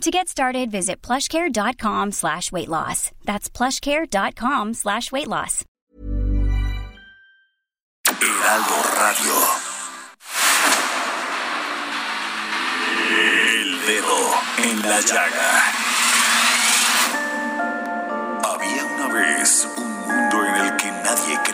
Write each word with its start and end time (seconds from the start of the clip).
To 0.00 0.10
get 0.10 0.28
started, 0.28 0.70
visit 0.70 1.00
plushcare.com 1.02 2.12
slash 2.12 2.50
weight 2.52 2.68
loss. 2.68 3.10
That's 3.24 3.48
plushcare.com 3.48 4.74
slash 4.74 5.10
weight 5.12 5.28
loss. 5.28 5.64
Heraldo 8.06 8.82
Radio. 9.00 9.34
El 13.10 13.86
dedo 13.86 14.20
en 14.58 14.82
la 14.82 15.00
llaga. 15.00 15.62
Había 18.44 18.84
una 18.84 19.08
vez 19.14 19.68
un 19.76 19.92
mundo 20.06 20.44
en 20.44 20.54
el 20.66 20.76
que 20.76 20.90
nadie 20.90 21.38
creía. 21.44 21.53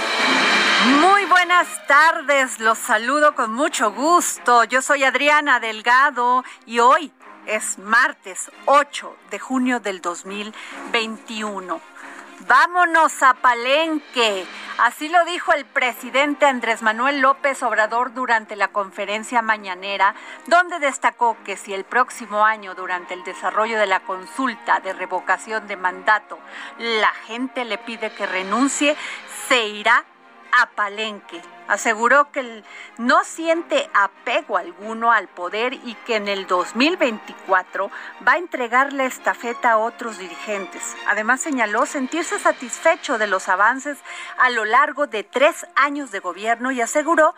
Muy 0.99 1.25
buenas 1.25 1.67
tardes, 1.87 2.59
los 2.59 2.77
saludo 2.77 3.35
con 3.35 3.53
mucho 3.53 3.91
gusto. 3.91 4.63
Yo 4.63 4.81
soy 4.81 5.03
Adriana 5.03 5.59
Delgado 5.59 6.43
y 6.65 6.79
hoy 6.79 7.11
es 7.45 7.77
martes 7.77 8.51
8 8.65 9.15
de 9.29 9.39
junio 9.39 9.79
del 9.79 10.01
2021. 10.01 11.81
Vámonos 12.47 13.21
a 13.21 13.35
Palenque. 13.35 14.45
Así 14.79 15.09
lo 15.09 15.23
dijo 15.25 15.53
el 15.53 15.65
presidente 15.65 16.47
Andrés 16.47 16.81
Manuel 16.81 17.19
López 17.19 17.61
Obrador 17.61 18.13
durante 18.15 18.55
la 18.55 18.69
conferencia 18.69 19.43
mañanera, 19.43 20.15
donde 20.47 20.79
destacó 20.79 21.37
que 21.45 21.55
si 21.55 21.73
el 21.73 21.83
próximo 21.83 22.43
año, 22.43 22.73
durante 22.73 23.13
el 23.13 23.23
desarrollo 23.23 23.77
de 23.77 23.85
la 23.85 23.99
consulta 23.99 24.79
de 24.79 24.93
revocación 24.93 25.67
de 25.67 25.77
mandato, 25.77 26.39
la 26.79 27.11
gente 27.27 27.63
le 27.63 27.77
pide 27.77 28.11
que 28.13 28.25
renuncie, 28.25 28.97
se 29.47 29.67
irá 29.67 30.03
a 30.51 30.69
Palenque. 30.71 31.41
Aseguró 31.67 32.31
que 32.31 32.63
no 32.97 33.23
siente 33.23 33.89
apego 33.93 34.57
alguno 34.57 35.11
al 35.11 35.27
poder 35.27 35.73
y 35.73 35.95
que 36.05 36.17
en 36.17 36.27
el 36.27 36.47
2024 36.47 37.89
va 38.27 38.33
a 38.33 38.37
entregar 38.37 38.91
la 38.93 39.05
estafeta 39.05 39.71
a 39.71 39.77
otros 39.77 40.17
dirigentes. 40.17 40.95
Además 41.07 41.41
señaló 41.41 41.85
sentirse 41.85 42.39
satisfecho 42.39 43.17
de 43.17 43.27
los 43.27 43.47
avances 43.47 43.97
a 44.37 44.49
lo 44.49 44.65
largo 44.65 45.07
de 45.07 45.23
tres 45.23 45.65
años 45.75 46.11
de 46.11 46.19
gobierno 46.19 46.71
y 46.71 46.81
aseguró 46.81 47.33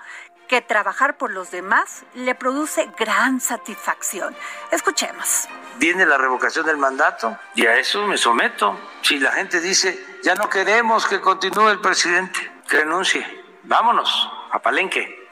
que 0.47 0.61
trabajar 0.61 1.17
por 1.17 1.31
los 1.31 1.51
demás 1.51 2.03
le 2.13 2.35
produce 2.35 2.89
gran 2.97 3.39
satisfacción. 3.39 4.35
Escuchemos. 4.71 5.47
Viene 5.77 6.05
la 6.05 6.17
revocación 6.17 6.65
del 6.65 6.77
mandato 6.77 7.37
y 7.55 7.65
a 7.65 7.77
eso 7.77 8.05
me 8.05 8.17
someto. 8.17 8.77
Si 9.01 9.19
la 9.19 9.31
gente 9.31 9.59
dice, 9.61 10.17
ya 10.21 10.35
no 10.35 10.49
queremos 10.49 11.07
que 11.07 11.21
continúe 11.21 11.69
el 11.69 11.79
presidente, 11.79 12.52
renuncie. 12.67 13.25
Vámonos 13.63 14.29
a 14.51 14.59
Palenque. 14.59 15.29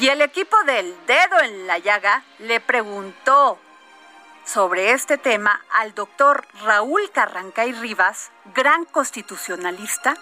Y 0.00 0.08
el 0.08 0.20
equipo 0.20 0.56
del 0.64 0.94
dedo 1.06 1.40
en 1.40 1.66
la 1.66 1.78
llaga 1.78 2.22
le 2.38 2.60
preguntó 2.60 3.58
sobre 4.44 4.92
este 4.92 5.18
tema 5.18 5.60
al 5.72 5.94
doctor 5.94 6.46
Raúl 6.62 7.10
Carrancay 7.12 7.72
Rivas, 7.72 8.30
gran 8.54 8.84
constitucionalista, 8.84 10.16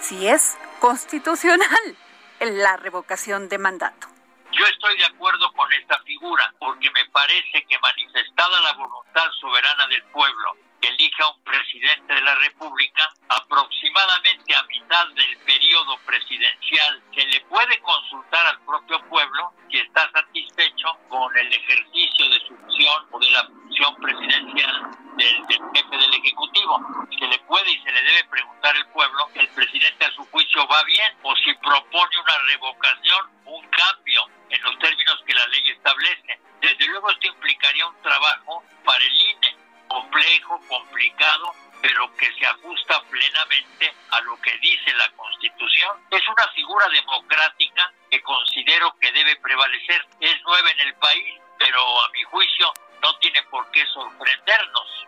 si 0.00 0.26
es 0.26 0.56
constitucional 0.80 1.96
en 2.40 2.58
la 2.58 2.76
revocación 2.76 3.48
de 3.48 3.58
mandato. 3.58 4.08
Yo 4.50 4.66
estoy 4.66 4.98
de 4.98 5.06
acuerdo 5.06 5.52
con 5.52 5.72
esta 5.72 5.98
figura 6.00 6.52
porque 6.58 6.90
me 6.90 7.04
parece 7.12 7.64
que 7.68 7.78
manifestada 7.78 8.60
la 8.60 8.72
voluntad 8.74 9.30
soberana 9.40 9.86
del 9.86 10.02
pueblo 10.04 10.56
que 10.82 10.88
elija 10.88 11.28
un 11.28 11.44
presidente 11.44 12.12
de 12.12 12.20
la 12.22 12.34
República, 12.34 13.08
aproximadamente 13.28 14.54
a 14.54 14.62
mitad 14.64 15.06
del 15.14 15.38
periodo 15.38 15.96
presidencial 16.04 17.02
se 17.14 17.24
le 17.24 17.40
puede 17.42 17.78
consultar 17.80 18.46
al 18.48 18.60
propio 18.62 19.00
pueblo 19.08 19.52
si 19.70 19.78
está 19.78 20.10
satisfecho 20.10 20.88
con 21.08 21.36
el 21.38 21.52
ejercicio 21.52 22.28
de 22.28 22.40
su 22.40 22.56
función 22.56 23.06
o 23.12 23.18
de 23.20 23.30
la 23.30 23.44
función 23.44 23.94
presidencial 23.96 24.90
del, 25.16 25.46
del 25.46 25.60
jefe 25.72 25.96
del 25.96 26.14
Ejecutivo. 26.14 26.80
Se 27.16 27.26
le 27.28 27.38
puede 27.40 27.70
y 27.70 27.82
se 27.82 27.92
le 27.92 28.02
debe 28.02 28.24
preguntar 28.24 28.74
al 28.74 28.86
pueblo 28.90 29.28
que 29.32 29.40
el 29.40 29.48
presidente 29.50 30.04
a 30.04 30.14
su 30.14 30.24
juicio 30.26 30.66
va 30.66 30.82
bien 30.82 31.16
o 31.22 31.36
si 31.36 31.54
propone 31.54 32.18
una 32.18 32.38
revocación, 32.48 33.30
un 33.44 33.64
cambio 33.68 34.26
en 34.50 34.62
los 34.62 34.76
términos 34.80 35.22
que 35.24 35.34
la 35.34 35.46
ley 35.46 35.70
establece. 35.70 36.40
Desde 36.60 36.86
luego 36.88 37.08
esto 37.10 37.28
implicaría 37.28 37.86
un 37.86 38.02
trabajo 38.02 38.64
para 38.84 39.04
el 39.04 39.12
INE 39.12 39.61
complejo, 39.92 40.60
complicado, 40.68 41.54
pero 41.82 42.14
que 42.16 42.32
se 42.38 42.46
ajusta 42.46 43.02
plenamente 43.10 43.92
a 44.10 44.20
lo 44.20 44.40
que 44.40 44.56
dice 44.58 44.92
la 44.94 45.10
Constitución. 45.10 45.98
Es 46.10 46.26
una 46.28 46.46
figura 46.54 46.88
democrática 46.88 47.92
que 48.10 48.22
considero 48.22 48.94
que 49.00 49.12
debe 49.12 49.36
prevalecer. 49.36 50.06
Es 50.20 50.42
nueva 50.44 50.70
en 50.70 50.80
el 50.80 50.94
país, 50.94 51.40
pero 51.58 52.04
a 52.04 52.08
mi 52.10 52.22
juicio 52.22 52.72
no 53.02 53.14
tiene 53.18 53.42
por 53.44 53.70
qué 53.70 53.84
sorprendernos. 53.86 55.06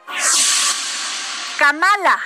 Kamala, 1.59 2.21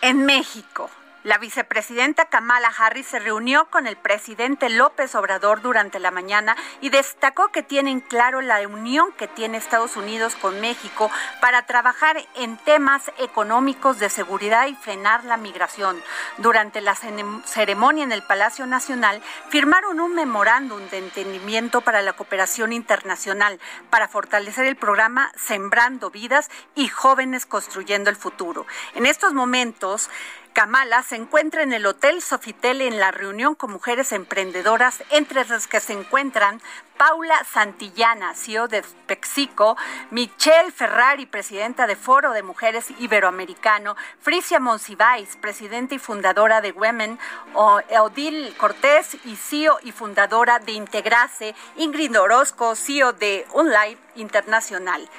en 0.00 0.24
México. 0.24 0.90
La 1.24 1.38
vicepresidenta 1.38 2.26
Kamala 2.26 2.70
Harris 2.76 3.06
se 3.06 3.18
reunió 3.18 3.64
con 3.70 3.86
el 3.86 3.96
presidente 3.96 4.68
López 4.68 5.14
Obrador 5.14 5.62
durante 5.62 5.98
la 5.98 6.10
mañana 6.10 6.54
y 6.82 6.90
destacó 6.90 7.48
que 7.48 7.62
tienen 7.62 8.00
claro 8.00 8.42
la 8.42 8.60
unión 8.68 9.10
que 9.12 9.26
tiene 9.26 9.56
Estados 9.56 9.96
Unidos 9.96 10.36
con 10.36 10.60
México 10.60 11.10
para 11.40 11.64
trabajar 11.64 12.22
en 12.34 12.58
temas 12.58 13.10
económicos 13.18 13.98
de 13.98 14.10
seguridad 14.10 14.66
y 14.66 14.74
frenar 14.74 15.24
la 15.24 15.38
migración. 15.38 15.96
Durante 16.36 16.82
la 16.82 16.94
ceremonia 16.94 18.04
en 18.04 18.12
el 18.12 18.22
Palacio 18.22 18.66
Nacional 18.66 19.22
firmaron 19.48 20.00
un 20.00 20.14
memorándum 20.14 20.86
de 20.90 20.98
entendimiento 20.98 21.80
para 21.80 22.02
la 22.02 22.12
cooperación 22.12 22.74
internacional 22.74 23.58
para 23.88 24.08
fortalecer 24.08 24.66
el 24.66 24.76
programa 24.76 25.32
Sembrando 25.36 26.10
Vidas 26.10 26.50
y 26.74 26.88
Jóvenes 26.88 27.46
Construyendo 27.46 28.10
el 28.10 28.16
Futuro. 28.16 28.66
En 28.94 29.06
estos 29.06 29.32
momentos, 29.32 30.10
Kamala 30.54 31.02
se 31.02 31.16
encuentra 31.16 31.64
en 31.64 31.72
el 31.72 31.84
Hotel 31.84 32.22
Sofitel 32.22 32.80
en 32.80 33.00
la 33.00 33.10
reunión 33.10 33.56
con 33.56 33.72
mujeres 33.72 34.12
emprendedoras, 34.12 35.02
entre 35.10 35.44
las 35.44 35.66
que 35.66 35.80
se 35.80 35.94
encuentran 35.94 36.62
Paula 36.96 37.42
Santillana, 37.42 38.34
CEO 38.34 38.68
de 38.68 38.84
Pexico, 39.08 39.76
Michelle 40.12 40.70
Ferrari, 40.70 41.26
presidenta 41.26 41.88
de 41.88 41.96
Foro 41.96 42.32
de 42.32 42.44
Mujeres 42.44 42.86
Iberoamericano, 43.00 43.96
Frisia 44.20 44.60
Monsiváis, 44.60 45.36
presidenta 45.38 45.96
y 45.96 45.98
fundadora 45.98 46.60
de 46.60 46.70
Women, 46.70 47.18
Odil 47.54 48.54
Cortés 48.56 49.16
y 49.24 49.34
CEO 49.34 49.80
y 49.82 49.90
fundadora 49.90 50.60
de 50.60 50.70
Integrase, 50.70 51.56
Ingrid 51.74 52.16
Orozco, 52.16 52.76
CEO 52.76 53.12
de 53.12 53.44
Unlife 53.54 54.00
Internacional. 54.14 55.10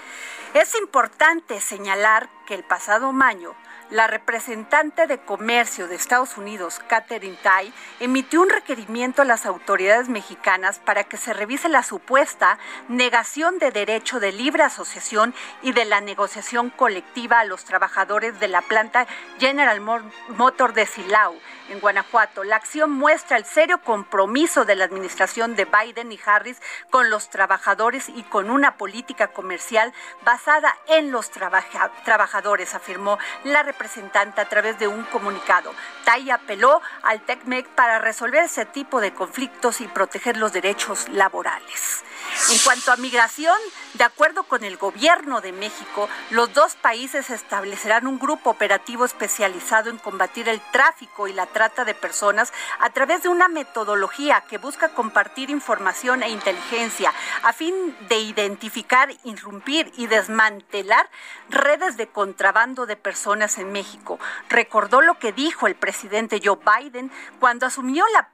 Es 0.53 0.75
importante 0.75 1.59
señalar 1.59 2.29
que 2.47 2.53
el 2.53 2.63
pasado 2.63 3.11
mayo 3.11 3.53
la 3.89 4.07
representante 4.07 5.07
de 5.07 5.19
comercio 5.19 5.87
de 5.87 5.95
Estados 5.95 6.37
Unidos, 6.37 6.79
Catherine 6.87 7.37
Tai, 7.41 7.71
emitió 7.99 8.41
un 8.41 8.49
requerimiento 8.49 9.21
a 9.21 9.25
las 9.25 9.45
autoridades 9.45 10.09
mexicanas 10.09 10.79
para 10.79 11.03
que 11.03 11.17
se 11.17 11.33
revise 11.33 11.69
la 11.69 11.83
supuesta 11.83 12.57
negación 12.87 13.59
de 13.59 13.71
derecho 13.71 14.19
de 14.19 14.31
libre 14.31 14.63
asociación 14.63 15.33
y 15.61 15.73
de 15.73 15.85
la 15.85 16.01
negociación 16.01 16.69
colectiva 16.69 17.39
a 17.39 17.45
los 17.45 17.65
trabajadores 17.65 18.39
de 18.39 18.47
la 18.47 18.61
planta 18.61 19.07
General 19.39 19.81
Motor 20.29 20.73
de 20.73 20.85
Silao, 20.85 21.35
en 21.69 21.79
Guanajuato. 21.79 22.43
La 22.43 22.55
acción 22.55 22.91
muestra 22.91 23.37
el 23.37 23.45
serio 23.45 23.79
compromiso 23.79 24.65
de 24.65 24.75
la 24.75 24.85
administración 24.85 25.55
de 25.55 25.65
Biden 25.65 26.11
y 26.11 26.19
Harris 26.25 26.61
con 26.89 27.09
los 27.09 27.29
trabajadores 27.29 28.09
y 28.09 28.23
con 28.23 28.49
una 28.49 28.77
política 28.77 29.27
comercial 29.27 29.93
basada 30.23 30.75
en 30.87 31.11
los 31.11 31.29
trabajadores, 31.31 32.73
afirmó 32.75 33.17
la 33.43 33.63
representante 33.63 34.41
a 34.41 34.49
través 34.49 34.79
de 34.79 34.87
un 34.87 35.03
comunicado. 35.03 35.73
Tai 36.03 36.29
apeló 36.29 36.81
al 37.03 37.21
TECMEC 37.21 37.67
para 37.69 37.99
resolver 37.99 38.43
ese 38.43 38.65
tipo 38.65 39.01
de 39.01 39.13
conflictos 39.13 39.81
y 39.81 39.87
proteger 39.87 40.37
los 40.37 40.53
derechos 40.53 41.09
laborales. 41.09 42.03
En 42.51 42.59
cuanto 42.59 42.91
a 42.91 42.97
migración, 42.97 43.57
de 43.93 44.03
acuerdo 44.03 44.43
con 44.43 44.63
el 44.63 44.77
gobierno 44.77 45.41
de 45.41 45.51
México, 45.51 46.09
los 46.31 46.53
dos 46.53 46.75
países 46.75 47.29
establecerán 47.29 48.07
un 48.07 48.19
grupo 48.19 48.49
operativo 48.49 49.05
especializado 49.05 49.89
en 49.89 49.97
combatir 49.97 50.49
el 50.49 50.59
tráfico 50.71 51.27
y 51.27 51.33
la 51.33 51.45
trata 51.55 51.85
de 51.85 51.93
personas 51.93 52.51
a 52.81 52.89
través 52.89 53.23
de 53.23 53.29
una 53.29 53.47
metodología 53.47 54.41
que 54.41 54.57
busca 54.57 54.89
compartir 54.89 55.49
información 55.49 56.21
e 56.21 56.29
inteligencia 56.29 57.13
a 57.43 57.53
fin 57.53 57.95
de 58.09 58.17
identificar, 58.19 59.07
irrumpir 59.23 59.89
y 59.95 60.07
desmantelar 60.07 61.09
redes 61.49 61.95
de 61.95 62.07
contrabando 62.07 62.85
de 62.85 62.97
personas 62.97 63.57
en 63.57 63.71
México. 63.71 64.19
Recordó 64.49 64.99
lo 64.99 65.17
que 65.17 65.31
dijo 65.31 65.65
el 65.67 65.75
presidente 65.75 66.41
Joe 66.43 66.59
Biden 66.59 67.09
cuando 67.39 67.65
asumió 67.65 68.03
la 68.13 68.27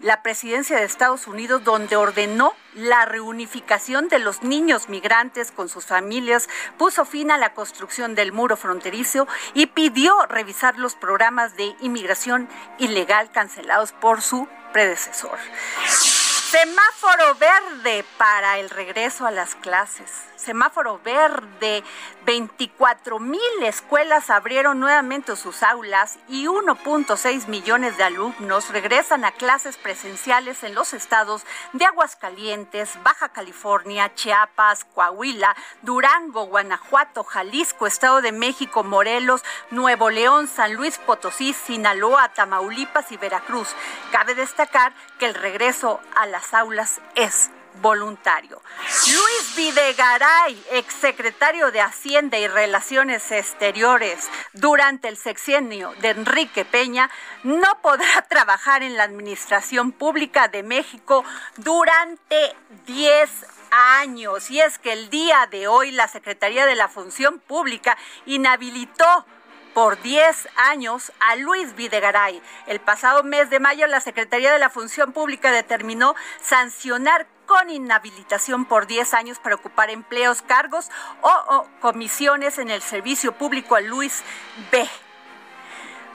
la 0.00 0.22
presidencia 0.22 0.76
de 0.76 0.84
Estados 0.84 1.26
Unidos, 1.26 1.64
donde 1.64 1.96
ordenó 1.96 2.54
la 2.74 3.06
reunificación 3.06 4.08
de 4.08 4.18
los 4.18 4.42
niños 4.42 4.88
migrantes 4.88 5.50
con 5.50 5.68
sus 5.68 5.86
familias, 5.86 6.48
puso 6.76 7.04
fin 7.04 7.30
a 7.30 7.38
la 7.38 7.54
construcción 7.54 8.14
del 8.14 8.32
muro 8.32 8.56
fronterizo 8.56 9.26
y 9.54 9.66
pidió 9.66 10.14
revisar 10.26 10.78
los 10.78 10.94
programas 10.94 11.56
de 11.56 11.74
inmigración 11.80 12.48
ilegal 12.78 13.30
cancelados 13.32 13.92
por 13.92 14.20
su 14.20 14.48
predecesor. 14.72 15.38
Semáforo 16.50 17.34
verde 17.34 18.04
para 18.18 18.58
el 18.58 18.70
regreso 18.70 19.26
a 19.26 19.30
las 19.30 19.56
clases. 19.56 20.10
Semáforo 20.36 21.00
verde. 21.04 21.82
24 22.26 23.20
mil 23.20 23.40
escuelas 23.62 24.30
abrieron 24.30 24.80
nuevamente 24.80 25.36
sus 25.36 25.62
aulas 25.62 26.18
y 26.28 26.46
1.6 26.46 27.46
millones 27.46 27.96
de 27.96 28.02
alumnos 28.02 28.68
regresan 28.70 29.24
a 29.24 29.30
clases 29.30 29.76
presenciales 29.76 30.64
en 30.64 30.74
los 30.74 30.92
estados 30.92 31.46
de 31.72 31.84
Aguascalientes, 31.84 32.98
Baja 33.04 33.28
California, 33.28 34.12
Chiapas, 34.16 34.84
Coahuila, 34.86 35.54
Durango, 35.82 36.46
Guanajuato, 36.46 37.22
Jalisco, 37.22 37.86
Estado 37.86 38.20
de 38.20 38.32
México, 38.32 38.82
Morelos, 38.82 39.44
Nuevo 39.70 40.10
León, 40.10 40.48
San 40.48 40.74
Luis 40.74 40.98
Potosí, 40.98 41.52
Sinaloa, 41.52 42.32
Tamaulipas 42.34 43.12
y 43.12 43.16
Veracruz. 43.16 43.68
Cabe 44.10 44.34
destacar 44.34 44.92
que 45.20 45.26
el 45.26 45.34
regreso 45.34 46.00
a 46.16 46.26
las 46.26 46.52
aulas 46.54 47.00
es 47.14 47.50
voluntario. 47.80 48.62
Luis 49.06 49.56
Videgaray, 49.56 50.62
exsecretario 50.72 51.70
de 51.70 51.80
Hacienda 51.80 52.38
y 52.38 52.48
Relaciones 52.48 53.30
Exteriores 53.30 54.28
durante 54.52 55.08
el 55.08 55.16
sexenio 55.16 55.92
de 56.00 56.10
Enrique 56.10 56.64
Peña, 56.64 57.10
no 57.42 57.80
podrá 57.82 58.22
trabajar 58.28 58.82
en 58.82 58.96
la 58.96 59.04
Administración 59.04 59.92
Pública 59.92 60.48
de 60.48 60.62
México 60.62 61.24
durante 61.56 62.54
10 62.86 63.30
años. 63.70 64.50
Y 64.50 64.60
es 64.60 64.78
que 64.78 64.92
el 64.92 65.10
día 65.10 65.46
de 65.50 65.68
hoy 65.68 65.90
la 65.90 66.08
Secretaría 66.08 66.66
de 66.66 66.74
la 66.74 66.88
Función 66.88 67.38
Pública 67.40 67.96
inhabilitó 68.24 69.26
por 69.76 70.00
10 70.00 70.48
años 70.56 71.12
a 71.20 71.36
Luis 71.36 71.76
Videgaray. 71.76 72.40
El 72.66 72.80
pasado 72.80 73.22
mes 73.22 73.50
de 73.50 73.60
mayo, 73.60 73.86
la 73.86 74.00
Secretaría 74.00 74.50
de 74.50 74.58
la 74.58 74.70
Función 74.70 75.12
Pública 75.12 75.50
determinó 75.50 76.14
sancionar 76.40 77.26
con 77.44 77.68
inhabilitación 77.68 78.64
por 78.64 78.86
10 78.86 79.12
años 79.12 79.38
para 79.38 79.56
ocupar 79.56 79.90
empleos, 79.90 80.40
cargos 80.40 80.90
o, 81.20 81.66
comisiones 81.82 82.56
en 82.56 82.70
el 82.70 82.80
servicio 82.80 83.32
público 83.32 83.76
a 83.76 83.82
Luis 83.82 84.24
B. 84.72 84.88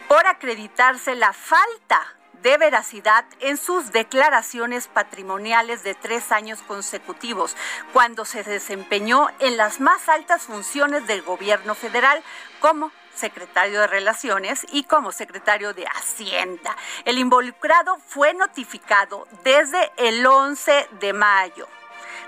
Por 0.07 0.25
acreditarse 0.25 1.13
la 1.13 1.31
falta 1.31 2.01
de 2.41 2.57
veracidad 2.57 3.25
en 3.41 3.57
sus 3.57 3.91
declaraciones 3.91 4.87
patrimoniales 4.87 5.83
de 5.83 5.93
tres 5.93 6.31
años 6.31 6.63
consecutivos, 6.63 7.55
cuando 7.93 8.25
se 8.25 8.41
desempeñó 8.41 9.27
en 9.37 9.55
las 9.55 9.79
más 9.79 10.09
altas 10.09 10.47
funciones 10.47 11.05
del 11.05 11.21
gobierno 11.21 11.75
federal, 11.75 12.23
como 12.59 12.91
secretario 13.21 13.81
de 13.81 13.88
Relaciones 13.88 14.65
y 14.71 14.83
como 14.83 15.12
secretario 15.12 15.73
de 15.73 15.85
Hacienda. 15.85 16.75
El 17.06 17.19
involucrado 17.19 17.97
fue 18.07 18.33
notificado 18.33 19.27
desde 19.44 19.91
el 19.97 20.25
11 20.25 20.89
de 21.00 21.13
mayo 21.13 21.68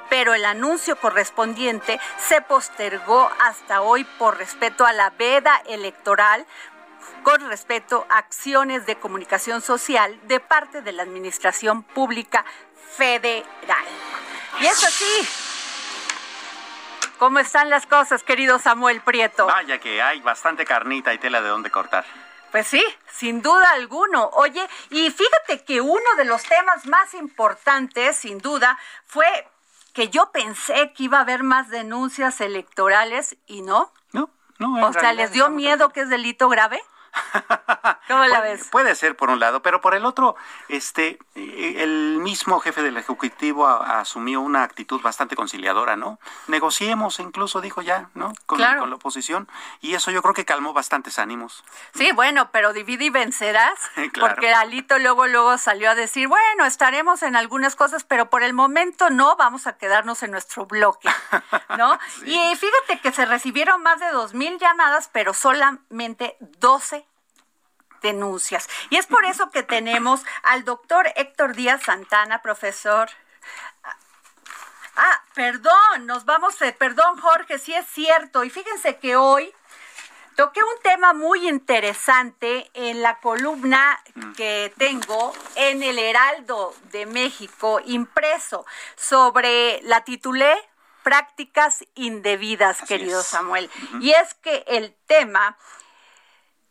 pero 0.10 0.36
el 0.36 0.46
anuncio 0.46 0.96
correspondiente 0.96 2.00
se 2.20 2.42
postergó 2.42 3.32
hasta 3.40 3.82
hoy 3.82 4.04
por 4.04 4.38
respeto 4.38 4.86
a 4.86 4.94
la 4.94 5.10
veda 5.10 5.64
electoral 5.66 6.46
con 7.24 7.42
respeto 7.50 8.06
a 8.10 8.20
acciones 8.20 8.86
de 8.86 8.98
comunicación 8.98 9.62
social 9.62 10.20
de 10.28 10.40
parte 10.40 10.84
de 10.84 10.92
la 10.92 11.02
Administración 11.02 11.82
Pública 11.82 12.46
Federal. 12.96 13.86
Y 14.62 14.66
eso 14.68 14.88
sí, 14.92 15.28
¿Cómo 17.24 17.40
están 17.40 17.70
las 17.70 17.86
cosas, 17.86 18.22
querido 18.22 18.60
Samuel 18.60 19.00
Prieto? 19.00 19.46
Vaya 19.46 19.80
que 19.80 20.02
hay 20.02 20.20
bastante 20.20 20.66
carnita 20.66 21.14
y 21.14 21.18
tela 21.20 21.42
de 21.42 21.48
dónde 21.48 21.72
cortar. 21.72 22.04
Pues 22.52 22.68
sí, 22.68 22.84
sin 23.08 23.42
duda 23.42 23.72
alguno. 23.72 24.30
Oye, 24.34 24.68
y 24.90 25.10
fíjate 25.10 25.64
que 25.64 25.80
uno 25.80 26.04
de 26.18 26.26
los 26.26 26.44
temas 26.44 26.86
más 26.86 27.14
importantes, 27.14 28.18
sin 28.18 28.40
duda, 28.40 28.78
fue 29.06 29.26
que 29.94 30.10
yo 30.10 30.34
pensé 30.34 30.92
que 30.92 31.04
iba 31.04 31.20
a 31.20 31.22
haber 31.22 31.44
más 31.44 31.70
denuncias 31.70 32.42
electorales 32.42 33.38
y 33.48 33.62
no. 33.62 33.94
No, 34.12 34.30
no. 34.58 34.86
O 34.86 34.92
sea, 34.92 35.14
¿les 35.14 35.32
dio 35.32 35.50
miedo 35.50 35.94
que 35.94 36.02
es 36.02 36.10
delito 36.10 36.50
grave? 36.50 36.84
¿Cómo 38.08 38.26
la 38.26 38.42
ves? 38.42 38.68
Puede 38.72 38.96
ser 38.96 39.16
por 39.16 39.30
un 39.30 39.40
lado, 39.40 39.62
pero 39.62 39.82
por 39.82 39.96
el 39.96 40.06
otro, 40.06 40.36
este, 40.68 41.20
el 41.36 42.18
mismo 42.20 42.60
jefe 42.60 42.82
del 42.82 42.98
Ejecutivo 42.98 43.68
asumió 43.68 44.42
una 44.42 44.64
actitud 44.64 45.02
bastante 45.02 45.36
conciliadora, 45.36 45.96
¿no? 45.96 46.20
Negociemos, 46.48 47.20
incluso 47.20 47.62
dijo 47.62 47.82
ya, 47.82 48.10
¿no? 48.14 48.34
Con, 48.46 48.60
con, 48.78 48.90
la 48.90 48.96
oposición, 48.96 49.48
y 49.82 49.96
eso 49.96 50.12
yo 50.12 50.22
creo 50.22 50.34
que 50.34 50.46
calmó 50.46 50.74
bastantes 50.74 51.20
ánimos. 51.20 51.64
Sí, 51.94 52.12
bueno, 52.12 52.50
pero 52.52 52.74
divide 52.74 53.06
y 53.06 53.10
vencerás, 53.10 53.80
porque 54.20 54.54
Alito 54.54 54.98
luego, 55.00 55.28
luego 55.28 55.58
salió 55.58 55.90
a 55.90 55.96
decir, 55.96 56.28
bueno, 56.28 56.66
estaremos 56.66 57.24
en 57.24 57.36
algunas 57.36 57.76
cosas, 57.76 58.04
pero 58.04 58.30
por 58.30 58.44
el 58.44 58.54
momento 58.54 59.10
no, 59.10 59.36
vamos 59.36 59.68
a 59.68 59.78
quedarnos 59.78 60.24
en 60.24 60.32
nuestro 60.32 60.66
bloque, 60.66 61.10
¿no? 61.78 61.98
Y 62.26 62.56
fíjate 62.56 63.00
que 63.02 63.12
se 63.12 63.26
recibieron 63.26 63.82
más 63.82 64.00
de 64.00 64.10
dos 64.12 64.34
mil 64.34 64.58
llamadas, 64.60 65.10
pero 65.12 65.34
solamente 65.34 66.38
12 66.40 67.03
denuncias. 68.04 68.70
Y 68.92 68.98
es 68.98 69.08
por 69.08 69.26
eso 69.26 69.50
que 69.50 69.64
tenemos 69.64 70.22
al 70.44 70.64
doctor 70.64 71.12
Héctor 71.16 71.56
Díaz 71.56 71.82
Santana, 71.84 72.44
profesor. 72.44 73.10
Ah, 74.96 75.24
perdón, 75.34 76.06
nos 76.06 76.26
vamos, 76.26 76.60
de, 76.60 76.72
perdón 76.72 77.20
Jorge, 77.20 77.58
sí 77.58 77.74
es 77.74 77.88
cierto. 77.88 78.44
Y 78.44 78.52
fíjense 78.52 78.98
que 78.98 79.16
hoy 79.16 79.52
toqué 80.36 80.62
un 80.62 80.82
tema 80.84 81.14
muy 81.14 81.48
interesante 81.48 82.70
en 82.76 83.02
la 83.02 83.20
columna 83.20 84.00
que 84.38 84.72
tengo 84.78 85.34
en 85.56 85.82
el 85.82 85.98
Heraldo 85.98 86.76
de 86.92 87.08
México 87.08 87.80
impreso 87.84 88.66
sobre 88.96 89.82
la 89.84 90.04
titulé 90.04 90.54
prácticas 91.04 91.84
indebidas, 91.96 92.82
querido 92.82 93.22
Samuel. 93.24 93.70
Y 94.00 94.12
es 94.12 94.34
que 94.36 94.64
el 94.68 94.96
tema 95.06 95.58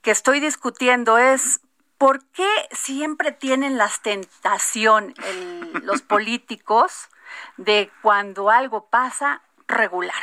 que 0.03 0.11
estoy 0.11 0.41
discutiendo 0.41 1.19
es 1.19 1.61
por 1.97 2.25
qué 2.27 2.49
siempre 2.73 3.33
tienen 3.33 3.79
la 3.79 3.91
tentación 4.03 5.15
los 5.83 6.03
políticos 6.15 7.09
de 7.57 7.91
cuando 8.03 8.51
algo 8.51 8.87
pasa 8.89 9.43
regular. 9.69 10.23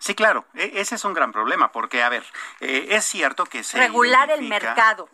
Sí, 0.00 0.14
claro, 0.14 0.46
e, 0.54 0.80
ese 0.80 0.94
es 0.94 1.04
un 1.04 1.12
gran 1.12 1.30
problema, 1.30 1.72
porque, 1.72 2.02
a 2.02 2.08
ver, 2.08 2.24
eh, 2.60 2.86
es 2.88 3.04
cierto 3.04 3.44
que 3.44 3.62
se... 3.62 3.76
Regular 3.76 4.30
el 4.30 4.48
mercado. 4.48 5.10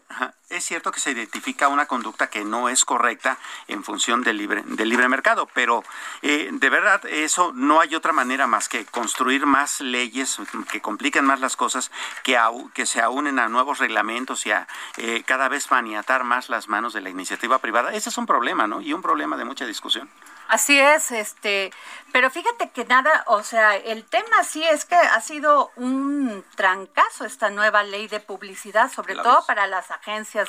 es 0.49 0.65
cierto 0.65 0.93
que 0.93 1.01
se 1.01 1.11
identifica 1.11 1.67
una 1.67 1.87
conducta 1.87 2.31
que 2.31 2.45
no 2.45 2.69
es 2.69 2.85
correcta 2.85 3.37
en 3.67 3.83
función 3.83 4.23
del 4.23 4.37
libre, 4.37 4.63
del 4.65 4.89
libre 4.89 5.09
mercado, 5.09 5.49
pero 5.53 5.83
eh, 6.23 6.51
de 6.53 6.71
verdad 6.71 7.05
eso 7.07 7.51
no 7.53 7.81
hay 7.81 7.97
otra 7.97 8.13
manera 8.13 8.47
más 8.47 8.69
que 8.69 8.85
construir 8.85 9.45
más 9.45 9.81
leyes 9.81 10.39
que 10.71 10.81
compliquen 10.81 11.25
más 11.25 11.41
las 11.41 11.57
cosas, 11.57 11.91
que, 12.23 12.39
que 12.73 12.87
se 12.87 13.03
aunen 13.03 13.41
a 13.41 13.49
nuevos 13.49 13.81
reglamentos 13.81 14.47
y 14.47 14.53
a 14.53 14.69
eh, 14.99 15.25
cada 15.27 15.49
vez 15.49 15.69
maniatar 15.69 16.23
más 16.23 16.49
las 16.49 16.69
manos 16.69 16.93
de 16.93 17.01
la 17.01 17.11
iniciativa 17.11 17.59
privada. 17.59 17.93
Ese 17.93 18.11
es 18.11 18.19
un 18.19 18.27
problema, 18.27 18.69
¿no? 18.69 18.81
Y 18.81 18.93
un 18.93 19.03
problema 19.03 19.37
de 19.37 19.45
mucha 19.45 19.67
discusión. 19.67 20.09
Así 20.49 20.79
es, 20.79 21.11
este, 21.11 21.73
pero 22.13 22.31
fíjate 22.31 22.71
que 22.71 22.85
nada, 22.85 23.25
o 23.27 23.43
sea, 23.43 23.77
el 23.77 24.05
tema 24.05 24.45
sí 24.45 24.63
es 24.65 24.85
que 24.85 24.95
ha 24.95 25.21
sido 25.21 25.71
un 25.77 26.45
trancazo 26.55 27.25
esta 27.25 27.51
nueva 27.51 27.83
ley 27.83 28.07
de 28.07 28.21
publicidad, 28.21 28.91
sobre 28.91 29.17
todo 29.17 29.45
para 29.47 29.67
las 29.67 29.91
agencias, 29.91 30.49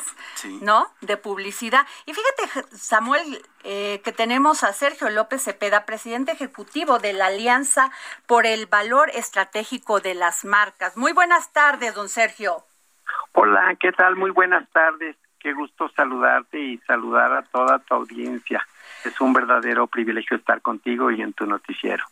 ¿no? 0.61 0.87
De 1.01 1.17
publicidad. 1.17 1.85
Y 2.05 2.13
fíjate, 2.13 2.75
Samuel, 2.77 3.43
eh, 3.63 4.01
que 4.03 4.11
tenemos 4.11 4.63
a 4.63 4.71
Sergio 4.71 5.09
López 5.09 5.43
Cepeda, 5.43 5.85
presidente 5.85 6.31
ejecutivo 6.31 6.99
de 6.99 7.13
la 7.13 7.25
Alianza 7.25 7.91
por 8.27 8.45
el 8.45 8.67
Valor 8.67 9.09
Estratégico 9.09 9.99
de 9.99 10.13
las 10.13 10.45
Marcas. 10.45 10.95
Muy 10.95 11.11
buenas 11.11 11.51
tardes, 11.51 11.95
don 11.95 12.07
Sergio. 12.07 12.63
Hola, 13.33 13.75
¿qué 13.79 13.91
tal? 13.91 14.15
Muy 14.15 14.31
buenas 14.31 14.69
tardes. 14.69 15.15
Qué 15.39 15.53
gusto 15.53 15.89
saludarte 15.95 16.59
y 16.59 16.77
saludar 16.79 17.33
a 17.33 17.41
toda 17.43 17.79
tu 17.79 17.95
audiencia. 17.95 18.65
Es 19.05 19.19
un 19.21 19.33
verdadero 19.33 19.87
privilegio 19.87 20.37
estar 20.37 20.61
contigo 20.61 21.11
y 21.11 21.21
en 21.21 21.33
tu 21.33 21.45
noticiero. 21.45 22.05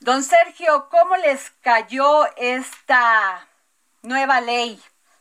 Don 0.00 0.22
Sergio, 0.22 0.88
¿cómo 0.90 1.16
les 1.16 1.50
cayó 1.62 2.24
esta 2.36 3.46
nueva 4.02 4.40
ley 4.40 4.78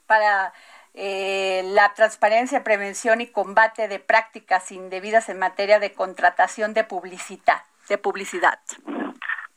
para 0.07 0.53
eh, 0.93 1.61
la 1.73 1.93
transparencia, 1.93 2.63
prevención 2.63 3.21
y 3.21 3.27
combate 3.27 3.87
de 3.87 3.99
prácticas 3.99 4.71
indebidas 4.71 5.29
en 5.29 5.39
materia 5.39 5.79
de 5.79 5.93
contratación 5.93 6.73
de 6.73 6.83
publicidad? 6.83 7.61
De 7.87 7.97
publicidad. 7.97 8.59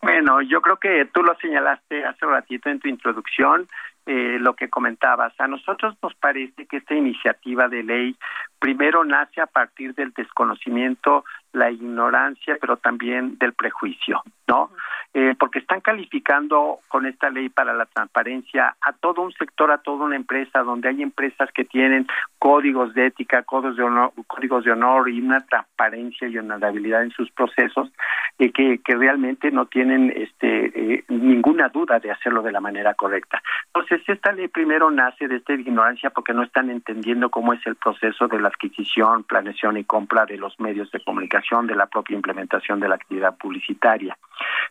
Bueno, 0.00 0.40
yo 0.42 0.60
creo 0.60 0.76
que 0.76 1.08
tú 1.12 1.22
lo 1.22 1.34
señalaste 1.36 2.04
hace 2.04 2.24
un 2.24 2.32
ratito 2.32 2.68
en 2.70 2.78
tu 2.78 2.88
introducción. 2.88 3.66
Eh, 4.08 4.38
lo 4.38 4.54
que 4.54 4.70
comentabas. 4.70 5.32
A 5.40 5.48
nosotros 5.48 5.96
nos 6.00 6.14
parece 6.14 6.66
que 6.66 6.76
esta 6.76 6.94
iniciativa 6.94 7.66
de 7.66 7.82
ley 7.82 8.16
primero 8.60 9.04
nace 9.04 9.40
a 9.40 9.46
partir 9.46 9.96
del 9.96 10.12
desconocimiento, 10.12 11.24
la 11.52 11.72
ignorancia, 11.72 12.56
pero 12.60 12.76
también 12.76 13.36
del 13.38 13.52
prejuicio, 13.54 14.22
¿no? 14.46 14.70
Eh, 15.14 15.34
porque 15.38 15.60
están 15.60 15.80
calificando 15.80 16.80
con 16.88 17.06
esta 17.06 17.30
ley 17.30 17.48
para 17.48 17.72
la 17.72 17.86
transparencia 17.86 18.76
a 18.82 18.92
todo 18.92 19.22
un 19.22 19.32
sector, 19.32 19.70
a 19.70 19.78
toda 19.78 20.04
una 20.04 20.16
empresa, 20.16 20.62
donde 20.62 20.90
hay 20.90 21.02
empresas 21.02 21.50
que 21.52 21.64
tienen 21.64 22.06
códigos 22.38 22.92
de 22.92 23.06
ética, 23.06 23.42
códigos 23.42 23.76
de 23.76 23.82
honor, 23.82 24.12
códigos 24.26 24.64
de 24.64 24.72
honor 24.72 25.08
y 25.08 25.20
una 25.20 25.40
transparencia 25.46 26.28
y 26.28 26.36
honorabilidad 26.36 27.02
en 27.02 27.12
sus 27.12 27.30
procesos, 27.30 27.90
eh, 28.38 28.52
que, 28.52 28.78
que 28.84 28.94
realmente 28.94 29.50
no 29.50 29.64
tienen 29.64 30.12
este, 30.14 30.96
eh, 30.96 31.04
ninguna 31.08 31.70
duda 31.70 31.98
de 31.98 32.10
hacerlo 32.10 32.42
de 32.42 32.52
la 32.52 32.60
manera 32.60 32.92
correcta. 32.92 33.42
Entonces, 33.68 34.06
esta 34.08 34.32
ley 34.32 34.48
primero 34.48 34.90
nace 34.90 35.28
de 35.28 35.36
esta 35.36 35.54
ignorancia 35.54 36.10
porque 36.10 36.34
no 36.34 36.42
están 36.42 36.68
entendiendo 36.68 37.30
cómo 37.30 37.54
es 37.54 37.66
el 37.66 37.76
proceso 37.76 38.28
de 38.28 38.38
la 38.38 38.48
adquisición, 38.48 39.24
planeación 39.24 39.78
y 39.78 39.84
compra 39.84 40.26
de 40.26 40.36
los 40.36 40.60
medios 40.60 40.90
de 40.92 41.02
comunicación, 41.02 41.66
de 41.66 41.74
la 41.74 41.86
propia 41.86 42.16
implementación 42.16 42.80
de 42.80 42.88
la 42.88 42.96
actividad 42.96 43.36
publicitaria. 43.38 44.16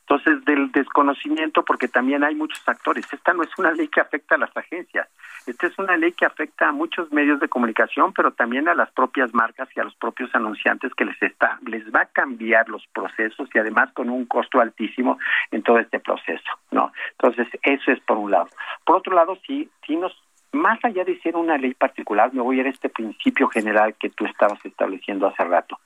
Entonces, 0.01 0.43
del 0.45 0.71
desconocimiento, 0.71 1.63
porque 1.63 1.87
también 1.87 2.23
hay 2.23 2.35
muchos 2.35 2.61
actores. 2.67 3.05
Esta 3.11 3.33
no 3.33 3.43
es 3.43 3.49
una 3.57 3.71
ley 3.71 3.87
que 3.87 4.01
afecta 4.01 4.35
a 4.35 4.37
las 4.37 4.55
agencias, 4.55 5.07
esta 5.47 5.67
es 5.67 5.77
una 5.77 5.95
ley 5.95 6.11
que 6.13 6.25
afecta 6.25 6.69
a 6.69 6.71
muchos 6.71 7.11
medios 7.11 7.39
de 7.39 7.47
comunicación, 7.47 8.13
pero 8.13 8.31
también 8.31 8.67
a 8.67 8.73
las 8.73 8.91
propias 8.91 9.33
marcas 9.33 9.69
y 9.75 9.79
a 9.79 9.83
los 9.83 9.95
propios 9.95 10.33
anunciantes 10.33 10.93
que 10.95 11.05
les 11.05 11.21
está, 11.21 11.59
les 11.65 11.83
va 11.93 12.01
a 12.01 12.05
cambiar 12.05 12.67
los 12.67 12.85
procesos 12.87 13.47
y 13.53 13.59
además 13.59 13.91
con 13.93 14.09
un 14.09 14.25
costo 14.25 14.59
altísimo 14.59 15.19
en 15.51 15.61
todo 15.61 15.77
este 15.79 15.99
proceso, 15.99 16.49
¿no? 16.71 16.91
Entonces, 17.11 17.47
eso 17.61 17.91
es 17.91 17.99
por 18.01 18.17
un 18.17 18.31
lado. 18.31 18.49
Por 18.85 18.95
otro 18.97 19.15
lado, 19.15 19.37
sí, 19.45 19.69
sí 19.85 19.95
nos 19.95 20.13
más 20.55 20.79
allá 20.83 21.03
de 21.03 21.19
ser 21.19 21.35
una 21.35 21.57
ley 21.57 21.73
particular, 21.73 22.33
me 22.33 22.41
voy 22.41 22.57
a 22.57 22.61
ir 22.61 22.67
a 22.67 22.71
este 22.71 22.89
principio 22.89 23.47
general 23.47 23.95
que 23.99 24.09
tú 24.09 24.25
estabas 24.25 24.63
estableciendo 24.65 25.27
hace 25.27 25.43
rato. 25.43 25.79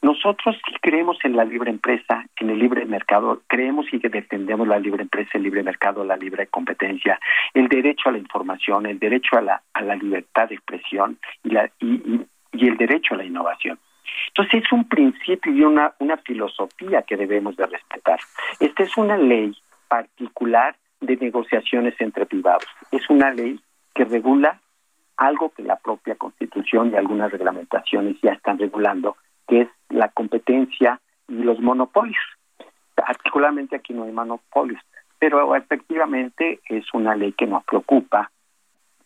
Nosotros 0.00 0.56
sí 0.66 0.74
creemos 0.80 1.18
en 1.24 1.36
la 1.36 1.44
libre 1.44 1.70
empresa, 1.70 2.24
en 2.36 2.50
el 2.50 2.58
libre 2.58 2.84
mercado, 2.86 3.42
creemos 3.46 3.86
y 3.92 3.98
defendemos 3.98 4.66
la 4.66 4.78
libre 4.78 5.02
empresa, 5.02 5.30
el 5.34 5.42
libre 5.42 5.62
mercado, 5.62 6.04
la 6.04 6.16
libre 6.16 6.46
competencia, 6.46 7.18
el 7.52 7.68
derecho 7.68 8.08
a 8.08 8.12
la 8.12 8.18
información, 8.18 8.86
el 8.86 8.98
derecho 8.98 9.36
a 9.36 9.42
la, 9.42 9.62
a 9.74 9.82
la 9.82 9.96
libertad 9.96 10.48
de 10.48 10.54
expresión 10.54 11.18
y, 11.42 11.50
la, 11.50 11.70
y, 11.80 12.20
y 12.52 12.68
el 12.68 12.76
derecho 12.76 13.14
a 13.14 13.18
la 13.18 13.24
innovación. 13.24 13.78
Entonces 14.28 14.64
es 14.64 14.72
un 14.72 14.88
principio 14.88 15.52
y 15.52 15.62
una, 15.62 15.92
una 15.98 16.16
filosofía 16.18 17.02
que 17.02 17.16
debemos 17.16 17.56
de 17.56 17.66
respetar. 17.66 18.20
Esta 18.60 18.82
es 18.82 18.96
una 18.96 19.16
ley 19.16 19.52
particular 19.88 20.76
de 21.00 21.16
negociaciones 21.16 21.94
entre 22.00 22.26
privados. 22.26 22.66
Es 22.92 23.08
una 23.10 23.30
ley 23.32 23.60
que 23.96 24.04
regula 24.04 24.60
algo 25.16 25.48
que 25.48 25.62
la 25.62 25.76
propia 25.76 26.16
Constitución 26.16 26.92
y 26.92 26.96
algunas 26.96 27.32
reglamentaciones 27.32 28.20
ya 28.22 28.32
están 28.32 28.58
regulando, 28.58 29.16
que 29.48 29.62
es 29.62 29.68
la 29.88 30.10
competencia 30.10 31.00
y 31.26 31.42
los 31.42 31.58
monopolios. 31.60 32.22
Particularmente 32.94 33.76
aquí 33.76 33.94
no 33.94 34.04
hay 34.04 34.12
monopolios, 34.12 34.80
pero 35.18 35.56
efectivamente 35.56 36.60
es 36.68 36.84
una 36.92 37.16
ley 37.16 37.32
que 37.32 37.46
nos 37.46 37.64
preocupa 37.64 38.30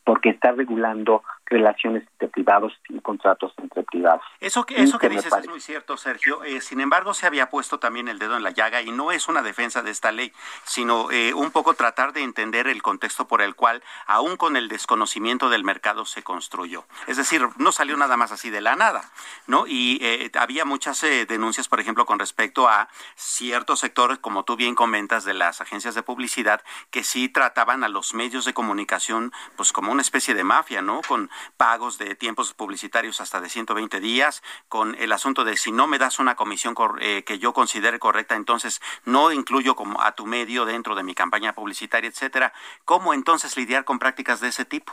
porque 0.02 0.30
está 0.30 0.50
regulando 0.50 1.22
relaciones 1.50 2.04
entre 2.12 2.28
privados 2.28 2.72
y 2.88 3.00
contratos 3.00 3.52
entre 3.58 3.82
privados. 3.82 4.22
Eso 4.38 4.64
que, 4.64 4.80
eso 4.80 4.98
que 4.98 5.08
dices 5.08 5.32
es 5.32 5.48
muy 5.48 5.60
cierto, 5.60 5.96
Sergio. 5.96 6.44
Eh, 6.44 6.60
sin 6.60 6.80
embargo, 6.80 7.12
se 7.12 7.26
había 7.26 7.50
puesto 7.50 7.78
también 7.78 8.08
el 8.08 8.18
dedo 8.18 8.36
en 8.36 8.44
la 8.44 8.50
llaga 8.50 8.80
y 8.80 8.92
no 8.92 9.10
es 9.10 9.28
una 9.28 9.42
defensa 9.42 9.82
de 9.82 9.90
esta 9.90 10.12
ley, 10.12 10.32
sino 10.64 11.10
eh, 11.10 11.34
un 11.34 11.50
poco 11.50 11.74
tratar 11.74 12.12
de 12.12 12.22
entender 12.22 12.68
el 12.68 12.82
contexto 12.82 13.26
por 13.26 13.42
el 13.42 13.56
cual, 13.56 13.82
aún 14.06 14.36
con 14.36 14.56
el 14.56 14.68
desconocimiento 14.68 15.50
del 15.50 15.64
mercado, 15.64 16.04
se 16.04 16.22
construyó. 16.22 16.84
Es 17.08 17.16
decir, 17.16 17.46
no 17.56 17.72
salió 17.72 17.96
nada 17.96 18.16
más 18.16 18.30
así 18.30 18.48
de 18.50 18.60
la 18.60 18.76
nada, 18.76 19.10
¿no? 19.48 19.66
Y 19.66 19.98
eh, 20.02 20.30
había 20.38 20.64
muchas 20.64 21.00
denuncias, 21.00 21.68
por 21.68 21.80
ejemplo, 21.80 22.06
con 22.06 22.20
respecto 22.20 22.68
a 22.68 22.88
ciertos 23.16 23.80
sectores, 23.80 24.18
como 24.18 24.44
tú 24.44 24.56
bien 24.56 24.76
comentas, 24.76 25.24
de 25.24 25.34
las 25.34 25.60
agencias 25.60 25.96
de 25.96 26.02
publicidad, 26.02 26.62
que 26.90 27.02
sí 27.02 27.28
trataban 27.28 27.82
a 27.82 27.88
los 27.88 28.14
medios 28.14 28.44
de 28.44 28.54
comunicación, 28.54 29.32
pues 29.56 29.72
como 29.72 29.90
una 29.90 30.02
especie 30.02 30.34
de 30.34 30.44
mafia, 30.44 30.80
¿no? 30.80 31.00
Con 31.02 31.28
pagos 31.56 31.98
de 31.98 32.14
tiempos 32.14 32.54
publicitarios 32.54 33.20
hasta 33.20 33.40
de 33.40 33.48
120 33.48 34.00
días, 34.00 34.42
con 34.68 34.94
el 34.96 35.12
asunto 35.12 35.44
de 35.44 35.56
si 35.56 35.72
no 35.72 35.86
me 35.86 35.98
das 35.98 36.18
una 36.18 36.34
comisión 36.34 36.74
eh, 37.00 37.22
que 37.24 37.38
yo 37.38 37.52
considere 37.52 37.98
correcta, 37.98 38.36
entonces 38.36 38.80
no 39.04 39.32
incluyo 39.32 39.74
como 39.74 40.02
a 40.02 40.12
tu 40.12 40.26
medio 40.26 40.64
dentro 40.64 40.94
de 40.94 41.02
mi 41.02 41.14
campaña 41.14 41.52
publicitaria, 41.52 42.08
etcétera. 42.08 42.52
¿Cómo 42.84 43.14
entonces 43.14 43.56
lidiar 43.56 43.84
con 43.84 43.98
prácticas 43.98 44.40
de 44.40 44.48
ese 44.48 44.64
tipo? 44.64 44.92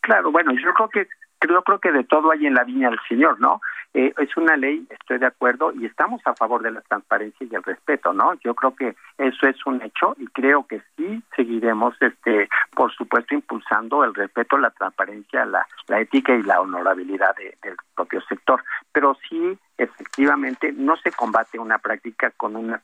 Claro, 0.00 0.30
bueno, 0.30 0.52
yo 0.52 0.72
creo 0.74 0.88
que 0.88 1.08
yo 1.48 1.62
creo 1.62 1.78
que 1.78 1.92
de 1.92 2.04
todo 2.04 2.30
hay 2.32 2.46
en 2.46 2.54
la 2.54 2.64
viña 2.64 2.90
del 2.90 3.00
Señor, 3.08 3.40
¿no? 3.40 3.60
Eh, 3.92 4.12
es 4.18 4.36
una 4.36 4.56
ley, 4.56 4.86
estoy 4.88 5.18
de 5.18 5.26
acuerdo, 5.26 5.72
y 5.72 5.84
estamos 5.84 6.20
a 6.24 6.34
favor 6.34 6.62
de 6.62 6.70
la 6.70 6.80
transparencia 6.82 7.44
y 7.50 7.54
el 7.54 7.62
respeto, 7.62 8.12
¿no? 8.12 8.34
Yo 8.34 8.54
creo 8.54 8.74
que 8.76 8.94
eso 9.18 9.48
es 9.48 9.66
un 9.66 9.82
hecho 9.82 10.14
y 10.18 10.26
creo 10.28 10.64
que 10.66 10.80
sí 10.96 11.22
seguiremos, 11.34 11.96
este, 12.00 12.48
por 12.74 12.92
supuesto, 12.92 13.34
impulsando 13.34 14.04
el 14.04 14.14
respeto, 14.14 14.58
la 14.58 14.70
transparencia, 14.70 15.44
la, 15.44 15.66
ética 15.88 16.34
y 16.34 16.42
la 16.44 16.60
honorabilidad 16.60 17.34
del 17.36 17.76
propio 17.96 18.20
sector. 18.22 18.62
Pero 18.92 19.16
sí, 19.28 19.58
efectivamente, 19.76 20.72
no 20.72 20.96
se 20.96 21.10
combate 21.10 21.58
una 21.58 21.78
práctica 21.78 22.30
con 22.30 22.54
una 22.54 22.80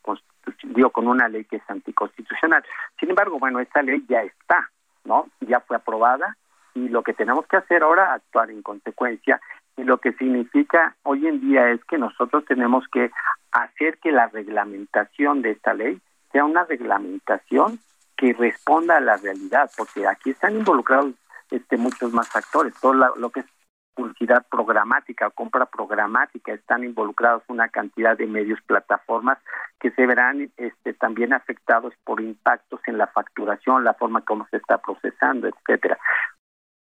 digo, 0.65 0.91
con 0.91 1.07
una 1.09 1.29
ley 1.29 1.45
que 1.45 1.57
es 1.57 1.71
anticonstitucional. 1.71 2.65
Sin 2.99 3.11
embargo, 3.11 3.39
bueno, 3.39 3.61
esta 3.61 3.83
ley 3.83 4.05
ya 4.09 4.23
está, 4.23 4.71
¿no? 5.05 5.29
Ya 5.41 5.61
fue 5.61 5.77
aprobada 5.77 6.37
y 6.75 6.89
lo 6.89 7.03
que 7.03 7.15
tenemos 7.15 7.47
que 7.47 7.57
hacer 7.57 7.83
ahora 7.83 8.13
actuar 8.13 8.51
en 8.51 8.63
consecuencia 8.63 9.41
y 9.77 9.85
lo 9.85 9.99
que 9.99 10.13
significa 10.15 10.97
hoy 11.03 11.27
en 11.27 11.41
día 11.41 11.71
es 11.71 11.85
que 11.85 11.99
nosotros 11.99 12.45
tenemos 12.47 12.85
que 12.89 13.11
hacer 13.53 13.99
que 13.99 14.13
la 14.13 14.29
reglamentación 14.29 15.43
de 15.43 15.53
esta 15.53 15.75
ley 15.75 16.01
sea 16.33 16.45
una 16.45 16.65
reglamentación 16.65 17.79
que 18.17 18.33
responda 18.33 18.97
a 18.97 19.01
la 19.01 19.17
realidad, 19.17 19.71
porque 19.77 20.07
aquí 20.07 20.31
están 20.31 20.57
involucrados 20.57 21.15
este 21.51 21.77
muchos 21.77 22.13
más 22.13 22.35
actores, 22.35 22.75
todo 22.81 22.95
lo 22.95 23.31
que 23.31 23.41
es 23.41 23.47
publicidad 23.95 24.47
programática, 24.51 25.31
compra 25.31 25.67
programática, 25.67 26.53
están 26.53 26.85
involucrados 26.85 27.43
una 27.49 27.69
cantidad 27.69 28.17
de 28.17 28.27
medios, 28.27 28.61
plataformas 28.67 29.39
que 29.81 29.91
se 29.93 30.07
verán 30.07 30.51
este, 30.57 30.93
también 30.93 31.33
afectados 31.33 31.95
por 32.05 32.21
impactos 32.21 32.81
en 32.87 32.99
la 32.99 33.07
facturación, 33.07 33.85
la 33.85 33.95
forma 33.95 34.21
como 34.21 34.47
se 34.51 34.59
está 34.59 34.79
procesando, 34.79 35.49
etcétera. 35.49 35.99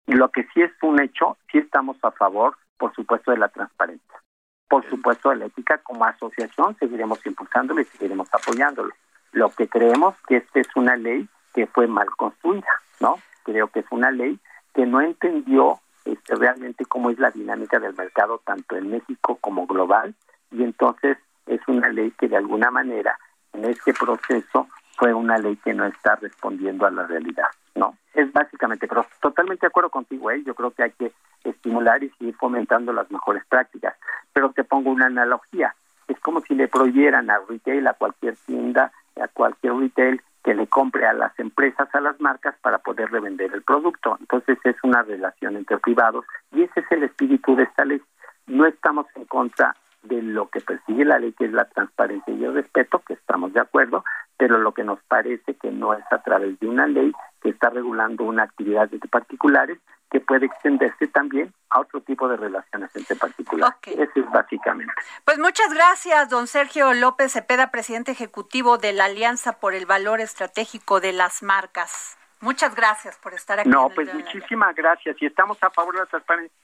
Lo 0.07 0.31
que 0.31 0.45
sí 0.55 0.63
es 0.63 0.73
un 0.83 1.01
hecho, 1.01 1.37
sí 1.53 1.59
estamos 1.59 1.97
a 2.03 2.11
favor, 2.11 2.57
por 2.79 2.95
supuesto, 2.95 3.31
de 3.31 3.39
la 3.39 3.49
transparencia. 3.49 4.23
Por 4.69 4.89
supuesto, 4.89 5.31
de 5.31 5.37
la 5.37 5.47
ética, 5.47 5.79
como 5.79 6.05
asociación 6.05 6.77
seguiremos 6.79 7.25
impulsándolo 7.27 7.81
y 7.81 7.85
seguiremos 7.85 8.29
apoyándolo. 8.33 8.93
Lo 9.33 9.51
que 9.51 9.69
creemos 9.69 10.15
que 10.27 10.37
esta 10.39 10.61
es 10.61 10.69
una 10.77 10.97
ley 10.97 11.29
que 11.55 11.67
fue 11.67 11.87
mal 11.87 12.09
construida, 12.17 12.69
¿no? 13.01 13.17
Creo 13.45 13.69
que 13.69 13.81
es 13.81 13.87
una 13.91 14.11
ley 14.11 14.39
que 14.75 14.87
no 14.87 15.01
entendió 15.01 15.81
este, 16.05 16.35
realmente 16.37 16.85
cómo 16.87 17.11
es 17.11 17.19
la 17.19 17.31
dinámica 17.31 17.79
del 17.79 17.95
mercado 17.95 18.41
tanto 18.45 18.77
en 18.77 18.91
México 18.91 19.37
como 19.41 19.67
global 19.67 20.15
y 20.51 20.63
entonces 20.63 21.19
es 21.47 21.61
una 21.67 21.89
ley 21.89 22.13
que 22.13 22.29
de 22.29 22.37
alguna 22.37 22.71
manera 22.71 23.19
en 23.53 23.65
este 23.65 23.93
proceso 23.93 24.69
fue 24.97 25.13
una 25.13 25.39
ley 25.39 25.57
que 25.57 25.75
no 25.75 25.85
está 25.85 26.17
respondiendo 26.17 26.87
a 26.87 26.91
la 26.91 27.07
realidad. 27.07 27.49
No, 27.79 27.97
es 28.13 28.33
básicamente, 28.33 28.89
pero 28.89 29.07
totalmente 29.21 29.61
de 29.61 29.69
acuerdo 29.69 29.91
contigo, 29.91 30.33
¿eh? 30.33 30.43
yo 30.45 30.53
creo 30.57 30.73
que 30.73 30.83
hay 30.83 30.91
que 30.91 31.13
estimular 31.45 32.03
y 32.03 32.11
seguir 32.11 32.35
fomentando 32.35 32.93
las 32.93 33.09
mejores 33.09 33.45
prácticas. 33.49 33.95
Pero 34.33 34.51
te 34.51 34.65
pongo 34.65 34.91
una 34.91 35.07
analogía, 35.07 35.77
es 36.09 36.19
como 36.19 36.41
si 36.41 36.57
le 36.57 36.67
prohibieran 36.67 37.31
a 37.31 37.39
retail, 37.49 37.87
a 37.87 37.93
cualquier 37.93 38.35
tienda, 38.47 38.91
a 39.15 39.29
cualquier 39.29 39.75
retail 39.75 40.21
que 40.43 40.55
le 40.55 40.67
compre 40.67 41.07
a 41.07 41.13
las 41.13 41.39
empresas, 41.39 41.89
a 41.95 42.01
las 42.01 42.21
marcas 42.21 42.57
para 42.63 42.79
poder 42.79 43.13
revender 43.13 43.55
el 43.55 43.63
producto. 43.63 44.17
Entonces 44.19 44.59
es 44.65 44.77
una 44.83 45.03
relación 45.03 45.55
entre 45.55 45.79
privados 45.79 46.25
y 46.51 46.65
ese 46.65 46.81
es 46.81 46.91
el 46.91 47.05
espíritu 47.05 47.55
de 47.55 47.63
esta 47.63 47.85
ley. 47.85 48.03
No 48.49 48.67
estamos 48.67 49.07
en 49.15 49.25
contra 49.27 49.77
de 50.09 50.23
lo 50.23 50.49
que 50.49 50.61
persigue 50.61 51.05
la 51.05 51.19
ley, 51.19 51.33
que 51.33 51.45
es 51.45 51.53
la 51.53 51.67
transparencia 51.67 52.35
y 52.35 52.45
el 52.45 52.55
respeto, 52.55 53.01
que 53.07 53.15
estamos 53.15 53.53
de 53.53 53.61
acuerdo, 53.61 54.05
pero 54.37 54.59
lo 54.59 54.73
que 54.73 54.85
nos 54.85 55.01
parece 55.05 55.55
que 55.55 55.71
no 55.71 55.95
es 55.95 56.05
a 56.11 56.23
través 56.23 56.59
de 56.61 56.69
una 56.69 56.87
ley, 56.87 57.13
que 57.41 57.51
está 57.51 57.71
regulando 57.71 58.25
una 58.25 58.45
actividad 58.45 58.89
de 58.89 58.99
particulares 59.09 59.79
que 60.11 60.21
puede 60.21 60.47
extenderse 60.47 61.07
también 61.09 61.53
a 61.71 61.81
otro 61.81 62.01
tipo 62.01 62.29
de 62.29 62.37
relaciones 62.37 62.95
entre 62.97 63.15
particulares. 63.17 63.77
Eso 63.87 64.11
es 64.15 64.31
básicamente. 64.31 64.93
Pues 65.25 65.39
muchas 65.39 65.73
gracias, 65.73 66.31
don 66.31 66.47
Sergio 66.47 66.95
López 66.95 67.33
Cepeda, 67.33 67.71
presidente 67.71 68.13
ejecutivo 68.13 68.79
de 68.79 68.93
la 68.93 69.05
Alianza 69.05 69.61
por 69.61 69.75
el 69.75 69.87
Valor 69.87 70.21
Estratégico 70.21 71.01
de 71.01 71.13
las 71.13 71.43
Marcas. 71.43 72.17
Muchas 72.41 72.75
gracias 72.75 73.19
por 73.19 73.35
estar 73.35 73.61
aquí. 73.61 73.69
No, 73.69 73.91
pues 73.91 74.13
muchísimas 74.15 74.75
gracias 74.75 75.17
y 75.21 75.27
estamos 75.27 75.63
a 75.63 75.71
favor 75.71 75.95
de 75.95 76.01
la 76.01 76.07
transparencia. 76.07 76.57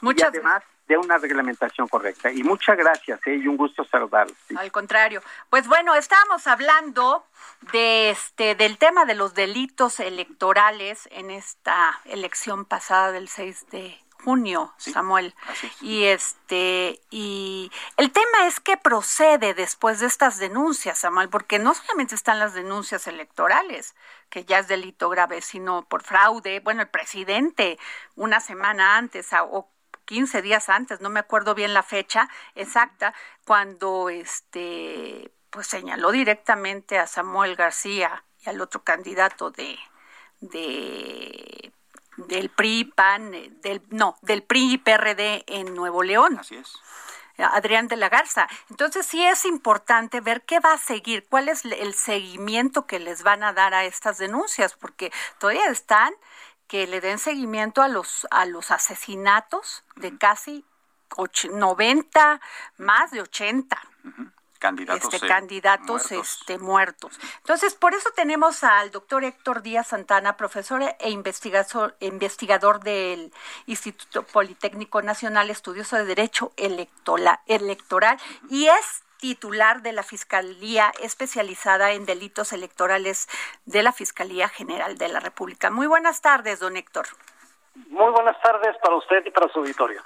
Muchas 0.00 0.28
además 0.28 0.62
de 0.86 0.96
una 0.96 1.18
reglamentación 1.18 1.88
correcta. 1.88 2.30
Y 2.30 2.42
muchas 2.42 2.76
gracias 2.76 3.20
¿eh? 3.26 3.34
y 3.36 3.48
un 3.48 3.56
gusto 3.56 3.84
saludarlos. 3.84 4.36
Al 4.56 4.70
contrario. 4.70 5.22
Pues 5.50 5.66
bueno, 5.66 5.94
estábamos 5.94 6.46
hablando 6.46 7.26
de 7.72 8.10
este 8.10 8.54
del 8.54 8.78
tema 8.78 9.04
de 9.04 9.14
los 9.14 9.34
delitos 9.34 10.00
electorales 10.00 11.08
en 11.12 11.30
esta 11.30 12.00
elección 12.04 12.64
pasada 12.64 13.12
del 13.12 13.28
6 13.28 13.70
de 13.70 13.98
junio, 14.26 14.72
Samuel. 14.76 15.34
Y 15.80 16.04
este 16.04 17.00
y 17.10 17.70
el 17.96 18.10
tema 18.10 18.46
es 18.46 18.58
que 18.60 18.76
procede 18.76 19.54
después 19.54 20.00
de 20.00 20.06
estas 20.06 20.38
denuncias, 20.38 20.98
Samuel, 20.98 21.28
porque 21.28 21.58
no 21.58 21.74
solamente 21.74 22.14
están 22.14 22.38
las 22.38 22.52
denuncias 22.52 23.06
electorales, 23.06 23.94
que 24.28 24.44
ya 24.44 24.58
es 24.58 24.68
delito 24.68 25.08
grave, 25.08 25.42
sino 25.42 25.84
por 25.88 26.02
fraude. 26.02 26.60
Bueno, 26.60 26.82
el 26.82 26.88
presidente 26.88 27.78
una 28.16 28.40
semana 28.40 28.96
antes 28.96 29.30
o 29.48 29.68
15 30.06 30.40
días 30.42 30.68
antes, 30.68 31.00
no 31.00 31.10
me 31.10 31.20
acuerdo 31.20 31.54
bien 31.54 31.74
la 31.74 31.82
fecha 31.82 32.28
exacta, 32.54 33.14
cuando 33.44 34.08
este 34.08 35.30
pues 35.50 35.66
señaló 35.66 36.10
directamente 36.10 36.98
a 36.98 37.06
Samuel 37.06 37.56
García 37.56 38.24
y 38.44 38.48
al 38.48 38.60
otro 38.60 38.82
candidato 38.82 39.50
de 39.50 39.78
de 40.40 41.72
del 42.16 42.48
PRI 42.48 42.84
PAN 42.84 43.32
del 43.62 43.82
no, 43.90 44.16
del 44.22 44.42
PRI 44.42 44.74
y 44.74 44.78
PRD 44.78 45.44
en 45.46 45.74
Nuevo 45.74 46.02
León. 46.02 46.38
Así 46.38 46.56
es. 46.56 46.72
Adrián 47.38 47.88
de 47.88 47.96
la 47.96 48.08
Garza. 48.08 48.48
Entonces 48.70 49.06
sí 49.06 49.24
es 49.24 49.44
importante 49.44 50.20
ver 50.20 50.42
qué 50.42 50.60
va 50.60 50.72
a 50.72 50.78
seguir, 50.78 51.26
cuál 51.28 51.48
es 51.48 51.64
el 51.64 51.94
seguimiento 51.94 52.86
que 52.86 52.98
les 52.98 53.22
van 53.22 53.42
a 53.42 53.52
dar 53.52 53.74
a 53.74 53.84
estas 53.84 54.18
denuncias, 54.18 54.74
porque 54.74 55.12
todavía 55.38 55.66
están 55.66 56.14
que 56.68 56.86
le 56.86 57.00
den 57.00 57.18
seguimiento 57.18 57.82
a 57.82 57.88
los, 57.88 58.26
a 58.30 58.44
los 58.46 58.70
asesinatos 58.70 59.84
de 59.96 60.16
casi 60.16 60.64
90, 61.50 62.40
más 62.78 63.10
de 63.10 63.22
80. 63.22 63.80
Candidatos, 64.58 65.12
este, 65.12 65.28
candidatos 65.28 66.10
muertos. 66.10 66.12
Este, 66.12 66.58
muertos. 66.58 67.20
Entonces, 67.38 67.74
por 67.74 67.94
eso 67.94 68.10
tenemos 68.16 68.64
al 68.64 68.90
doctor 68.90 69.24
Héctor 69.24 69.62
Díaz 69.62 69.88
Santana, 69.88 70.36
profesor 70.36 70.82
e 70.98 71.10
investigador, 71.10 71.94
investigador 72.00 72.80
del 72.80 73.32
Instituto 73.66 74.22
Politécnico 74.22 75.02
Nacional, 75.02 75.50
estudioso 75.50 75.96
de 75.96 76.06
Derecho 76.06 76.52
Electoral, 76.56 77.38
electoral 77.46 78.18
y 78.48 78.66
es 78.68 79.04
titular 79.26 79.82
de 79.82 79.90
la 79.90 80.04
Fiscalía 80.04 80.92
especializada 81.00 81.90
en 81.90 82.06
delitos 82.06 82.52
electorales 82.52 83.28
de 83.64 83.82
la 83.82 83.90
Fiscalía 83.90 84.48
General 84.48 84.96
de 84.98 85.08
la 85.08 85.18
República. 85.18 85.68
Muy 85.68 85.88
buenas 85.88 86.20
tardes, 86.20 86.60
don 86.60 86.76
Héctor. 86.76 87.08
Muy 87.88 88.12
buenas 88.12 88.40
tardes 88.40 88.76
para 88.80 88.94
usted 88.94 89.26
y 89.26 89.32
para 89.32 89.52
su 89.52 89.58
auditorio. 89.58 90.00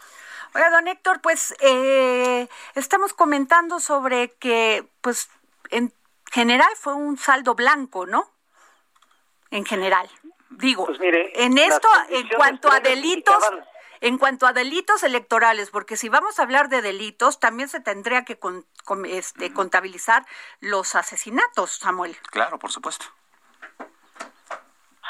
Hola, 0.55 0.71
don 0.71 0.89
Héctor, 0.89 1.21
pues 1.21 1.55
eh, 1.61 2.49
estamos 2.75 3.13
comentando 3.13 3.79
sobre 3.79 4.33
que, 4.37 4.89
pues, 5.03 5.29
en 5.69 5.93
general 6.33 6.73
fue 6.77 6.95
un 6.95 7.19
saldo 7.19 7.55
blanco, 7.55 8.07
¿no? 8.07 8.27
En 9.51 9.67
general. 9.67 10.09
Digo, 10.49 10.87
pues 10.87 10.99
mire, 10.99 11.31
en 11.45 11.59
esto, 11.59 11.89
en 12.09 12.27
cuanto 12.31 12.73
a 12.73 12.81
delitos, 12.81 13.37
en 14.01 14.19
cuanto 14.19 14.47
a 14.47 14.53
delitos 14.53 15.03
electorales, 15.03 15.71
porque 15.71 15.97
si 15.97 16.09
vamos 16.09 16.39
a 16.39 16.43
hablar 16.43 16.69
de 16.69 16.83
delitos, 16.83 17.39
también 17.39 17.69
se 17.69 17.81
tendría 17.81 18.25
que 18.25 18.39
este, 19.07 19.53
contabilizar 19.53 20.25
los 20.61 20.95
asesinatos, 20.95 21.73
Samuel. 21.73 22.17
Claro, 22.31 22.59
por 22.59 22.71
supuesto. 22.71 23.07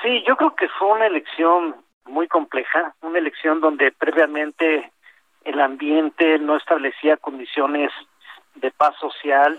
Sí, 0.02 0.24
yo 0.26 0.36
creo 0.36 0.54
que 0.56 0.68
fue 0.68 0.88
una 0.88 1.06
elección 1.06 1.76
muy 2.04 2.26
compleja, 2.26 2.94
una 3.02 3.18
elección 3.18 3.60
donde 3.60 3.92
previamente 3.92 4.90
el 5.44 5.60
ambiente 5.60 6.38
no 6.38 6.56
establecía 6.56 7.16
condiciones 7.16 7.92
de 8.54 8.70
paz 8.70 8.96
social 8.98 9.58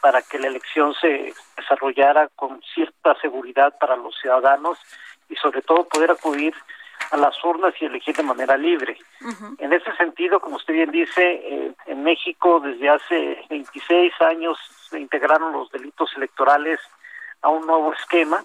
para 0.00 0.20
que 0.22 0.38
la 0.38 0.48
elección 0.48 0.94
se 0.94 1.32
desarrollara 1.56 2.28
con 2.34 2.60
cierta 2.74 3.14
seguridad 3.20 3.78
para 3.78 3.96
los 3.96 4.14
ciudadanos 4.20 4.78
y 5.28 5.36
sobre 5.36 5.62
todo 5.62 5.88
poder 5.88 6.10
acudir 6.10 6.54
a 7.10 7.16
las 7.16 7.42
urnas 7.44 7.74
y 7.80 7.86
elegir 7.86 8.16
de 8.16 8.22
manera 8.22 8.56
libre. 8.56 8.96
En 9.58 9.72
ese 9.72 9.94
sentido, 9.96 10.40
como 10.40 10.56
usted 10.56 10.74
bien 10.74 10.90
dice, 10.90 11.22
eh, 11.22 11.72
en 11.86 12.02
México 12.02 12.60
desde 12.60 12.88
hace 12.88 13.44
26 13.48 14.12
años 14.20 14.58
se 14.90 14.98
integraron 14.98 15.52
los 15.52 15.70
delitos 15.70 16.10
electorales 16.16 16.80
a 17.42 17.48
un 17.48 17.66
nuevo 17.66 17.92
esquema, 17.92 18.44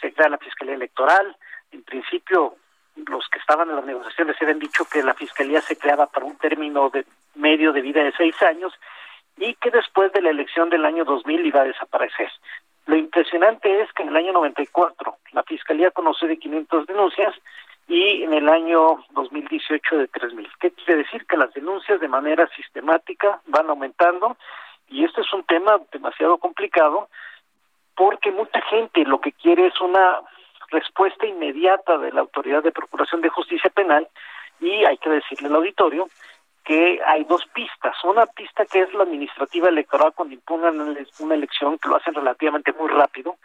se 0.00 0.12
crea 0.12 0.28
la 0.28 0.38
Fiscalía 0.38 0.74
Electoral, 0.74 1.36
en 1.72 1.82
principio 1.82 2.56
los 2.96 3.28
que 3.28 3.38
estaban 3.38 3.68
en 3.70 3.76
las 3.76 3.84
negociaciones 3.84 4.36
habían 4.40 4.58
dicho 4.58 4.84
que 4.84 5.02
la 5.02 5.14
Fiscalía 5.14 5.60
se 5.60 5.76
creaba 5.76 6.06
para 6.06 6.26
un 6.26 6.36
término 6.36 6.90
de 6.90 7.04
medio 7.34 7.72
de 7.72 7.80
vida 7.80 8.02
de 8.04 8.12
seis 8.12 8.40
años 8.42 8.72
y 9.36 9.54
que 9.54 9.70
después 9.70 10.12
de 10.12 10.22
la 10.22 10.30
elección 10.30 10.70
del 10.70 10.84
año 10.84 11.04
2000 11.04 11.46
iba 11.46 11.62
a 11.62 11.64
desaparecer. 11.64 12.30
Lo 12.86 12.96
impresionante 12.96 13.80
es 13.80 13.92
que 13.92 14.02
en 14.02 14.10
el 14.10 14.16
año 14.16 14.32
94 14.32 15.16
la 15.32 15.42
Fiscalía 15.42 15.90
conoció 15.90 16.28
de 16.28 16.38
500 16.38 16.86
denuncias 16.86 17.34
y 17.86 18.22
en 18.22 18.32
el 18.32 18.48
año 18.48 19.04
2018 19.10 19.96
de 19.98 20.08
3.000. 20.10 20.48
¿Qué 20.58 20.70
quiere 20.72 21.02
decir? 21.02 21.26
Que 21.26 21.36
las 21.36 21.52
denuncias 21.52 22.00
de 22.00 22.08
manera 22.08 22.48
sistemática 22.56 23.40
van 23.46 23.68
aumentando 23.68 24.36
y 24.88 25.04
este 25.04 25.20
es 25.20 25.32
un 25.32 25.44
tema 25.44 25.80
demasiado 25.92 26.38
complicado 26.38 27.08
porque 27.94 28.32
mucha 28.32 28.60
gente 28.62 29.04
lo 29.04 29.20
que 29.20 29.32
quiere 29.32 29.66
es 29.66 29.80
una 29.80 30.20
respuesta 30.70 31.26
inmediata 31.26 31.98
de 31.98 32.12
la 32.12 32.22
Autoridad 32.22 32.62
de 32.62 32.72
Procuración 32.72 33.20
de 33.20 33.28
Justicia 33.28 33.70
Penal 33.70 34.08
y 34.60 34.84
hay 34.84 34.96
que 34.98 35.10
decirle 35.10 35.48
al 35.48 35.56
auditorio 35.56 36.08
que 36.64 37.00
hay 37.06 37.24
dos 37.24 37.44
pistas. 37.54 37.94
Una 38.04 38.26
pista 38.26 38.64
que 38.64 38.80
es 38.80 38.94
la 38.94 39.02
administrativa 39.02 39.68
electoral 39.68 40.12
cuando 40.14 40.34
impongan 40.34 40.80
una 40.80 41.34
elección, 41.34 41.78
que 41.78 41.88
lo 41.88 41.96
hacen 41.96 42.14
relativamente 42.14 42.72
muy 42.72 42.88
rápido, 42.88 43.36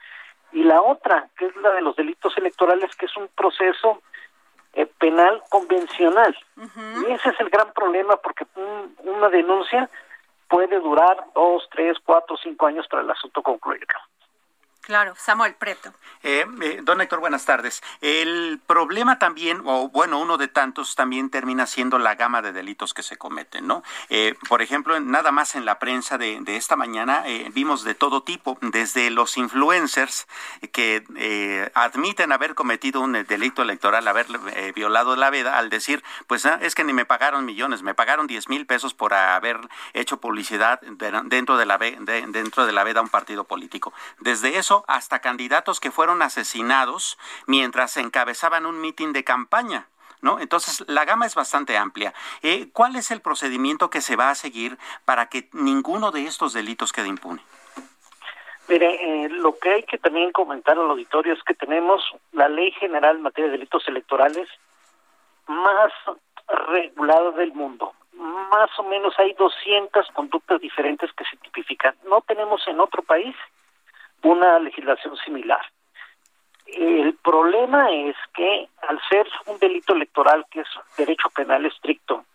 y 0.51 0.63
la 0.63 0.81
otra, 0.81 1.27
que 1.37 1.45
es 1.45 1.55
la 1.57 1.71
de 1.71 1.81
los 1.81 1.95
delitos 1.95 2.35
electorales, 2.37 2.95
que 2.95 3.05
es 3.05 3.17
un 3.17 3.27
proceso 3.35 4.01
eh, 4.73 4.85
penal 4.99 5.41
convencional. 5.49 6.35
Y 6.57 7.11
ese 7.11 7.29
es 7.29 7.39
el 7.39 7.49
gran 7.49 7.71
problema 7.73 8.15
porque 8.17 8.45
una 9.03 9.29
denuncia 9.29 9.89
puede 10.47 10.79
durar 10.79 11.25
dos, 11.33 11.67
tres, 11.71 11.97
cuatro, 12.03 12.35
cinco 12.37 12.65
años 12.65 12.87
para 12.87 13.03
el 13.03 13.09
asunto 13.09 13.41
concluir. 13.41 13.85
Claro, 14.89 15.13
Samuel 15.15 15.53
Preto. 15.53 15.93
Eh, 16.23 16.47
eh, 16.63 16.79
don 16.81 16.99
Héctor, 16.99 17.19
buenas 17.19 17.45
tardes. 17.45 17.83
El 18.01 18.59
problema 18.65 19.19
también, 19.19 19.61
o 19.65 19.89
bueno, 19.89 20.17
uno 20.17 20.39
de 20.39 20.47
tantos 20.47 20.95
también 20.95 21.29
termina 21.29 21.67
siendo 21.67 21.99
la 21.99 22.15
gama 22.15 22.41
de 22.41 22.53
delitos 22.53 22.95
que 22.95 23.03
se 23.03 23.15
cometen, 23.15 23.67
¿no? 23.67 23.83
Eh, 24.09 24.33
por 24.47 24.63
ejemplo, 24.63 24.99
nada 24.99 25.31
más 25.31 25.53
en 25.53 25.65
la 25.65 25.77
prensa 25.77 26.17
de, 26.17 26.41
esta 26.47 26.75
mañana 26.75 27.23
vimos 27.53 27.83
de 27.83 27.93
todo 27.93 28.23
tipo, 28.23 28.57
desde 28.61 29.11
los 29.11 29.37
influencers 29.37 30.27
que 30.71 31.69
admiten 31.75 32.31
haber 32.31 32.55
cometido 32.55 33.01
un 33.01 33.13
delito 33.13 33.61
electoral, 33.61 34.07
haber 34.07 34.25
violado 34.73 35.15
la 35.15 35.29
veda, 35.29 35.59
al 35.59 35.69
decir, 35.69 36.03
pues 36.25 36.47
ah, 36.47 36.57
es 36.63 36.73
que 36.73 36.83
ni 36.83 36.93
me 36.93 37.05
pagaron 37.05 37.45
millones, 37.45 37.83
me 37.83 37.93
pagaron 37.93 38.25
10 38.25 38.49
mil 38.49 38.65
pesos 38.65 38.95
por 38.95 39.13
haber 39.13 39.59
hecho 39.93 40.19
publicidad 40.19 40.81
dentro 40.81 41.57
de 41.57 41.67
la, 41.67 41.77
dentro 41.77 42.65
de 42.65 42.71
la 42.71 42.83
veda 42.83 43.01
a 43.01 43.03
un 43.03 43.09
partido 43.09 43.43
político. 43.43 43.93
Desde 44.19 44.57
eso 44.57 44.78
hasta 44.87 45.19
candidatos 45.19 45.79
que 45.79 45.91
fueron 45.91 46.21
asesinados 46.21 47.17
mientras 47.47 47.97
encabezaban 47.97 48.65
un 48.65 48.81
mitin 48.81 49.13
de 49.13 49.23
campaña. 49.23 49.87
¿No? 50.21 50.41
Entonces, 50.41 50.83
la 50.89 51.05
gama 51.05 51.25
es 51.25 51.33
bastante 51.33 51.77
amplia. 51.77 52.13
Eh, 52.41 52.67
¿Cuál 52.73 52.97
es 52.97 53.09
el 53.09 53.21
procedimiento 53.21 53.89
que 53.89 54.01
se 54.01 54.17
va 54.17 54.29
a 54.29 54.35
seguir 54.35 54.77
para 55.05 55.27
que 55.29 55.47
ninguno 55.53 56.11
de 56.11 56.25
estos 56.25 56.51
delitos 56.51 56.91
quede 56.91 57.07
impune? 57.07 57.41
Mire, 58.67 59.25
eh, 59.25 59.29
lo 59.29 59.57
que 59.57 59.73
hay 59.73 59.83
que 59.83 59.97
también 59.97 60.31
comentar 60.31 60.77
al 60.77 60.91
auditorio 60.91 61.33
es 61.33 61.41
que 61.43 61.55
tenemos 61.55 62.03
la 62.33 62.49
Ley 62.49 62.71
General 62.73 63.15
en 63.15 63.23
materia 63.23 63.49
de 63.49 63.57
delitos 63.57 63.87
electorales 63.87 64.47
más 65.47 65.91
regulada 66.47 67.31
del 67.31 67.53
mundo. 67.53 67.93
Más 68.13 68.69
o 68.77 68.83
menos 68.83 69.17
hay 69.17 69.33
200 69.33 70.07
conductas 70.09 70.61
diferentes 70.61 71.11
que 71.13 71.25
se 71.25 71.37
tipifican. 71.37 71.95
No 72.07 72.21
tenemos 72.21 72.61
en 72.67 72.79
otro 72.79 73.01
país 73.01 73.35
una 74.23 74.59
legislación 74.59 75.15
similar. 75.17 75.61
El 76.65 77.15
problema 77.15 77.91
es 77.91 78.15
que 78.33 78.69
al 78.87 78.99
ser 79.09 79.27
un 79.47 79.57
delito 79.57 79.93
electoral 79.93 80.45
que 80.51 80.61
es 80.61 80.67
derecho 80.97 81.29
penal 81.29 81.65
estricto, 81.65 82.25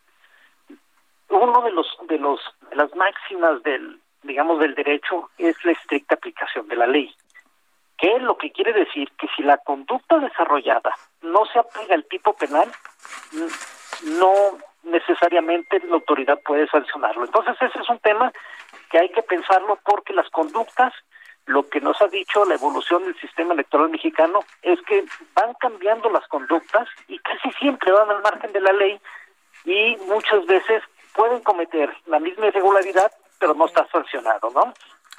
uno 1.29 1.63
de 1.63 1.71
los 1.73 1.87
de 2.09 2.19
los 2.19 2.41
las 2.73 2.95
máximas 2.97 3.63
del 3.63 4.01
digamos 4.23 4.59
del 4.59 4.75
derecho 4.75 5.31
es 5.39 5.57
la 5.65 5.73
estricta 5.73 6.15
aplicación 6.15 6.67
de 6.69 6.77
la 6.77 6.87
ley. 6.87 7.15
que 7.97 8.19
lo 8.19 8.37
que 8.37 8.51
quiere 8.51 8.73
decir 8.73 9.11
que 9.19 9.29
si 9.37 9.43
la 9.43 9.59
conducta 9.59 10.19
desarrollada 10.19 10.95
no 11.23 11.45
se 11.47 11.59
apega 11.59 11.95
al 11.95 12.05
tipo 12.05 12.35
penal, 12.35 12.71
no 14.03 14.33
necesariamente 14.83 15.81
la 15.87 15.95
autoridad 15.95 16.41
puede 16.45 16.67
sancionarlo. 16.69 17.25
Entonces 17.25 17.57
ese 17.61 17.79
es 17.79 17.89
un 17.89 17.99
tema 18.01 18.33
que 18.91 18.99
hay 18.99 19.09
que 19.11 19.23
pensarlo 19.23 19.79
porque 19.85 20.13
las 20.13 20.29
conductas, 20.31 20.93
lo 21.47 21.69
que 21.69 21.81
nos 21.81 22.01
ha 22.01 22.09
dicho 22.09 22.45
la 22.45 22.55
evolución 22.55 23.05
del 23.05 23.19
sistema 23.21 23.55
electoral 23.55 23.91
mexicano 23.91 24.41
es 24.63 24.81
que 24.83 25.05
van 25.35 25.55
cambiando 25.55 26.11
las 26.11 26.27
conductas 26.29 26.89
y 27.09 27.19
casi 27.19 27.51
siempre 27.59 27.93
van 27.93 28.11
al 28.11 28.23
margen 28.23 28.53
de 28.53 28.61
la 28.61 28.73
ley 28.73 29.01
y 29.65 29.97
muchas 30.07 30.45
veces 30.47 30.83
pueden 31.15 31.41
cometer 31.41 31.95
la 32.07 32.19
misma 32.19 32.47
irregularidad 32.47 33.13
pero 33.39 33.55
no 33.55 33.67
está 33.67 33.87
sancionado, 33.89 34.51
¿no? 34.51 34.73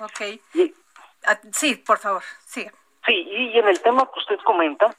Ok. 0.04 0.22
Ah, 1.26 1.40
sí, 1.52 1.76
por 1.76 2.00
favor, 2.00 2.24
sí. 2.46 2.68
Sí, 3.06 3.14
y 3.14 3.60
en 3.60 3.68
el 3.68 3.80
tema 3.82 4.10
que 4.12 4.20
usted 4.20 4.40
comenta, 4.44 4.96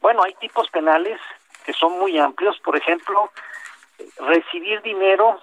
bueno, 0.00 0.22
hay 0.22 0.34
tipos 0.34 0.68
penales 0.68 1.18
que 1.64 1.72
son 1.72 1.98
muy 1.98 2.18
amplios, 2.18 2.58
por 2.60 2.76
ejemplo, 2.76 3.30
recibir 4.18 4.82
dinero 4.82 5.40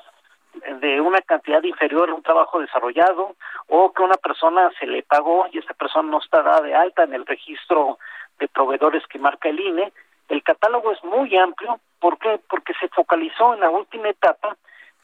de 0.53 1.01
una 1.01 1.21
cantidad 1.21 1.63
inferior 1.63 2.09
a 2.09 2.13
un 2.13 2.23
trabajo 2.23 2.59
desarrollado 2.59 3.35
o 3.67 3.91
que 3.91 4.03
una 4.03 4.17
persona 4.17 4.71
se 4.79 4.85
le 4.85 5.03
pagó 5.03 5.47
y 5.51 5.57
esta 5.57 5.73
persona 5.73 6.09
no 6.09 6.19
está 6.19 6.41
de 6.61 6.75
alta 6.75 7.03
en 7.03 7.13
el 7.13 7.25
registro 7.25 7.97
de 8.39 8.47
proveedores 8.47 9.05
que 9.07 9.19
marca 9.19 9.49
el 9.49 9.59
INE. 9.59 9.91
El 10.29 10.43
catálogo 10.43 10.91
es 10.91 11.03
muy 11.03 11.35
amplio, 11.37 11.79
¿por 11.99 12.17
qué? 12.17 12.39
Porque 12.49 12.73
se 12.79 12.87
focalizó 12.89 13.53
en 13.53 13.61
la 13.61 13.69
última 13.69 14.09
etapa 14.09 14.55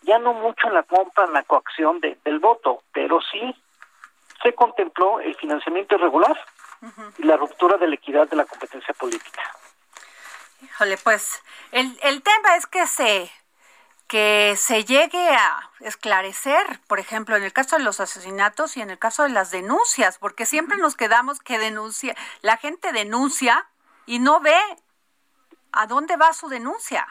ya 0.01 0.17
no 0.17 0.33
mucho 0.33 0.67
en 0.67 0.73
la 0.73 0.83
compra, 0.83 1.25
en 1.25 1.33
la 1.33 1.43
coacción 1.43 1.99
del 1.99 2.39
voto, 2.39 2.83
pero 2.93 3.19
sí 3.21 3.55
se 4.41 4.53
contempló 4.53 5.19
el 5.19 5.35
financiamiento 5.35 5.95
irregular 5.95 6.37
y 7.17 7.23
la 7.23 7.35
ruptura 7.35 7.77
de 7.77 7.87
la 7.87 7.95
equidad 7.95 8.29
de 8.29 8.37
la 8.37 8.45
competencia 8.45 8.93
política. 8.93 9.41
Híjole, 10.61 10.97
pues 11.03 11.41
el, 11.71 11.97
el 12.03 12.21
tema 12.23 12.55
es 12.55 12.65
que 12.65 12.87
se 12.87 13.29
que 14.09 14.55
se 14.55 14.85
llegue 14.85 15.29
a 15.29 15.69
esclarecer, 15.81 16.65
por 16.87 16.99
ejemplo, 16.99 17.35
en 17.35 17.43
el 17.43 17.53
caso 17.53 17.77
de 17.77 17.83
los 17.83 17.99
asesinatos 17.99 18.75
y 18.75 18.81
en 18.81 18.89
el 18.89 18.97
caso 18.97 19.23
de 19.23 19.29
las 19.29 19.51
denuncias, 19.51 20.17
porque 20.17 20.47
siempre 20.47 20.77
nos 20.77 20.97
quedamos 20.97 21.39
que 21.39 21.59
denuncia, 21.59 22.15
la 22.41 22.57
gente 22.57 22.91
denuncia 22.91 23.67
y 24.07 24.17
no 24.17 24.41
ve 24.41 24.57
a 25.71 25.85
dónde 25.85 26.17
va 26.17 26.33
su 26.33 26.49
denuncia. 26.49 27.05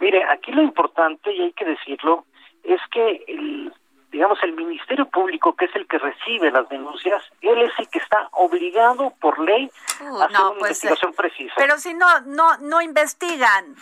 Mire, 0.00 0.24
aquí 0.24 0.50
lo 0.50 0.62
importante, 0.62 1.30
y 1.30 1.42
hay 1.42 1.52
que 1.52 1.66
decirlo, 1.66 2.24
es 2.64 2.80
que 2.90 3.24
el, 3.28 3.72
digamos, 4.12 4.38
el 4.42 4.52
Ministerio 4.52 5.06
Público, 5.06 5.56
que 5.56 5.64
es 5.64 5.74
el 5.74 5.86
que 5.86 5.98
recibe 5.98 6.50
las 6.50 6.68
denuncias, 6.68 7.24
él 7.40 7.62
es 7.62 7.72
el 7.78 7.88
que 7.88 7.98
está 7.98 8.28
obligado 8.32 9.14
por 9.18 9.38
ley 9.38 9.70
a 9.88 9.94
hacer 9.94 10.10
una 10.10 10.48
pues, 10.50 10.60
investigación 10.60 11.14
precisa. 11.14 11.54
Pero 11.56 11.78
si 11.78 11.94
no, 11.94 12.20
no, 12.20 12.58
no 12.58 12.82
investigan 12.82 13.74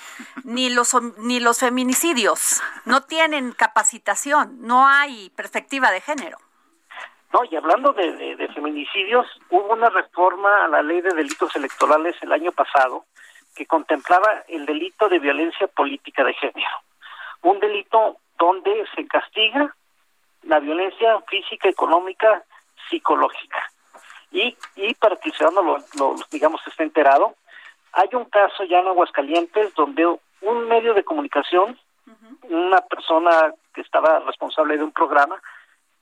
ni 0.45 0.71
los 0.71 0.97
ni 1.19 1.40
los 1.40 1.59
feminicidios, 1.59 2.62
no 2.85 3.03
tienen 3.03 3.53
capacitación, 3.53 4.59
no 4.61 4.87
hay 4.87 5.31
perspectiva 5.31 5.90
de 5.90 6.01
género. 6.01 6.38
No, 7.33 7.40
y 7.51 7.57
hablando 7.57 7.93
de, 7.93 8.37
de 8.37 8.49
feminicidios, 8.49 9.27
hubo 9.51 9.73
una 9.73 9.90
reforma 9.90 10.64
a 10.64 10.69
la 10.69 10.83
ley 10.83 11.01
de 11.01 11.11
delitos 11.11 11.55
electorales 11.57 12.16
el 12.23 12.33
año 12.33 12.53
pasado 12.53 13.05
que 13.57 13.66
contemplaba 13.66 14.45
el 14.49 14.64
delito 14.64 15.09
de 15.09 15.19
violencia 15.19 15.66
política 15.66 16.23
de 16.25 16.35
género. 16.35 16.71
Un 17.43 17.59
delito 17.59 18.16
donde 18.38 18.85
se 18.95 19.07
castiga 19.07 19.75
la 20.42 20.61
violencia 20.61 21.20
física, 21.29 21.68
económica, 21.68 22.44
psicológica. 22.88 23.70
Y, 24.33 24.57
y 24.76 24.94
para 24.94 25.16
que 25.16 25.31
el 25.31 25.35
ciudadano 25.35 25.79
lo, 25.98 26.14
digamos, 26.31 26.61
esté 26.66 26.85
enterado, 26.85 27.35
hay 27.92 28.09
un 28.12 28.24
caso 28.26 28.64
ya 28.64 28.79
en 28.79 28.88
Aguascalientes 28.88 29.74
donde 29.74 30.07
un 30.07 30.68
medio 30.68 30.94
de 30.94 31.05
comunicación, 31.05 31.79
una 32.48 32.81
persona 32.83 33.53
que 33.74 33.81
estaba 33.81 34.20
responsable 34.20 34.76
de 34.76 34.85
un 34.85 34.92
programa, 34.92 35.40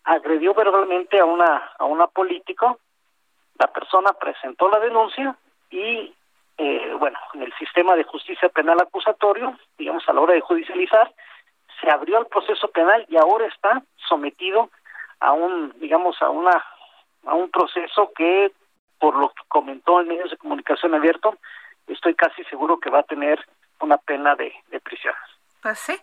agredió 0.05 0.55
verbalmente 0.55 1.19
a 1.19 1.25
una 1.25 1.73
a 1.79 1.85
una 1.85 2.07
político, 2.07 2.79
la 3.59 3.67
persona 3.67 4.13
presentó 4.13 4.69
la 4.69 4.79
denuncia 4.79 5.37
y 5.71 6.15
eh, 6.57 6.95
bueno, 6.99 7.19
en 7.35 7.43
el 7.43 7.55
sistema 7.55 7.95
de 7.95 8.05
justicia 8.05 8.49
penal 8.49 8.81
acusatorio, 8.81 9.57
digamos 9.79 10.03
a 10.09 10.13
la 10.13 10.21
hora 10.21 10.35
de 10.35 10.41
judicializar, 10.41 11.13
se 11.81 11.91
abrió 11.91 12.19
el 12.19 12.27
proceso 12.27 12.69
penal 12.69 13.05
y 13.09 13.17
ahora 13.17 13.47
está 13.47 13.83
sometido 14.09 14.71
a 15.21 15.33
un, 15.33 15.73
digamos, 15.81 16.21
a 16.23 16.31
una, 16.31 16.65
a 17.27 17.35
un 17.35 17.51
proceso 17.51 18.13
que, 18.17 18.53
por 18.99 19.17
lo 19.17 19.29
que 19.31 19.43
comentó 19.49 20.01
en 20.01 20.09
medios 20.09 20.31
de 20.31 20.37
comunicación 20.37 20.95
abierto, 20.95 21.37
estoy 21.87 22.15
casi 22.15 22.45
seguro 22.45 22.79
que 22.79 22.91
va 22.91 23.01
a 23.01 23.05
tener 23.05 23.45
una 23.81 23.99
pena 23.99 24.35
de, 24.35 24.53
de 24.69 24.81
prisión. 24.81 25.15
Pues 25.63 25.79
sí. 25.79 25.97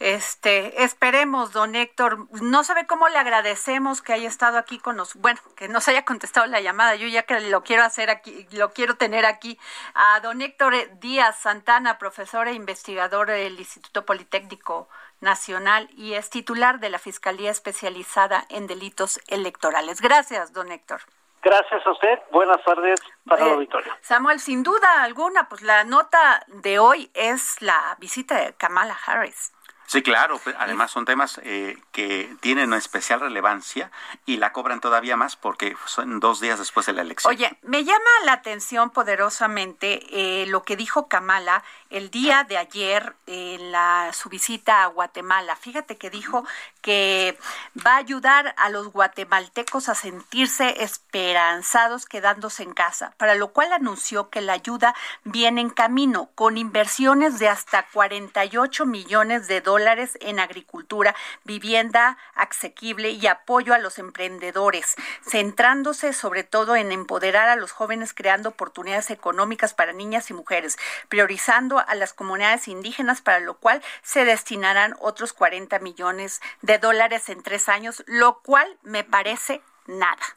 Este, 0.00 0.84
esperemos, 0.84 1.52
don 1.52 1.74
Héctor, 1.74 2.28
no 2.40 2.62
sabe 2.62 2.86
cómo 2.86 3.08
le 3.08 3.18
agradecemos 3.18 4.00
que 4.00 4.12
haya 4.12 4.28
estado 4.28 4.56
aquí 4.56 4.78
con 4.78 4.96
nosotros, 4.96 5.22
bueno, 5.22 5.40
que 5.56 5.68
nos 5.68 5.88
haya 5.88 6.04
contestado 6.04 6.46
la 6.46 6.60
llamada, 6.60 6.94
yo 6.94 7.08
ya 7.08 7.24
que 7.24 7.40
lo 7.40 7.64
quiero 7.64 7.82
hacer 7.82 8.08
aquí, 8.08 8.46
lo 8.52 8.72
quiero 8.72 8.96
tener 8.96 9.26
aquí, 9.26 9.58
a 9.94 10.20
don 10.20 10.40
Héctor 10.40 10.74
Díaz 11.00 11.40
Santana, 11.40 11.98
profesor 11.98 12.46
e 12.46 12.52
investigador 12.52 13.28
del 13.28 13.58
Instituto 13.58 14.06
Politécnico 14.06 14.88
Nacional 15.20 15.88
y 15.96 16.14
es 16.14 16.30
titular 16.30 16.78
de 16.78 16.90
la 16.90 16.98
Fiscalía 17.00 17.50
Especializada 17.50 18.44
en 18.50 18.68
Delitos 18.68 19.20
Electorales. 19.26 20.00
Gracias, 20.00 20.52
don 20.52 20.70
Héctor. 20.70 21.00
Gracias 21.42 21.86
a 21.86 21.90
usted. 21.90 22.18
Buenas 22.30 22.62
tardes 22.64 23.00
para 23.26 23.42
el 23.42 23.48
eh, 23.48 23.52
auditorio. 23.54 23.92
Samuel, 24.00 24.40
sin 24.40 24.62
duda 24.62 25.02
alguna, 25.02 25.48
pues 25.48 25.62
la 25.62 25.84
nota 25.84 26.44
de 26.48 26.78
hoy 26.78 27.10
es 27.14 27.62
la 27.62 27.96
visita 27.98 28.36
de 28.36 28.52
Kamala 28.54 28.96
Harris. 29.06 29.52
Sí, 29.88 30.02
claro. 30.02 30.38
Pues, 30.44 30.54
además 30.58 30.90
son 30.90 31.06
temas 31.06 31.40
eh, 31.42 31.78
que 31.92 32.36
tienen 32.40 32.66
una 32.66 32.76
especial 32.76 33.20
relevancia 33.20 33.90
y 34.26 34.36
la 34.36 34.52
cobran 34.52 34.80
todavía 34.82 35.16
más 35.16 35.34
porque 35.34 35.76
son 35.86 36.20
dos 36.20 36.40
días 36.40 36.58
después 36.58 36.84
de 36.84 36.92
la 36.92 37.00
elección. 37.00 37.34
Oye, 37.34 37.56
me 37.62 37.84
llama 37.84 38.10
la 38.26 38.34
atención 38.34 38.90
poderosamente 38.90 40.42
eh, 40.42 40.46
lo 40.46 40.62
que 40.62 40.76
dijo 40.76 41.08
Kamala 41.08 41.64
el 41.88 42.10
día 42.10 42.44
de 42.44 42.58
ayer 42.58 43.14
en 43.26 43.72
la, 43.72 44.10
su 44.12 44.28
visita 44.28 44.82
a 44.82 44.88
Guatemala. 44.88 45.56
Fíjate 45.56 45.96
que 45.96 46.10
dijo 46.10 46.44
que 46.82 47.38
va 47.86 47.94
a 47.94 47.96
ayudar 47.96 48.54
a 48.58 48.68
los 48.68 48.88
guatemaltecos 48.88 49.88
a 49.88 49.94
sentirse 49.94 50.82
esperanzados 50.82 52.04
quedándose 52.04 52.62
en 52.62 52.74
casa, 52.74 53.14
para 53.16 53.34
lo 53.36 53.48
cual 53.48 53.72
anunció 53.72 54.28
que 54.28 54.42
la 54.42 54.52
ayuda 54.52 54.94
viene 55.24 55.62
en 55.62 55.70
camino 55.70 56.28
con 56.34 56.58
inversiones 56.58 57.38
de 57.38 57.48
hasta 57.48 57.86
48 57.86 58.84
millones 58.84 59.48
de 59.48 59.62
dólares 59.62 59.77
en 60.20 60.40
agricultura, 60.40 61.14
vivienda 61.44 62.18
asequible 62.34 63.10
y 63.10 63.26
apoyo 63.26 63.74
a 63.74 63.78
los 63.78 63.98
emprendedores, 63.98 64.96
centrándose 65.22 66.12
sobre 66.12 66.44
todo 66.44 66.76
en 66.76 66.92
empoderar 66.92 67.48
a 67.48 67.56
los 67.56 67.72
jóvenes 67.72 68.12
creando 68.12 68.50
oportunidades 68.50 69.10
económicas 69.10 69.74
para 69.74 69.92
niñas 69.92 70.30
y 70.30 70.34
mujeres, 70.34 70.76
priorizando 71.08 71.78
a 71.78 71.94
las 71.94 72.12
comunidades 72.12 72.68
indígenas, 72.68 73.20
para 73.20 73.40
lo 73.40 73.54
cual 73.54 73.82
se 74.02 74.24
destinarán 74.24 74.96
otros 75.00 75.32
40 75.32 75.78
millones 75.78 76.40
de 76.62 76.78
dólares 76.78 77.28
en 77.28 77.42
tres 77.42 77.68
años, 77.68 78.02
lo 78.06 78.40
cual 78.40 78.76
me 78.82 79.04
parece 79.04 79.62
nada. 79.86 80.36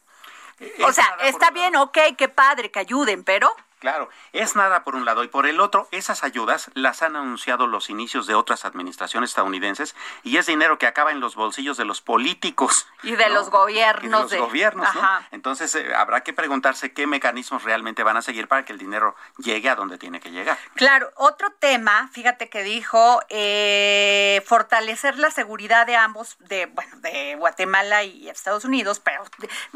o 0.86 0.94
sea, 0.94 1.18
está 1.24 1.52
bien, 1.52 1.76
ok, 1.76 1.98
qué 2.18 2.30
padre 2.30 2.72
que 2.72 2.80
ayuden, 2.80 3.24
pero 3.24 3.54
Claro, 3.82 4.10
es 4.32 4.56
nada 4.56 4.84
por 4.84 4.94
un 4.94 5.06
lado 5.06 5.24
y 5.24 5.28
por 5.28 5.48
el 5.48 5.60
otro, 5.60 5.88
esas 5.90 6.24
ayudas 6.24 6.70
las 6.76 7.02
han 7.02 7.16
anunciado 7.16 7.66
los 7.66 7.90
inicios 7.90 8.28
de 8.28 8.36
otras 8.36 8.64
administraciones 8.64 9.32
estadounidenses 9.32 9.96
y 10.22 10.38
es 10.38 10.46
dinero 10.46 10.78
que 10.78 10.86
acaba 10.86 11.10
en 11.10 11.20
los 11.20 11.34
bolsillos 11.34 11.78
de 11.78 11.86
los 11.86 12.00
políticos. 12.00 12.86
Y 13.02 13.16
de 13.16 13.28
los 13.30 13.50
gobiernos. 13.50 14.32
Y 14.32 14.36
de 14.36 14.38
los 14.38 14.48
gobiernos, 14.48 14.94
¿no? 14.94 15.02
Entonces 15.32 15.74
eh, 15.74 15.96
habrá 15.96 16.22
que 16.22 16.32
preguntarse 16.32 16.94
qué 16.94 17.08
mecanismos 17.08 17.64
realmente 17.64 18.04
van 18.04 18.18
a 18.18 18.22
seguir 18.22 18.48
para 18.48 18.66
que 18.66 18.72
el 18.72 18.78
dinero 18.78 19.16
llegue 19.40 19.68
a 19.68 19.74
donde 19.74 19.98
tiene 19.98 20.20
que 20.20 20.30
llegar. 20.30 20.60
Claro, 20.76 21.12
otro 21.16 21.50
tema, 21.54 22.08
fíjate 22.14 22.52
que 22.52 22.62
dijo, 22.62 23.22
eh, 23.30 24.44
fortalecer 24.46 25.18
la 25.18 25.32
seguridad 25.32 25.88
de 25.88 25.96
ambos, 25.96 26.38
de, 26.38 26.68
bueno, 26.68 26.98
de 26.98 27.34
Guatemala 27.36 28.04
y 28.04 28.30
Estados 28.30 28.64
Unidos, 28.64 29.00
pero 29.00 29.24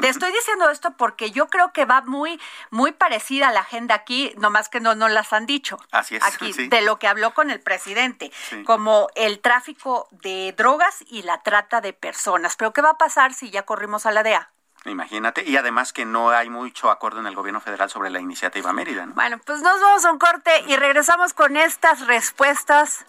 te 0.00 0.08
estoy 0.08 0.30
diciendo 0.30 0.70
esto 0.70 0.92
porque 0.92 1.32
yo 1.32 1.48
creo 1.48 1.72
que 1.72 1.86
va 1.86 2.02
muy, 2.02 2.40
muy 2.70 2.92
parecida 2.92 3.48
a 3.48 3.52
la 3.52 3.60
agenda 3.60 3.95
aquí, 3.96 4.32
nomás 4.38 4.68
que 4.68 4.80
no 4.80 4.94
nos 4.94 5.10
las 5.10 5.32
han 5.32 5.46
dicho. 5.46 5.78
Así 5.90 6.16
es. 6.16 6.22
Aquí, 6.22 6.52
de 6.52 6.80
lo 6.82 6.98
que 6.98 7.08
habló 7.08 7.34
con 7.34 7.50
el 7.50 7.60
presidente, 7.60 8.30
como 8.64 9.08
el 9.14 9.40
tráfico 9.40 10.08
de 10.10 10.54
drogas 10.56 11.04
y 11.08 11.22
la 11.22 11.42
trata 11.42 11.80
de 11.80 11.92
personas. 11.92 12.56
Pero 12.56 12.72
¿qué 12.72 12.82
va 12.82 12.90
a 12.90 12.98
pasar 12.98 13.34
si 13.34 13.50
ya 13.50 13.62
corrimos 13.62 14.06
a 14.06 14.12
la 14.12 14.22
DEA? 14.22 14.50
Imagínate, 14.84 15.42
y 15.44 15.56
además 15.56 15.92
que 15.92 16.04
no 16.04 16.30
hay 16.30 16.48
mucho 16.48 16.90
acuerdo 16.90 17.20
en 17.20 17.26
el 17.26 17.34
gobierno 17.34 17.60
federal 17.60 17.90
sobre 17.90 18.10
la 18.10 18.20
iniciativa 18.20 18.72
Mérida. 18.72 19.06
¿no? 19.06 19.14
Bueno, 19.14 19.38
pues 19.44 19.60
nos 19.60 19.80
vamos 19.80 20.04
a 20.04 20.12
un 20.12 20.18
corte 20.18 20.50
y 20.68 20.76
regresamos 20.76 21.34
con 21.34 21.56
estas 21.56 22.06
respuestas 22.06 23.04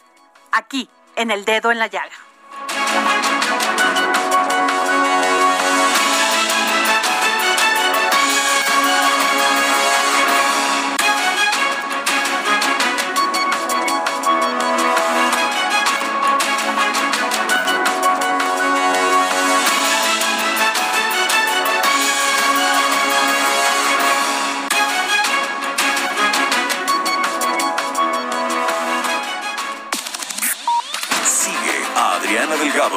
aquí, 0.52 0.90
en 1.16 1.32
el 1.32 1.46
dedo 1.46 1.72
en 1.72 1.80
la 1.80 1.88
llaga. 1.88 2.16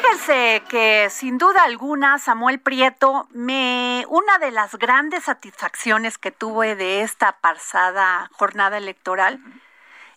Fíjense 0.00 0.62
que 0.68 1.08
sin 1.10 1.38
duda 1.38 1.64
alguna 1.64 2.20
Samuel 2.20 2.60
Prieto, 2.60 3.26
me 3.32 4.04
una 4.08 4.38
de 4.38 4.52
las 4.52 4.76
grandes 4.76 5.24
satisfacciones 5.24 6.18
que 6.18 6.30
tuve 6.30 6.76
de 6.76 7.02
esta 7.02 7.40
pasada 7.40 8.30
jornada 8.32 8.76
electoral 8.76 9.40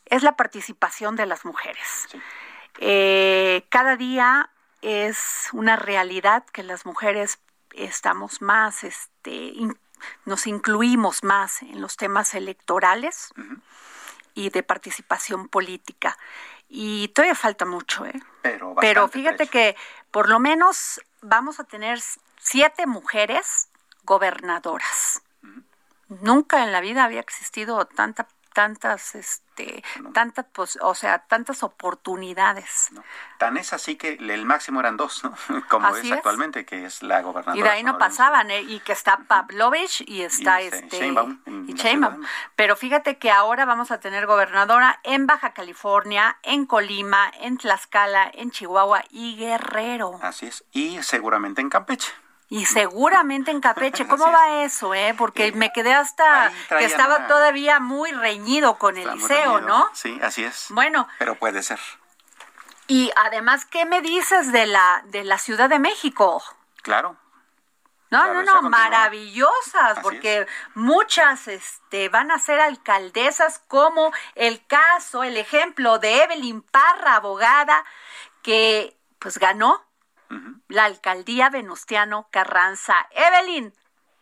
es 0.05 0.21
la 0.21 0.35
participación 0.35 1.15
de 1.15 1.25
las 1.25 1.45
mujeres. 1.45 2.09
Eh, 2.77 3.65
cada 3.69 3.95
día 3.95 4.51
es 4.83 5.49
una 5.51 5.77
realidad 5.77 6.45
que 6.53 6.61
las 6.61 6.85
mujeres 6.85 7.39
estamos 7.73 8.39
más, 8.39 8.83
este, 8.83 9.53
nos 10.25 10.45
incluimos 10.45 11.23
más 11.23 11.63
en 11.63 11.81
los 11.81 11.97
temas 11.97 12.35
electorales 12.35 13.33
y 14.35 14.51
de 14.51 14.61
participación 14.61 15.47
política. 15.47 16.17
Y 16.73 17.09
todavía 17.09 17.35
falta 17.35 17.65
mucho, 17.65 18.05
¿eh? 18.05 18.17
Pero, 18.41 18.75
Pero 18.79 19.09
fíjate 19.09 19.47
que 19.47 19.75
por 20.09 20.29
lo 20.29 20.39
menos 20.39 21.01
vamos 21.21 21.59
a 21.59 21.65
tener 21.65 21.99
siete 22.39 22.87
mujeres 22.87 23.67
gobernadoras. 24.05 25.21
Nunca 26.07 26.63
en 26.63 26.71
la 26.71 26.79
vida 26.79 27.03
había 27.03 27.19
existido 27.19 27.85
tanta 27.85 28.27
tantas 28.53 29.15
este 29.15 29.83
tantas 30.13 30.45
pues, 30.51 30.77
o 30.81 30.95
sea 30.95 31.19
tantas 31.19 31.63
oportunidades. 31.63 32.89
Tan 33.37 33.57
es 33.57 33.73
así 33.73 33.95
que 33.95 34.13
el 34.13 34.45
máximo 34.45 34.79
eran 34.79 34.97
dos 34.97 35.23
no 35.23 35.33
como 35.69 35.95
es, 35.95 36.11
actualmente 36.11 36.65
que 36.65 36.85
es 36.85 37.03
la 37.03 37.21
gobernadora 37.21 37.59
y 37.59 37.63
de 37.63 37.69
ahí 37.69 37.83
no 37.83 37.97
pasaban 37.97 38.51
¿eh? 38.51 38.61
y 38.61 38.79
que 38.79 38.93
está 38.93 39.17
Pavlovich 39.27 40.03
y 40.07 40.21
está 40.21 40.61
este 40.61 40.97
y 40.97 41.73
Sheinbaum. 41.73 42.25
pero 42.55 42.75
fíjate 42.75 43.17
que 43.17 43.31
ahora 43.31 43.65
vamos 43.65 43.91
a 43.91 43.99
tener 43.99 44.25
gobernadora 44.25 44.99
en 45.03 45.27
Baja 45.27 45.53
California 45.53 46.37
en 46.43 46.65
Colima 46.65 47.31
en 47.39 47.57
Tlaxcala 47.57 48.31
en 48.33 48.51
Chihuahua 48.51 49.03
y 49.09 49.35
Guerrero. 49.37 50.19
Así 50.21 50.47
es. 50.47 50.63
Y 50.71 51.01
seguramente 51.03 51.61
en 51.61 51.69
Campeche 51.69 52.11
y 52.51 52.65
seguramente 52.65 53.49
en 53.49 53.61
Capeche, 53.61 54.05
¿cómo 54.05 54.29
va 54.29 54.63
eso, 54.65 54.93
eh? 54.93 55.15
Porque 55.17 55.53
me 55.53 55.71
quedé 55.71 55.93
hasta 55.93 56.51
que 56.67 56.83
estaba 56.83 57.25
todavía 57.27 57.79
muy 57.79 58.11
reñido 58.11 58.77
con 58.77 58.97
el 58.97 59.09
liceo, 59.09 59.61
¿no? 59.61 59.89
Sí, 59.93 60.19
así 60.21 60.43
es. 60.43 60.65
Bueno. 60.67 61.07
Pero 61.17 61.35
puede 61.35 61.63
ser. 61.63 61.79
Y 62.87 63.09
además, 63.15 63.63
¿qué 63.63 63.85
me 63.85 64.01
dices 64.01 64.51
de 64.51 64.65
la, 64.65 65.01
de 65.05 65.23
la 65.23 65.37
Ciudad 65.37 65.69
de 65.69 65.79
México? 65.79 66.43
Claro. 66.81 67.15
No, 68.09 68.33
no, 68.33 68.43
no, 68.43 68.63
maravillosas, 68.63 69.99
porque 70.01 70.45
muchas 70.73 71.47
este, 71.47 72.09
van 72.09 72.31
a 72.31 72.37
ser 72.37 72.59
alcaldesas, 72.59 73.59
como 73.69 74.11
el 74.35 74.65
caso, 74.67 75.23
el 75.23 75.37
ejemplo 75.37 75.99
de 75.99 76.23
Evelyn 76.23 76.63
Parra, 76.63 77.15
abogada, 77.15 77.85
que 78.41 78.97
pues 79.19 79.37
ganó 79.37 79.85
la 80.67 80.85
alcaldía 80.85 81.49
Venustiano 81.49 82.27
Carranza. 82.31 82.95
Evelyn, 83.11 83.73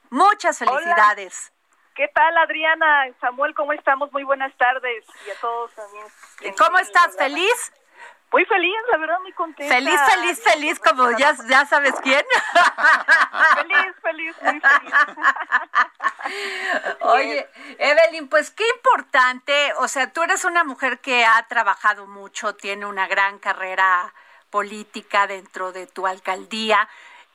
muchas 0.09 0.59
felicidades. 0.59 1.53
¿Qué 1.95 2.07
tal, 2.13 2.37
Adriana? 2.37 3.07
Samuel, 3.19 3.53
¿cómo 3.53 3.73
estamos? 3.73 4.11
Muy 4.13 4.23
buenas 4.23 4.55
tardes. 4.57 5.03
Y 5.27 5.31
a 5.31 5.35
todos 5.41 5.71
también. 5.75 6.05
¿Cómo 6.57 6.79
estás? 6.79 7.17
¿Feliz? 7.17 7.73
Muy 8.31 8.45
feliz, 8.45 8.75
la 8.91 8.97
verdad, 8.99 9.19
muy 9.21 9.33
contenta. 9.33 9.73
Feliz, 9.73 9.99
feliz, 10.01 10.43
feliz, 10.43 10.79
como 10.79 11.09
ya, 11.17 11.35
ya 11.49 11.65
sabes 11.65 11.95
quién. 12.03 12.23
feliz, 13.55 13.95
feliz, 14.03 14.35
muy 14.43 14.61
feliz. 14.61 14.93
Oye, 17.01 17.49
Evelyn, 17.79 18.29
pues 18.29 18.51
qué 18.51 18.63
importante, 18.75 19.73
o 19.79 19.87
sea, 19.87 20.13
tú 20.13 20.21
eres 20.21 20.45
una 20.45 20.63
mujer 20.63 20.99
que 20.99 21.25
ha 21.25 21.47
trabajado 21.47 22.05
mucho, 22.05 22.55
tiene 22.55 22.85
una 22.85 23.07
gran 23.07 23.39
carrera 23.39 24.13
política 24.49 25.27
dentro 25.27 25.71
de 25.71 25.87
tu 25.87 26.07
alcaldía, 26.07 26.87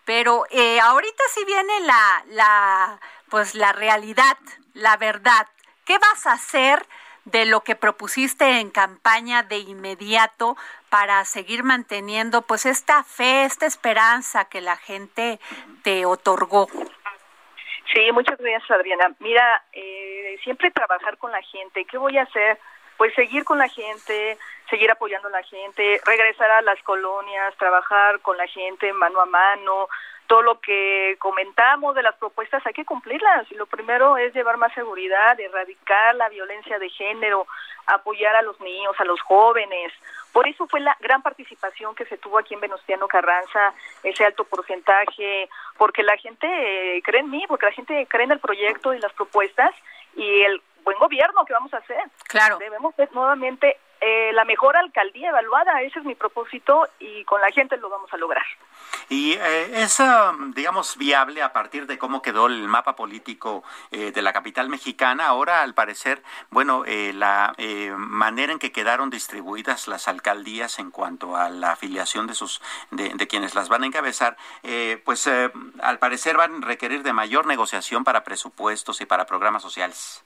pero 0.05 0.45
eh, 0.51 0.81
ahorita 0.81 1.23
sí 1.31 1.45
viene 1.45 1.81
la, 1.81 2.25
la, 2.29 3.01
pues 3.31 3.55
la 3.55 3.73
realidad, 3.73 4.37
la 4.75 4.97
verdad. 4.97 5.47
¿Qué 5.85 5.99
vas 5.99 6.27
a 6.27 6.33
hacer 6.33 6.87
de 7.25 7.47
lo 7.47 7.61
que 7.61 7.75
propusiste 7.75 8.61
en 8.61 8.71
campaña 8.71 9.43
de 9.43 9.59
inmediato 9.59 10.57
para 10.91 11.25
seguir 11.25 11.65
manteniendo 11.65 12.43
pues 12.43 12.67
esta 12.67 13.03
fe, 13.03 13.45
esta 13.45 13.67
esperanza 13.67 14.45
que 14.47 14.61
la 14.61 14.77
gente 14.77 15.41
te 15.83 16.05
otorgó? 16.07 16.69
Sí, 17.93 18.13
muchas 18.13 18.39
gracias 18.39 18.71
Adriana. 18.71 19.15
Mira, 19.21 19.65
eh, 19.73 20.39
siempre 20.43 20.71
trabajar 20.71 21.17
con 21.19 21.31
la 21.33 21.43
gente. 21.43 21.85
¿Qué 21.85 21.97
voy 21.97 22.19
a 22.19 22.23
hacer? 22.23 22.59
Pues 22.97 23.15
seguir 23.15 23.45
con 23.45 23.59
la 23.59 23.69
gente, 23.69 24.39
seguir 24.71 24.91
apoyando 24.91 25.29
a 25.29 25.33
la 25.33 25.43
gente, 25.43 26.01
regresar 26.05 26.51
a 26.51 26.63
las 26.63 26.81
colonias, 26.83 27.57
trabajar 27.57 28.21
con 28.21 28.37
la 28.37 28.47
gente 28.47 28.93
mano 28.93 29.21
a 29.21 29.27
mano, 29.27 29.89
todo 30.27 30.43
lo 30.43 30.61
que 30.61 31.17
comentamos 31.19 31.95
de 31.95 32.03
las 32.03 32.15
propuestas 32.17 32.67
hay 32.67 32.73
que 32.73 32.85
cumplirlas. 32.85 33.51
Y 33.51 33.57
lo 33.57 33.67
primero 33.67 34.17
es 34.17 34.35
llevar 34.35 34.57
más 34.57 34.73
seguridad, 34.73 35.39
erradicar 35.39 36.15
la 36.15 36.29
violencia 36.29 36.79
de 36.79 36.89
género, 36.91 37.47
apoyar 37.87 38.35
a 38.37 38.43
los 38.43 38.59
niños, 38.61 38.95
a 38.99 39.05
los 39.05 39.21
jóvenes. 39.21 39.93
Por 40.33 40.49
eso 40.49 40.67
fue 40.67 40.81
la 40.81 40.97
gran 41.01 41.23
participación 41.23 41.95
que 41.95 42.07
se 42.07 42.19
tuvo 42.19 42.39
aquí 42.39 42.55
en 42.55 42.61
Venustiano 42.61 43.07
Carranza, 43.07 43.75
ese 44.03 44.25
alto 44.25 44.45
porcentaje, 44.45 45.49
porque 45.77 46.03
la 46.03 46.17
gente 46.17 47.03
cree 47.05 47.21
en 47.21 47.31
mí, 47.31 47.45
porque 47.47 47.67
la 47.67 47.73
gente 47.73 48.07
cree 48.09 48.25
en 48.25 48.33
el 48.33 48.41
proyecto 48.41 48.95
y 48.95 49.01
las 49.01 49.13
propuestas 49.13 49.73
y 50.17 50.43
el 50.43 50.63
buen 50.85 50.99
gobierno 50.99 51.45
que 51.45 51.53
vamos 51.53 51.73
a 51.75 51.79
hacer. 51.79 52.05
Claro. 52.29 52.59
Debemos 52.59 52.95
ser 52.95 53.13
nuevamente 53.13 53.79
eh, 54.07 54.35
la 54.35 54.45
mejor 54.45 54.77
alcaldía 54.77 55.31
evaluada, 55.31 55.81
ese 55.81 55.99
es 55.99 56.05
mi 56.05 56.15
propósito 56.15 56.87
y 56.99 57.25
con 57.25 57.41
la 57.41 57.51
gente 57.53 57.79
lo 57.79 57.89
vamos 57.89 58.13
a 58.13 58.19
lograr. 58.19 58.45
Y 59.09 59.33
eh, 59.33 59.83
es, 59.83 59.99
um, 59.99 60.53
digamos, 60.53 60.99
viable 60.99 61.41
a 61.43 61.55
partir 61.55 61.87
de 61.87 61.97
cómo 61.97 62.21
quedó 62.21 62.49
el 62.49 62.69
mapa 62.69 62.97
político 62.97 63.65
eh, 63.91 64.13
de 64.13 64.21
la 64.21 64.35
capital 64.35 64.69
mexicana. 64.69 65.29
Ahora, 65.29 65.63
al 65.63 65.73
parecer, 65.73 66.23
bueno, 66.51 66.85
la 66.87 67.55
manera 67.97 68.53
en 68.53 68.59
que 68.59 68.73
quedaron 68.73 69.09
distribuidas 69.09 69.89
las 69.89 70.07
alcaldías 70.07 70.79
en 70.79 70.91
cuanto 70.91 71.37
a 71.37 71.49
la 71.49 71.73
afiliación 71.73 72.27
de 72.27 72.35
sus 72.35 72.61
de, 72.91 73.11
de 73.15 73.27
quienes 73.27 73.55
las 73.55 73.71
van 73.71 73.85
a 73.85 73.87
encabezar, 73.87 74.37
pues 75.05 75.27
al 75.29 75.99
parecer 75.99 76.37
van 76.37 76.63
a 76.63 76.67
requerir 76.67 77.03
de 77.03 77.13
mayor 77.13 77.47
negociación 77.47 78.05
para 78.05 78.23
presupuestos 78.23 79.01
y 79.01 79.07
para 79.07 79.25
programas 79.25 79.63
sociales. 79.63 80.25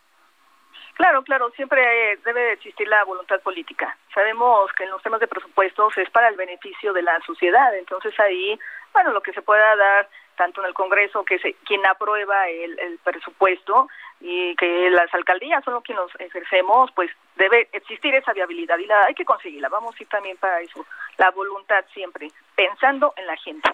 Claro, 0.99 1.23
claro, 1.23 1.49
siempre 1.51 2.19
debe 2.25 2.55
existir 2.55 2.89
la 2.89 3.05
voluntad 3.05 3.41
política. 3.41 3.97
Sabemos 4.13 4.73
que 4.73 4.83
en 4.83 4.91
los 4.91 5.01
temas 5.01 5.21
de 5.21 5.29
presupuestos 5.29 5.97
es 5.97 6.11
para 6.11 6.27
el 6.27 6.35
beneficio 6.35 6.93
de 6.93 7.03
la 7.03 7.21
sociedad, 7.21 7.73
entonces 7.77 8.19
ahí, 8.19 8.59
bueno, 8.93 9.13
lo 9.13 9.21
que 9.21 9.33
se 9.33 9.41
pueda 9.41 9.77
dar 9.77 10.09
tanto 10.35 10.61
en 10.61 10.67
el 10.67 10.75
Congreso, 10.75 11.25
que 11.25 11.37
es 11.37 11.43
quien 11.65 11.87
aprueba 11.87 12.49
el, 12.49 12.77
el 12.81 12.99
presupuesto, 12.99 13.87
y 14.21 14.57
que 14.57 14.91
las 14.91 15.13
alcaldías 15.15 15.63
son 15.63 15.75
los 15.75 15.85
que 15.85 15.95
nos 15.95 16.11
ejercemos, 16.19 16.91
pues 16.97 17.13
debe 17.37 17.69
existir 17.73 18.13
esa 18.17 18.33
viabilidad 18.33 18.79
y 18.79 18.87
la 18.87 19.05
hay 19.05 19.15
que 19.15 19.25
conseguirla. 19.25 19.69
Vamos 19.69 19.95
a 19.95 20.03
ir 20.03 20.09
también 20.09 20.37
para 20.39 20.61
eso, 20.61 20.85
la 21.17 21.31
voluntad 21.31 21.85
siempre, 21.95 22.29
pensando 22.57 23.15
en 23.17 23.27
la 23.27 23.37
gente. 23.37 23.71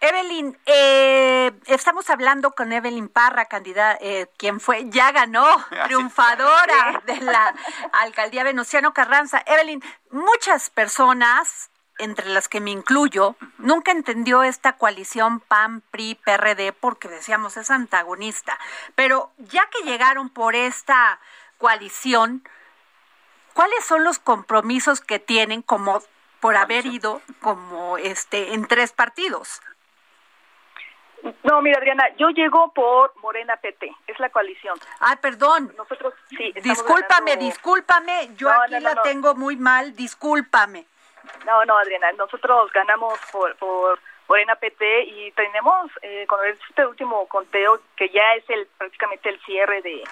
Evelyn, 0.00 0.58
eh, 0.64 1.52
estamos 1.66 2.08
hablando 2.08 2.52
con 2.52 2.72
Evelyn 2.72 3.10
Parra, 3.10 3.44
candidata, 3.44 3.98
eh, 4.00 4.28
quien 4.38 4.58
fue, 4.58 4.88
ya 4.88 5.12
ganó, 5.12 5.44
triunfadora 5.84 7.02
de 7.04 7.20
la 7.20 7.54
alcaldía 7.92 8.42
Venustiano 8.42 8.94
Carranza. 8.94 9.42
Evelyn, 9.44 9.82
muchas 10.10 10.70
personas, 10.70 11.70
entre 11.98 12.30
las 12.30 12.48
que 12.48 12.60
me 12.60 12.70
incluyo, 12.70 13.36
nunca 13.58 13.92
entendió 13.92 14.42
esta 14.42 14.78
coalición 14.78 15.40
PAN, 15.40 15.82
PRI, 15.90 16.14
PRD, 16.14 16.72
porque 16.72 17.08
decíamos 17.08 17.58
es 17.58 17.70
antagonista. 17.70 18.58
Pero 18.94 19.32
ya 19.36 19.68
que 19.68 19.82
llegaron 19.82 20.30
por 20.30 20.54
esta 20.54 21.20
coalición, 21.58 22.42
¿cuáles 23.52 23.84
son 23.84 24.02
los 24.04 24.18
compromisos 24.18 25.02
que 25.02 25.18
tienen 25.18 25.60
como 25.60 26.02
por 26.40 26.56
haber 26.56 26.86
ido 26.86 27.20
como 27.42 27.98
este 27.98 28.54
en 28.54 28.66
tres 28.66 28.92
partidos? 28.92 29.60
No, 31.42 31.60
mira, 31.62 31.78
Adriana, 31.78 32.08
yo 32.16 32.30
llego 32.30 32.72
por 32.72 33.12
Morena 33.20 33.56
PT, 33.56 33.92
es 34.06 34.20
la 34.20 34.30
coalición. 34.30 34.78
Ah, 35.00 35.18
perdón. 35.20 35.74
Nosotros, 35.76 36.14
sí. 36.28 36.52
Discúlpame, 36.62 37.36
discúlpame, 37.36 38.30
yo 38.36 38.50
aquí 38.50 38.78
la 38.80 39.02
tengo 39.02 39.34
muy 39.34 39.56
mal, 39.56 39.94
discúlpame. 39.94 40.86
No, 41.44 41.64
no, 41.64 41.78
Adriana, 41.78 42.12
nosotros 42.12 42.72
ganamos 42.72 43.18
por, 43.30 43.54
por 43.56 43.98
Morena 44.28 44.56
PT 44.56 45.04
y 45.04 45.30
tenemos, 45.32 45.90
eh, 46.02 46.26
con 46.26 46.38
este 46.46 46.86
último 46.86 47.26
conteo, 47.26 47.80
que 47.96 48.08
ya 48.10 48.34
es 48.34 48.48
el 48.48 48.66
prácticamente 48.78 49.28
el 49.28 49.40
cierre 49.42 49.82
de, 49.82 50.02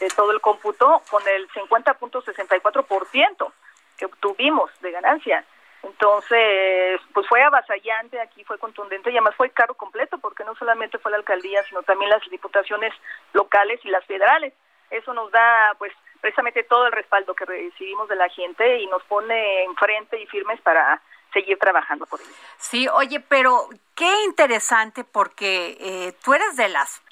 de 0.00 0.08
todo 0.16 0.32
el 0.32 0.40
cómputo, 0.40 1.02
con 1.10 1.22
el 1.28 1.48
50.64% 1.50 3.52
que 3.96 4.06
obtuvimos 4.06 4.70
de 4.80 4.90
ganancia. 4.90 5.44
Entonces, 5.82 7.00
pues 7.14 7.26
fue 7.28 7.42
avasallante, 7.42 8.20
aquí 8.20 8.44
fue 8.44 8.58
contundente 8.58 9.10
y 9.10 9.14
además 9.14 9.34
fue 9.36 9.50
carro 9.50 9.74
completo 9.74 10.18
porque 10.18 10.44
no 10.44 10.54
solamente 10.56 10.98
fue 10.98 11.10
la 11.10 11.18
alcaldía, 11.18 11.62
sino 11.64 11.82
también 11.82 12.10
las 12.10 12.22
diputaciones 12.28 12.92
locales 13.32 13.80
y 13.84 13.88
las 13.88 14.04
federales. 14.04 14.52
Eso 14.90 15.14
nos 15.14 15.30
da 15.30 15.74
pues 15.78 15.92
precisamente 16.20 16.64
todo 16.64 16.86
el 16.86 16.92
respaldo 16.92 17.34
que 17.34 17.44
recibimos 17.44 18.08
de 18.08 18.16
la 18.16 18.28
gente 18.28 18.78
y 18.80 18.86
nos 18.86 19.02
pone 19.04 19.64
enfrente 19.64 20.20
y 20.20 20.26
firmes 20.26 20.60
para 20.60 21.00
seguir 21.32 21.58
trabajando 21.58 22.06
por 22.06 22.20
ello. 22.20 22.30
Sí, 22.58 22.88
oye, 22.88 23.20
pero 23.20 23.68
qué 23.94 24.24
interesante 24.24 25.04
porque 25.04 25.76
eh, 25.80 26.14
tú 26.24 26.34
eres 26.34 26.56
de 26.56 26.68
las, 26.68 27.02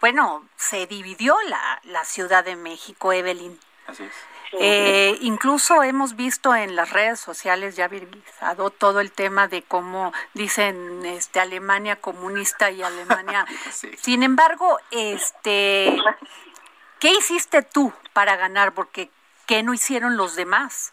bueno, 0.00 0.48
se 0.56 0.86
dividió 0.86 1.36
la, 1.48 1.80
la 1.84 2.04
Ciudad 2.04 2.44
de 2.44 2.56
México, 2.56 3.12
Evelyn. 3.12 3.58
Así 3.86 4.04
es. 4.04 4.33
Eh, 4.52 5.16
incluso 5.20 5.82
hemos 5.82 6.16
visto 6.16 6.54
en 6.54 6.76
las 6.76 6.92
redes 6.92 7.20
sociales 7.20 7.76
ya 7.76 7.88
viralizado 7.88 8.70
todo 8.70 9.00
el 9.00 9.12
tema 9.12 9.48
de 9.48 9.62
cómo 9.62 10.12
dicen 10.34 11.04
este 11.04 11.40
Alemania 11.40 11.96
comunista 11.96 12.70
y 12.70 12.82
Alemania. 12.82 13.46
Sin 13.96 14.22
embargo, 14.22 14.78
este 14.90 15.96
¿qué 17.00 17.10
hiciste 17.10 17.62
tú 17.62 17.92
para 18.12 18.36
ganar? 18.36 18.72
Porque 18.72 19.10
¿qué 19.46 19.62
no 19.62 19.74
hicieron 19.74 20.16
los 20.16 20.36
demás? 20.36 20.92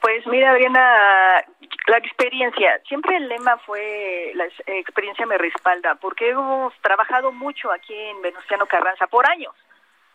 Pues 0.00 0.26
mira, 0.26 0.52
Adriana, 0.52 1.44
la 1.88 1.98
experiencia, 1.98 2.80
siempre 2.86 3.16
el 3.16 3.28
lema 3.28 3.58
fue 3.58 4.32
la 4.34 4.44
experiencia 4.66 5.26
me 5.26 5.36
respalda, 5.36 5.96
porque 5.96 6.30
hemos 6.30 6.72
trabajado 6.80 7.32
mucho 7.32 7.72
aquí 7.72 7.94
en 7.94 8.22
Venustiano 8.22 8.66
Carranza 8.66 9.06
por 9.08 9.28
años 9.28 9.52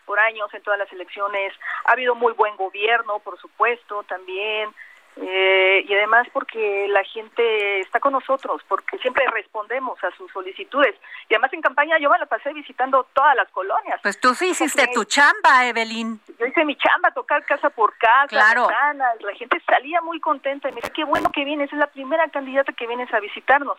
por 0.05 0.19
años 0.19 0.53
en 0.53 0.61
todas 0.63 0.79
las 0.79 0.91
elecciones. 0.91 1.53
Ha 1.85 1.93
habido 1.93 2.15
muy 2.15 2.33
buen 2.33 2.55
gobierno, 2.57 3.19
por 3.19 3.39
supuesto, 3.39 4.03
también. 4.03 4.73
Eh, 5.17 5.85
y 5.87 5.93
además 5.93 6.27
porque 6.31 6.87
la 6.89 7.03
gente 7.03 7.81
está 7.81 7.99
con 7.99 8.13
nosotros, 8.13 8.61
porque 8.67 8.97
siempre 8.99 9.25
respondemos 9.27 10.01
a 10.03 10.11
sus 10.15 10.31
solicitudes. 10.31 10.95
Y 11.29 11.33
además 11.33 11.51
en 11.53 11.61
campaña 11.61 11.97
yo 11.99 12.09
me 12.09 12.17
la 12.17 12.25
pasé 12.25 12.53
visitando 12.53 13.05
todas 13.13 13.35
las 13.35 13.49
colonias. 13.49 13.99
Pues 14.01 14.19
tú 14.19 14.33
sí 14.33 14.49
hiciste 14.49 14.87
tu 14.87 15.03
chamba, 15.03 15.65
Evelyn. 15.67 16.19
Yo 16.39 16.45
hice 16.45 16.63
mi 16.63 16.77
chamba, 16.77 17.11
tocar 17.11 17.45
casa 17.45 17.69
por 17.69 17.95
casa, 17.97 18.27
claro. 18.27 18.69
la 18.93 19.33
gente 19.35 19.61
salía 19.67 20.01
muy 20.01 20.19
contenta 20.19 20.69
y 20.69 20.73
me 20.73 20.81
qué 20.81 21.03
bueno 21.03 21.29
que 21.31 21.43
vienes, 21.43 21.71
es 21.71 21.79
la 21.79 21.87
primera 21.87 22.27
candidata 22.29 22.71
que 22.73 22.87
vienes 22.87 23.13
a 23.13 23.19
visitarnos 23.19 23.77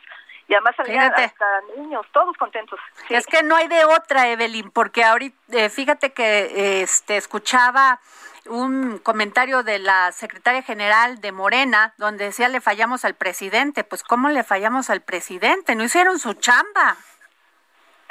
y 0.49 0.55
además 0.55 0.75
salían 0.77 1.13
hasta 1.15 1.47
niños, 1.77 2.05
todos 2.13 2.37
contentos. 2.37 2.79
Es 3.09 3.27
que 3.27 3.43
no 3.43 3.57
hay 3.57 3.69
de 3.69 3.85
otra, 3.85 4.29
Evelyn, 4.29 4.71
porque 4.71 5.05
ahorita, 5.05 5.37
eh, 5.53 5.71
fíjate 5.71 6.13
que 6.13 6.83
este 6.83 7.17
escuchaba 7.17 8.01
un 8.49 8.99
comentario 8.99 9.63
de 9.63 9.79
la 9.79 10.13
secretaria 10.13 10.63
general 10.63 11.21
de 11.21 11.33
Morena, 11.33 11.95
donde 11.99 12.25
decía 12.25 12.49
le 12.49 12.61
fallamos 12.61 13.05
al 13.05 13.15
presidente. 13.15 13.85
Pues, 13.85 14.03
¿cómo 14.03 14.29
le 14.29 14.45
fallamos 14.45 14.91
al 14.91 15.03
presidente? 15.03 15.75
No 15.75 15.85
hicieron 15.85 16.19
su 16.19 16.35
chamba. 16.35 16.97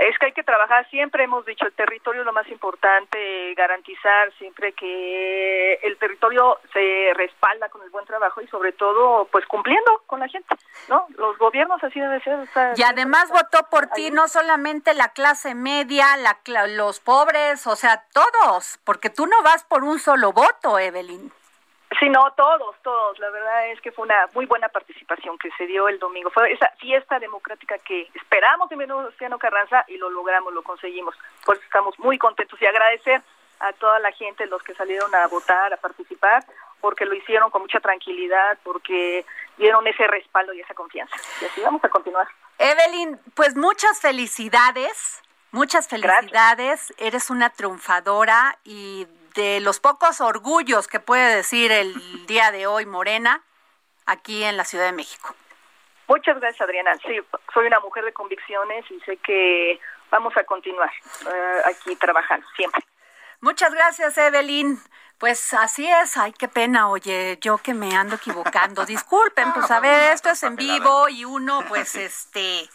Es 0.01 0.17
que 0.17 0.25
hay 0.25 0.31
que 0.31 0.41
trabajar, 0.41 0.89
siempre 0.89 1.25
hemos 1.25 1.45
dicho, 1.45 1.63
el 1.63 1.73
territorio 1.73 2.21
es 2.21 2.25
lo 2.25 2.33
más 2.33 2.47
importante, 2.47 3.53
garantizar 3.53 4.33
siempre 4.39 4.73
que 4.73 5.75
el 5.75 5.95
territorio 5.97 6.57
se 6.73 7.11
respalda 7.13 7.69
con 7.69 7.83
el 7.83 7.91
buen 7.91 8.03
trabajo 8.07 8.41
y 8.41 8.47
sobre 8.47 8.71
todo, 8.71 9.25
pues 9.31 9.45
cumpliendo 9.45 10.01
con 10.07 10.19
la 10.19 10.27
gente, 10.27 10.55
¿no? 10.89 11.05
Los 11.17 11.37
gobiernos 11.37 11.83
así 11.83 11.99
debe 11.99 12.19
ser. 12.21 12.39
y 12.77 12.81
además 12.81 13.29
votó 13.29 13.69
por 13.69 13.87
ti 13.87 14.09
no 14.09 14.27
solamente 14.27 14.95
la 14.95 15.09
clase 15.09 15.53
media, 15.53 16.17
la, 16.17 16.39
los 16.65 16.99
pobres, 16.99 17.67
o 17.67 17.75
sea, 17.75 18.03
todos, 18.11 18.79
porque 18.83 19.11
tú 19.11 19.27
no 19.27 19.43
vas 19.43 19.63
por 19.65 19.83
un 19.83 19.99
solo 19.99 20.33
voto, 20.33 20.79
Evelyn. 20.79 21.31
Sí, 21.99 22.10
no, 22.10 22.32
todos, 22.38 22.75
todos. 22.84 23.19
La 23.19 23.30
verdad 23.30 23.67
es 23.69 23.82
que 23.82 23.91
fue 23.91 24.06
una 24.06 24.27
muy 24.34 24.45
buena 24.45 24.69
participación 24.69 25.38
que 25.38 25.51
se 25.58 25.67
dio 25.67 25.88
el 25.88 25.99
domingo. 25.99 26.30
Fue 26.30 26.51
esa 26.51 26.69
fiesta 26.80 27.19
democrática 27.19 27.77
que 27.80 28.10
esperamos 28.13 28.71
en 28.71 28.80
Venustiano 28.80 29.38
Carranza 29.38 29.84
y 29.88 29.97
lo 29.97 30.10
logramos, 30.10 30.54
lo 30.54 30.63
conseguimos. 30.63 31.15
Por 31.45 31.56
eso 31.56 31.65
estamos 31.65 31.97
muy 31.99 32.17
contentos 32.17 32.62
y 32.62 32.65
agradecer 32.65 33.21
a 33.60 33.73
toda 33.73 33.99
la 33.99 34.12
gente, 34.13 34.45
los 34.47 34.63
que 34.63 34.73
salieron 34.73 35.13
a 35.13 35.27
votar, 35.27 35.73
a 35.73 35.77
participar, 35.77 36.43
porque 36.80 37.06
lo 37.06 37.13
hicieron 37.13 37.51
con 37.51 37.62
mucha 37.62 37.80
tranquilidad, 37.80 38.58
porque 38.63 39.25
dieron 39.58 39.86
ese 39.86 40.08
respaldo 40.08 40.54
y 40.54 40.62
esa 40.62 40.73
confianza. 40.73 41.15
Y 41.41 41.45
así 41.45 41.62
vamos 41.62 41.84
a 41.84 41.89
continuar. 41.89 42.27
Evelyn, 42.58 43.19
pues 43.36 43.56
muchas 43.56 43.99
felicidades. 43.99 45.21
Muchas 45.54 45.89
felicidades, 45.89 46.93
eres 46.97 47.30
una 47.30 47.49
triunfadora 47.49 48.58
y 48.63 49.06
de 49.35 49.59
los 49.59 49.79
pocos 49.79 50.21
orgullos 50.21 50.87
que 50.87 50.99
puede 50.99 51.35
decir 51.35 51.71
el 51.71 51.93
día 52.27 52.51
de 52.51 52.67
hoy 52.67 52.85
Morena 52.85 53.41
aquí 54.05 54.43
en 54.43 54.57
la 54.57 54.65
Ciudad 54.65 54.85
de 54.85 54.93
México. 54.93 55.35
Muchas 56.07 56.39
gracias, 56.39 56.61
Adriana. 56.61 56.97
Sí, 56.97 57.19
soy 57.53 57.67
una 57.67 57.79
mujer 57.79 58.03
de 58.03 58.13
convicciones 58.13 58.83
y 58.91 58.99
sé 59.01 59.17
que 59.17 59.79
vamos 60.09 60.35
a 60.35 60.43
continuar 60.43 60.91
eh, 61.25 61.61
aquí 61.65 61.95
trabajando 61.95 62.45
siempre. 62.55 62.83
Muchas 63.39 63.73
gracias, 63.73 64.17
Evelyn. 64.17 64.79
Pues 65.17 65.53
así 65.53 65.87
es, 65.87 66.17
ay, 66.17 66.33
qué 66.33 66.47
pena, 66.47 66.89
oye, 66.89 67.37
yo 67.41 67.59
que 67.59 67.75
me 67.75 67.95
ando 67.95 68.15
equivocando. 68.15 68.85
Disculpen, 68.85 69.53
pues 69.53 69.69
a 69.69 69.79
ver, 69.79 70.13
esto 70.13 70.29
es 70.29 70.41
en 70.41 70.55
vivo 70.55 71.07
y 71.09 71.25
uno, 71.25 71.63
pues, 71.67 71.95
este, 71.95 72.67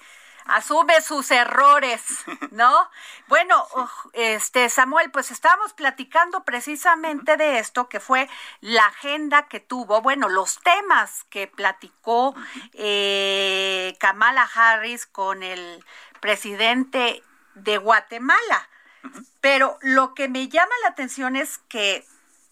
asume 0.48 1.00
sus 1.00 1.30
errores, 1.30 2.02
¿no? 2.50 2.90
Bueno, 3.28 3.66
este 4.12 4.68
Samuel, 4.68 5.10
pues 5.10 5.32
estábamos 5.32 5.72
platicando 5.72 6.44
precisamente 6.44 7.36
de 7.36 7.58
esto, 7.58 7.88
que 7.88 7.98
fue 7.98 8.28
la 8.60 8.86
agenda 8.86 9.48
que 9.48 9.58
tuvo, 9.58 10.00
bueno, 10.00 10.28
los 10.28 10.60
temas 10.60 11.24
que 11.24 11.48
platicó 11.48 12.36
eh, 12.72 13.96
Kamala 13.98 14.48
Harris 14.54 15.06
con 15.06 15.42
el 15.42 15.84
presidente 16.20 17.22
de 17.54 17.78
Guatemala. 17.78 18.68
Pero 19.40 19.78
lo 19.82 20.14
que 20.14 20.28
me 20.28 20.48
llama 20.48 20.72
la 20.82 20.90
atención 20.90 21.34
es 21.34 21.58
que 21.68 22.06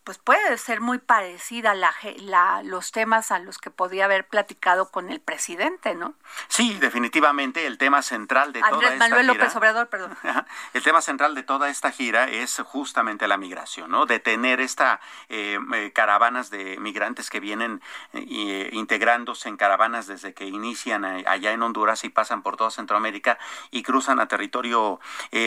pues 0.05 0.19
puede 0.19 0.59
ser 0.59 0.81
muy 0.81 0.99
parecida 0.99 1.75
la, 1.75 1.95
la, 2.19 2.63
los 2.63 2.93
temas 2.93 3.31
a 3.31 3.39
los 3.39 3.59
que 3.59 3.71
podía 3.71 4.05
haber 4.05 4.27
platicado 4.27 4.91
con 4.91 5.11
el 5.11 5.21
presidente, 5.21 5.95
¿no? 5.95 6.15
Sí, 6.49 6.75
definitivamente 6.75 7.67
el 7.67 7.79
tema 7.79 8.03
central 8.03 8.53
de 8.53 8.61
toda 8.61 8.83
esta 8.83 8.97
Manuel 8.97 9.27
López 9.27 9.57
Obrador, 9.57 9.89
perdón. 9.89 10.17
El 10.75 10.83
tema 10.83 11.01
central 11.01 11.35
de 11.35 11.43
toda 11.43 11.69
esta 11.69 11.91
gira 11.91 12.29
es 12.29 12.61
justamente 12.67 13.29
la 13.29 13.37
migración, 13.37 13.91
¿no? 13.91 14.07
Detener 14.07 14.61
esta 14.61 15.01
eh, 15.29 15.59
eh, 15.75 15.93
caravanas 15.95 16.51
de 16.51 16.77
migrantes 16.79 17.31
que 17.31 17.41
vienen 17.41 17.81
eh, 18.13 18.71
integrándose 18.73 19.49
en 19.49 19.57
caravanas 19.57 20.07
desde 20.07 20.35
que 20.35 20.47
inician 20.47 21.05
allá 21.05 21.53
en 21.53 21.63
Honduras 21.63 22.05
y 22.05 22.09
pasan 22.09 22.43
por 22.43 22.57
toda 22.57 22.71
Centroamérica 22.71 23.39
y 23.71 23.83
cruzan 23.83 24.21
a 24.21 24.29
territorio 24.29 25.01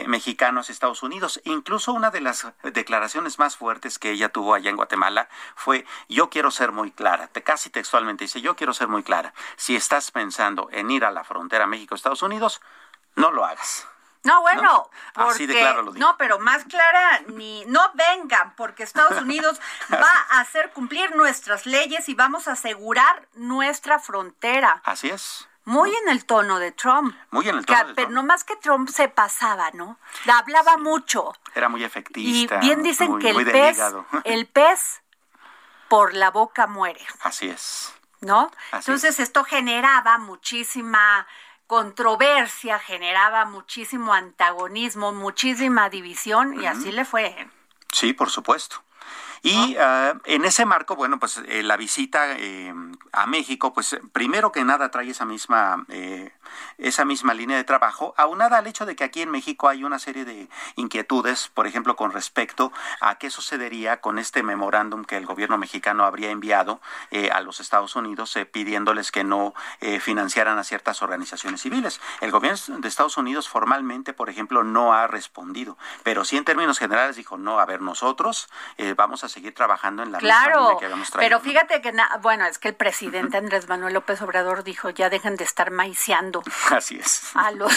mexicano, 0.08 0.62
Estados 0.62 1.04
Unidos. 1.04 1.42
Incluso 1.46 1.94
una 1.94 2.12
de 2.12 2.22
las 2.22 2.48
declaraciones 2.64 3.40
más 3.40 3.58
fuertes 3.58 4.00
que 4.00 4.12
ella 4.12 4.30
tuvo 4.30 4.47
tuvo 4.48 4.56
allá 4.56 4.70
en 4.70 4.78
Guatemala 4.78 5.28
fue, 5.56 5.86
yo 6.08 6.30
quiero 6.30 6.52
ser 6.52 6.72
muy 6.72 6.92
clara, 6.92 7.28
te, 7.28 7.44
casi 7.44 7.70
textualmente 7.70 8.24
dice, 8.24 8.40
yo 8.40 8.56
quiero 8.56 8.74
ser 8.74 8.88
muy 8.88 9.04
clara, 9.04 9.34
si 9.58 9.76
estás 9.76 10.10
pensando 10.12 10.70
en 10.72 10.90
ir 10.90 11.04
a 11.04 11.12
la 11.12 11.26
frontera 11.26 11.68
México-Estados 11.68 12.22
Unidos, 12.22 12.62
no 13.16 13.32
lo 13.32 13.44
hagas. 13.44 13.86
No, 14.24 14.42
bueno, 14.42 14.90
porque 15.14 15.48
no, 15.96 16.18
pero 16.18 16.40
más 16.40 16.64
clara 16.64 17.22
ni 17.28 17.66
no 17.66 17.92
vengan, 17.94 18.56
porque 18.56 18.84
Estados 18.84 19.22
Unidos 19.22 19.60
va 19.92 20.26
a 20.32 20.40
hacer 20.40 20.72
cumplir 20.72 21.16
nuestras 21.16 21.66
leyes 21.66 22.08
y 22.08 22.14
vamos 22.14 22.48
a 22.48 22.54
asegurar 22.54 23.28
nuestra 23.34 24.00
frontera. 24.00 24.82
Así 24.86 25.10
es. 25.10 25.48
Muy 25.68 25.94
en 25.94 26.08
el 26.08 26.24
tono 26.24 26.60
de 26.60 26.72
Trump. 26.72 27.14
Muy 27.30 27.50
en 27.50 27.58
el 27.58 27.66
tono 27.66 27.88
de 27.90 27.94
Trump. 27.94 28.10
No 28.12 28.24
más 28.24 28.46
que 28.46 28.56
Trump 28.56 28.88
se 28.88 29.10
pasaba, 29.10 29.70
¿no? 29.72 30.00
Hablaba 30.34 30.78
mucho. 30.78 31.34
Era 31.54 31.68
muy 31.68 31.84
efectivista. 31.84 32.56
Y 32.56 32.60
bien 32.60 32.84
dicen 32.84 33.20
que 33.20 33.32
el 33.32 33.46
pez, 33.46 33.78
el 34.24 34.48
pez 34.48 35.02
por 35.90 36.14
la 36.14 36.32
boca 36.32 36.68
muere. 36.68 37.06
Así 37.20 37.50
es. 37.50 37.94
¿No? 38.22 38.50
Entonces 38.72 39.20
esto 39.20 39.44
generaba 39.44 40.18
muchísima 40.18 41.28
controversia, 41.68 42.80
generaba 42.80 43.44
muchísimo 43.44 44.14
antagonismo, 44.14 45.12
muchísima 45.12 45.90
división 45.90 46.62
y 46.62 46.66
así 46.66 46.94
le 46.94 47.04
fue. 47.04 47.50
Sí, 47.92 48.14
por 48.14 48.30
supuesto. 48.30 48.82
Y 49.44 49.76
ah, 49.78 50.16
en 50.26 50.46
ese 50.46 50.66
marco, 50.66 50.96
bueno, 50.96 51.20
pues 51.20 51.42
eh, 51.48 51.64
la 51.64 51.78
visita 51.78 52.38
eh, 52.38 52.74
a 53.12 53.28
México, 53.28 53.74
pues 53.74 53.98
primero 54.12 54.52
que 54.52 54.64
nada 54.64 54.90
trae 54.90 55.10
esa 55.10 55.26
misma, 55.26 55.86
eh, 55.90 56.32
esa 56.78 57.06
misma 57.06 57.34
línea 57.34 57.58
de 57.58 57.64
trabajo, 57.64 58.14
aunada 58.18 58.58
al 58.58 58.68
hecho 58.68 58.86
de 58.86 58.96
que 58.96 59.04
aquí 59.04 59.22
en 59.22 59.30
México 59.30 59.68
hay 59.70 59.84
una 59.84 60.00
serie 60.00 60.26
de 60.26 60.50
inquietudes, 60.76 61.50
por 61.54 61.68
ejemplo, 61.68 61.96
con 61.96 62.12
respecto 62.12 62.72
a 63.02 63.16
qué 63.16 63.30
sucedería 63.30 64.02
con 64.02 64.20
este 64.20 64.44
memorándum 64.44 65.04
que 65.06 65.18
el 65.18 65.26
gobierno 65.26 65.58
mexicano 65.58 66.06
habría 66.06 66.32
enviado 66.32 66.82
a 67.32 67.42
los 67.42 67.60
Estados 67.60 67.96
Unidos 67.96 68.38
pidiéndoles 68.52 69.12
que 69.12 69.24
no 69.24 69.54
financiaran 70.00 70.58
a 70.58 70.64
ciertas 70.64 71.02
organizaciones 71.02 71.62
civiles. 71.62 72.02
El 72.22 72.32
gobierno 72.32 72.80
de 72.80 72.88
Estados 72.88 73.18
Unidos 73.18 73.50
formalmente, 73.50 74.14
por 74.14 74.30
ejemplo, 74.30 74.64
no 74.64 74.94
ha 74.94 75.08
respondido, 75.08 75.78
pero 76.04 76.26
sí 76.26 76.38
en 76.38 76.46
términos 76.46 76.80
generales 76.80 77.16
dijo, 77.16 77.38
no, 77.38 77.60
a 77.60 77.66
ver, 77.66 77.82
nosotros 77.82 78.50
vamos 78.96 79.24
a 79.24 79.27
seguir 79.30 79.54
trabajando 79.54 80.04
en 80.04 80.12
la 80.12 80.18
claro, 80.20 80.78
que 80.80 80.86
habíamos 80.86 81.10
traído. 81.10 81.28
Pero 81.28 81.40
fíjate 81.40 81.82
que, 81.82 81.94
bueno, 82.22 82.46
es 82.46 82.60
que 82.60 82.70
el 82.70 82.76
presidente 82.76 83.38
Andrés 83.38 83.68
Manuel 83.68 83.94
López 83.94 84.22
Obrador 84.22 84.64
dijo, 84.64 84.90
ya 84.90 85.10
dejen 85.10 85.36
de 85.36 85.44
estar 85.44 85.72
maiciando. 85.72 86.44
Así 86.72 86.98
es. 86.98 87.32
A, 87.36 87.52
los, 87.52 87.74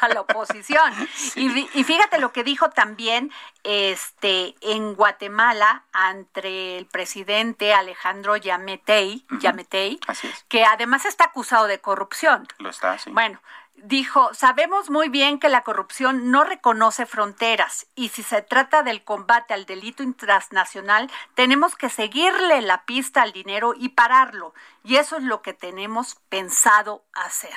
a 0.00 0.08
la 0.08 0.20
oposición. 0.20 0.92
Y, 1.34 1.68
y, 1.74 1.84
fíjate 1.84 2.18
lo 2.18 2.32
que 2.32 2.44
dijo 2.44 2.70
también 2.70 3.32
este 3.62 4.54
en 4.60 4.94
Guatemala 4.94 5.84
ante 5.92 6.78
el 6.78 6.86
presidente 6.86 7.72
Alejandro 7.74 8.36
Yametei, 8.36 9.24
Yametei 9.40 10.00
que 10.48 10.64
además 10.64 11.04
está 11.04 11.24
acusado 11.24 11.66
de 11.66 11.80
corrupción. 11.80 12.46
Lo 12.58 12.70
está, 12.70 12.98
sí. 12.98 13.10
Bueno, 13.10 13.40
dijo, 13.82 14.32
sabemos 14.32 14.90
muy 14.90 15.08
bien 15.08 15.38
que 15.38 15.48
la 15.48 15.62
corrupción 15.62 16.30
no 16.30 16.44
reconoce 16.44 17.04
fronteras 17.04 17.86
y 17.94 18.08
si 18.08 18.22
se 18.22 18.42
trata 18.42 18.82
del 18.82 19.04
combate 19.04 19.54
al 19.54 19.66
delito 19.66 20.04
transnacional, 20.16 21.10
tenemos 21.34 21.76
que 21.76 21.90
seguirle 21.90 22.62
la 22.62 22.84
pista 22.84 23.22
al 23.22 23.32
dinero 23.32 23.74
y 23.76 23.90
pararlo. 23.90 24.54
Y 24.84 24.96
eso 24.96 25.16
es 25.16 25.24
lo 25.24 25.42
que 25.42 25.52
tenemos 25.52 26.16
pensado 26.28 27.04
hacer. 27.12 27.56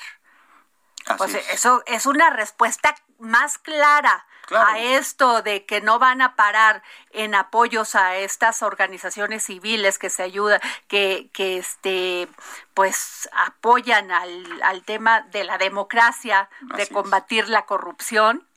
pues 1.17 1.35
eso 1.51 1.83
es 1.85 2.05
una 2.05 2.31
respuesta 2.31 2.95
más 3.19 3.57
clara 3.57 4.25
a 4.51 4.79
esto 4.79 5.41
de 5.41 5.65
que 5.65 5.81
no 5.81 5.97
van 5.99 6.21
a 6.21 6.35
parar 6.35 6.83
en 7.11 7.33
apoyos 7.33 7.95
a 7.95 8.17
estas 8.17 8.61
organizaciones 8.61 9.43
civiles 9.45 9.97
que 9.97 10.09
se 10.09 10.23
ayudan, 10.23 10.61
que, 10.87 11.29
que 11.33 11.57
este, 11.57 12.27
pues 12.73 13.29
apoyan 13.33 14.11
al, 14.11 14.61
al 14.63 14.83
tema 14.83 15.21
de 15.21 15.43
la 15.43 15.57
democracia, 15.57 16.49
de 16.77 16.87
combatir 16.87 17.49
la 17.49 17.65
corrupción 17.65 18.47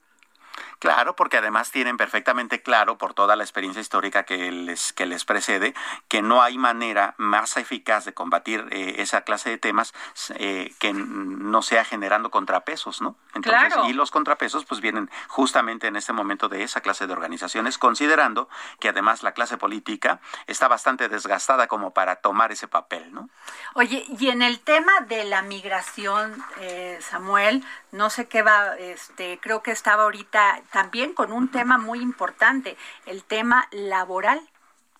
Claro, 0.79 1.17
porque 1.17 1.39
además 1.39 1.73
tienen 1.73 1.97
perfectamente 1.97 2.63
claro 2.63 2.99
por 2.99 3.13
toda 3.13 3.35
la 3.35 3.43
experiencia 3.43 3.81
histórica 3.81 4.23
que 4.23 4.53
les, 4.53 4.93
que 4.93 5.07
les 5.07 5.25
precede 5.25 5.75
que 6.07 6.23
no 6.23 6.41
hay 6.41 6.57
manera 6.57 7.15
más 7.17 7.57
eficaz 7.57 8.05
de 8.05 8.15
combatir 8.15 8.67
eh, 8.71 8.97
esa 8.99 9.23
clase 9.23 9.51
de 9.51 9.59
temas 9.59 9.93
eh, 10.37 10.73
que 10.79 10.93
no 10.93 11.63
sea 11.63 11.85
generando 11.85 12.31
contrapesos, 12.31 13.01
¿no? 13.01 13.17
Entonces, 13.35 13.75
Y 13.89 13.93
los 13.93 14.11
contrapesos 14.11 14.65
pues 14.65 14.81
vienen 14.81 15.11
justamente 15.27 15.89
en 15.89 15.97
este 15.97 16.13
momento 16.13 16.49
de 16.49 16.63
esa 16.63 16.81
clase 16.81 17.07
de 17.07 17.13
organizaciones, 17.13 17.77
considerando 17.77 18.49
que 18.79 18.89
además 18.89 19.23
la 19.23 19.33
clase 19.33 19.57
política 19.57 20.21
está 20.47 20.69
bastante 20.69 21.09
desgastada 21.09 21.67
como 21.67 21.93
para 21.93 22.17
tomar 22.17 22.53
ese 22.53 22.69
papel, 22.69 23.13
¿no? 23.13 23.29
Oye, 23.75 24.05
y 24.19 24.29
en 24.31 24.43
el 24.43 24.61
tema 24.61 24.93
de 25.09 25.25
la 25.25 25.43
migración, 25.43 26.43
eh, 26.61 26.99
Samuel, 27.01 27.65
no 27.91 28.11
sé 28.11 28.29
qué 28.29 28.43
va, 28.43 28.77
este, 28.77 29.39
creo 29.41 29.63
que 29.63 29.71
estaba 29.71 30.05
ahorita 30.05 30.63
también 30.73 31.15
con 31.15 31.33
un 31.33 31.51
tema 31.51 31.79
muy 31.79 32.01
importante, 32.01 32.77
el 33.07 33.25
tema 33.25 33.69
laboral. 33.71 34.41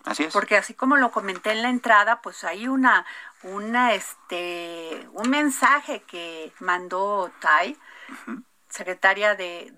Así 0.05 0.23
es. 0.23 0.33
Porque 0.33 0.57
así 0.57 0.73
como 0.73 0.95
lo 0.97 1.11
comenté 1.11 1.51
en 1.51 1.61
la 1.61 1.69
entrada, 1.69 2.21
pues 2.21 2.43
hay 2.43 2.67
una, 2.67 3.05
una, 3.43 3.93
este, 3.93 5.07
un 5.13 5.29
mensaje 5.29 6.03
que 6.03 6.53
mandó 6.59 7.31
Tai, 7.39 7.77
secretaria 8.69 9.35
de, 9.35 9.73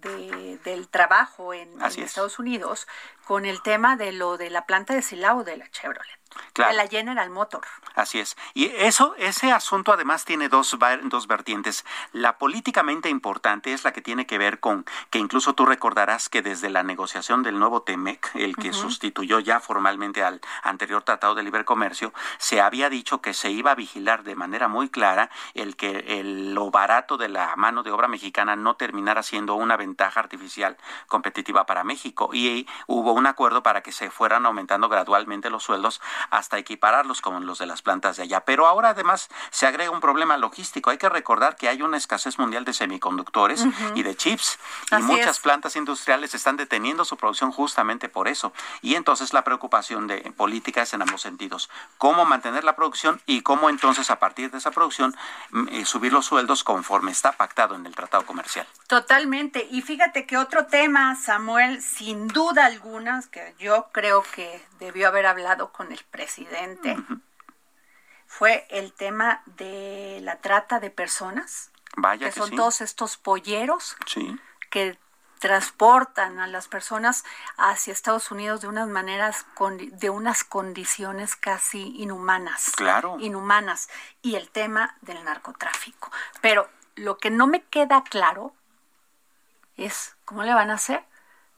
del 0.63 0.87
trabajo 0.89 1.53
en, 1.53 1.81
Estados 1.81 2.39
Unidos, 2.39 2.87
con 3.25 3.45
el 3.45 3.61
tema 3.61 3.95
de 3.95 4.11
lo 4.11 4.37
de 4.37 4.49
la 4.49 4.65
planta 4.65 4.93
de 4.93 5.01
Silao 5.01 5.43
de 5.43 5.57
la 5.57 5.69
Chevrolet. 5.71 6.20
De 6.55 6.73
la 6.73 6.88
General 6.88 7.29
Motor. 7.29 7.61
Así 7.95 8.19
es. 8.19 8.38
Y 8.53 8.65
eso, 8.65 9.15
ese 9.17 9.51
asunto 9.51 9.93
además 9.93 10.25
tiene 10.25 10.49
dos, 10.49 10.77
dos 11.03 11.27
vertientes. 11.27 11.86
La 12.11 12.38
políticamente 12.38 13.09
importante 13.09 13.73
es 13.73 13.84
la 13.84 13.93
que 13.93 14.01
tiene 14.01 14.25
que 14.25 14.38
ver 14.38 14.59
con 14.59 14.86
que 15.09 15.19
incluso 15.19 15.53
tú 15.53 15.65
recordarás 15.65 16.29
que 16.29 16.41
desde 16.41 16.69
la 16.69 16.84
negociación 16.84 17.43
del 17.43 17.59
nuevo 17.59 17.84
TEMEC, 17.84 18.32
el 18.36 18.55
que 18.55 18.73
sustituyó 18.73 19.39
ya 19.39 19.59
formalmente 19.59 20.23
al 20.23 20.41
anterior 20.63 21.03
Tratado 21.03 21.36
de 21.36 21.43
Libre 21.43 21.65
Comercio, 21.65 22.13
se 22.38 22.61
había 22.61 22.89
dicho 22.89 23.21
que 23.21 23.34
se 23.34 23.51
iba 23.51 23.71
a 23.71 23.75
vigilar 23.75 24.23
de 24.23 24.36
manera 24.36 24.67
muy 24.67 24.89
clara 24.89 25.29
el 25.53 25.75
que 25.75 26.19
el, 26.19 26.53
lo 26.53 26.71
barato 26.71 27.17
de 27.17 27.29
la 27.29 27.55
mano 27.55 27.84
de 27.84 27.91
obra 27.91 28.07
mexicana 28.07 28.55
no 28.55 28.75
terminara 28.75 29.23
siendo 29.23 29.55
una 29.55 29.77
ventaja 29.77 30.19
artificial 30.19 30.77
competitiva 31.07 31.65
para 31.65 31.84
México. 31.84 32.29
Y 32.34 32.67
hubo 32.88 33.13
un 33.13 33.27
acuerdo 33.27 33.63
para 33.63 33.82
que 33.82 33.91
se 33.91 34.09
fueran 34.09 34.45
aumentando 34.45 34.89
gradualmente 34.89 35.49
los 35.49 35.63
sueldos 35.63 36.01
hasta 36.30 36.57
equipararlos 36.57 37.22
con 37.22 37.45
los 37.45 37.59
de 37.59 37.65
las 37.65 37.82
plantas 37.82 38.17
de 38.17 38.24
allá. 38.24 38.45
Pero 38.45 38.67
ahora 38.67 38.89
además 38.89 39.30
se 39.49 39.67
agrega 39.67 39.91
un 39.91 40.01
problema 40.01 40.38
logístico. 40.38 40.89
Hay 40.89 40.97
que 40.97 41.09
recordar 41.09 41.55
que 41.55 41.69
hay 41.69 41.82
una 41.82 41.97
escasez 41.97 42.38
mundial 42.39 42.65
de 42.65 42.74
semiconductores 42.74 43.65
y 43.95 44.03
de 44.03 44.15
chips 44.15 44.59
y 44.91 45.01
muchas 45.01 45.39
plantas 45.39 45.76
industriales 45.76 46.34
están 46.34 46.57
deteniendo 46.57 47.05
su 47.05 47.17
producción 47.17 47.51
justamente 47.51 48.09
por 48.09 48.28
eso. 48.28 48.53
Y 48.82 48.95
entonces 48.95 49.34
la 49.34 49.43
preocupación 49.43 50.07
de 50.07 50.32
política 50.36 50.82
es 50.84 50.93
en 50.93 51.01
ambos 51.01 51.22
sentidos. 51.22 51.69
Cómo 51.97 52.26
mantener 52.26 52.63
la 52.63 52.76
producción 52.76 53.22
y 53.26 53.41
cómo 53.41 53.69
entonces 53.69 54.09
a 54.09 54.19
partir 54.19 54.51
de 54.51 54.57
esa 54.57 54.72
producción 54.72 55.15
mm, 55.51 55.67
eh, 55.69 55.86
subir 55.86 56.13
los 56.13 56.26
sueldos 56.26 56.63
conforme 56.63 57.11
está 57.11 57.32
pactado 57.34 57.76
en 57.76 57.86
el 57.86 57.95
tratado 57.95 58.26
comercial. 58.26 58.67
Totalmente. 58.88 59.67
Y 59.72 59.82
fíjate 59.82 60.26
que 60.26 60.38
otro 60.38 60.65
tema, 60.65 61.15
Samuel, 61.15 61.82
sin 61.82 62.28
duda 62.28 62.65
alguna, 62.65 63.22
que 63.32 63.55
yo 63.59 63.88
creo 63.91 64.24
que 64.36 64.63
debió 64.80 65.07
haber 65.07 65.26
hablado 65.26 65.72
con 65.72 65.91
el 65.91 66.03
presidente 66.12 66.97
fue 68.28 68.68
el 68.70 68.93
tema 68.93 69.41
de 69.45 70.20
la 70.22 70.38
trata 70.38 70.80
de 70.80 70.89
personas. 70.89 71.72
Vaya 71.97 72.28
que, 72.28 72.32
son 72.32 72.55
todos 72.55 72.82
estos 72.82 73.18
polleros 73.18 73.97
sí. 74.05 74.39
que 74.70 74.97
transportan 75.39 76.39
a 76.39 76.47
las 76.47 76.68
personas 76.68 77.26
hacia 77.57 77.91
Estados 77.91 78.32
Unidos 78.32 78.62
de 78.62 78.68
unas 78.68 78.88
maneras, 78.88 79.45
de 79.91 80.09
unas 80.09 80.43
condiciones 80.43 81.36
casi 81.36 81.95
inhumanas. 81.97 82.72
Claro. 82.76 83.18
Inhumanas. 83.20 83.89
Y 84.22 84.36
el 84.36 84.49
tema 84.49 84.95
del 85.01 85.24
narcotráfico. 85.24 86.12
Pero 86.41 86.70
lo 86.95 87.18
que 87.18 87.32
no 87.32 87.47
me 87.47 87.64
queda 87.64 88.03
claro 88.03 88.53
es 89.78 90.16
cómo 90.26 90.43
le 90.43 90.53
van 90.53 90.70
a 90.70 90.76
hacer 90.76 91.03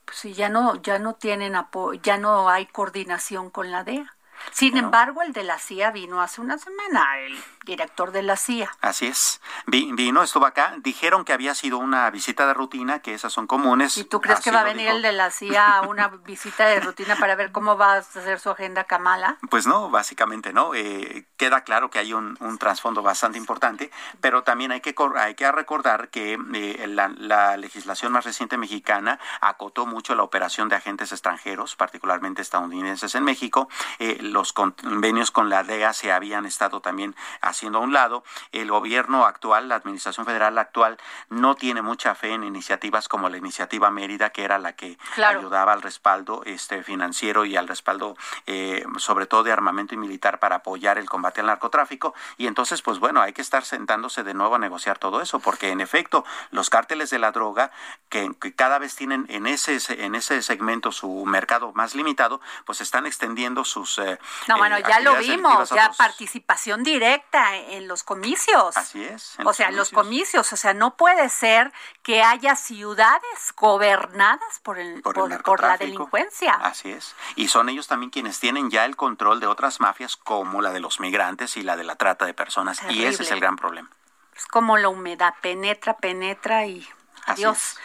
pues 0.06 0.18
si 0.18 0.34
ya 0.34 0.50
no 0.50 0.76
ya 0.82 1.00
no 1.00 1.16
tienen 1.16 1.56
apoyo, 1.56 2.00
ya 2.02 2.18
no 2.18 2.50
hay 2.50 2.66
coordinación 2.66 3.50
con 3.50 3.72
la 3.72 3.84
DEA. 3.84 4.16
Sin 4.52 4.78
embargo, 4.78 5.22
el 5.22 5.34
de 5.34 5.44
la 5.44 5.58
CIA 5.58 5.92
vino 5.92 6.22
hace 6.22 6.42
una 6.42 6.58
semana, 6.58 7.20
el 7.20 7.38
director 7.66 8.12
de 8.12 8.24
la 8.24 8.36
CIA. 8.36 8.70
Así 8.82 9.08
es. 9.08 9.42
vino, 9.68 10.24
estuvo 10.24 10.46
acá. 10.46 10.76
Dijeron 10.80 11.26
que 11.26 11.34
había 11.34 11.56
sido 11.56 11.78
una 11.78 12.10
visita 12.10 12.46
de 12.48 12.54
rutina, 12.54 13.00
que 13.00 13.14
esas 13.14 13.34
son 13.34 13.48
comunes. 13.48 13.98
¿Y 13.98 14.06
tú 14.06 14.22
crees 14.22 14.40
que 14.42 14.52
va 14.52 14.62
a 14.62 14.64
venir 14.64 14.88
el 14.88 15.02
de 15.02 15.12
la 15.12 15.32
CIA 15.32 15.78
a 15.78 15.82
una 15.82 16.08
visita 16.26 16.66
de 16.68 16.80
rutina 16.80 17.16
para 17.16 17.36
ver 17.36 17.52
cómo 17.52 17.78
va 17.78 17.94
a 17.94 17.98
hacer 17.98 18.40
su 18.40 18.50
agenda 18.50 18.84
Kamala? 18.84 19.38
Pues 19.50 19.68
no, 19.68 19.90
básicamente 19.90 20.54
no. 20.54 20.74
Eh, 20.74 21.26
queda 21.38 21.62
claro 21.62 21.90
que 21.90 22.00
hay 22.00 22.14
un, 22.14 22.38
trasfondo 22.58 23.02
bastante 23.02 23.38
importante, 23.38 23.92
pero 24.22 24.44
también 24.44 24.72
hay 24.72 24.82
que, 24.82 24.96
hay 25.18 25.36
que 25.36 25.52
recordar 25.52 26.10
que 26.10 26.38
eh, 26.54 26.88
la, 26.88 27.58
legislación 27.58 28.12
más 28.12 28.26
reciente 28.26 28.58
mexicana 28.58 29.20
acotó 29.42 29.86
mucho 29.86 30.16
la 30.16 30.24
operación 30.24 30.70
de 30.70 30.76
agentes 30.76 31.12
extranjeros, 31.12 31.76
particularmente 31.76 32.42
estadounidenses 32.42 33.16
en 33.16 33.24
México. 33.24 33.70
Eh, 34.00 34.20
los 34.34 34.52
convenios 34.52 35.32
con 35.32 35.50
la 35.50 35.64
DEA 35.64 35.94
se 35.94 36.12
habían 36.12 36.46
estado 36.46 36.82
también 36.82 37.16
haciendo 37.42 37.78
a 37.78 37.82
un 37.82 37.94
lado. 37.94 38.24
El 38.52 38.72
gobierno 38.72 39.26
actual, 39.26 39.70
la 39.70 39.76
administración 39.76 40.26
federal 40.26 40.58
actual, 40.58 40.98
no 41.30 41.56
tiene 41.56 41.82
mucha 41.82 42.16
fe 42.16 42.34
en 42.34 42.44
iniciativas 42.44 43.08
como 43.08 43.30
la 43.30 43.38
iniciativa 43.38 43.92
Mérida, 43.92 44.32
que 44.32 44.44
era 44.44 44.58
la 44.58 44.74
que 44.76 44.98
ayudaba 45.24 45.72
al 45.72 45.82
respaldo 45.82 46.42
este, 46.46 46.84
financiero 46.84 47.46
y 47.46 47.56
al 47.56 47.68
respaldo, 47.68 48.18
eh, 48.48 48.84
sobre 48.98 49.28
todo 49.28 49.44
de 49.44 49.52
armamento 49.52 49.94
y 49.94 49.98
militar, 49.98 50.40
para 50.40 50.58
apoyar 50.58 50.98
el 50.98 51.10
combate 51.10 51.42
al 51.42 51.48
narcotráfico. 51.48 52.16
Y 52.38 52.48
entonces, 52.48 52.82
pues 52.82 53.00
bueno, 53.00 53.22
hay 53.22 53.34
que 53.34 53.42
estar 53.42 53.64
sentándose 53.64 54.24
de 54.24 54.34
nuevo 54.34 54.56
a 54.56 54.60
negociar 54.60 54.98
todo 54.98 55.22
eso, 55.22 55.40
porque 55.40 55.70
en 55.70 55.80
efecto, 55.80 56.26
los 56.50 56.72
cárteles 56.72 57.12
de 57.12 57.20
la 57.20 57.32
droga, 57.32 57.72
que, 58.10 58.32
cada 58.56 58.80
vez 58.80 58.96
tienen 58.96 59.28
en 59.30 59.46
ese, 59.46 59.78
en 60.04 60.16
ese 60.16 60.42
segmento 60.42 60.92
su 60.92 61.26
mercado 61.26 61.72
más 61.74 61.94
limitado, 61.94 62.42
pues 62.66 62.82
están 62.82 63.06
extendiendo 63.06 63.64
sus... 63.64 64.00
Eh, 64.00 64.20
no, 64.48 64.58
bueno, 64.58 64.78
eh, 64.78 64.84
ya 64.88 65.00
lo 65.00 65.18
vimos, 65.18 65.70
ya 65.70 65.92
participación 65.98 66.84
directa 66.84 67.56
en 67.56 67.88
los 67.88 68.04
comicios. 68.04 68.76
Así 68.78 69.04
es. 69.04 69.38
O 69.44 69.54
sea, 69.54 69.72
los 69.72 69.90
comicios, 69.90 70.52
o 70.52 70.58
sea, 70.58 70.74
no 70.74 70.96
puede 70.96 71.30
ser 71.30 71.72
que 72.02 72.24
haya 72.24 72.56
ciudades 72.56 73.54
gobernadas 73.56 74.60
por, 74.62 74.80
el, 74.80 75.02
por, 75.02 75.62
la 75.62 75.78
delincuencia. 75.78 76.54
Así 76.54 76.92
es. 76.92 77.16
Y 77.36 77.48
son 77.48 77.70
ellos 77.70 77.88
también 77.88 78.10
quienes 78.10 78.40
tienen 78.40 78.70
ya 78.70 78.86
el 78.86 78.96
control 78.96 79.40
de 79.40 79.48
otras 79.48 79.80
mafias 79.80 80.16
como 80.16 80.62
la 80.62 80.72
de 80.72 80.80
los 80.80 81.00
migrantes 81.00 81.58
y 81.58 81.64
la 81.64 81.76
de 81.76 81.84
la 81.84 81.96
trata 81.96 82.26
de 82.26 82.34
personas. 82.34 82.82
Y 82.90 83.06
ese 83.06 83.24
es 83.24 83.32
el 83.32 83.40
gran 83.40 83.56
problema. 83.56 83.90
Es 84.36 84.46
como 84.48 84.78
la 84.78 84.90
humedad, 84.90 85.36
penetra, 85.42 85.98
penetra 85.98 86.66
y 86.66 86.88
Dios 87.36 87.78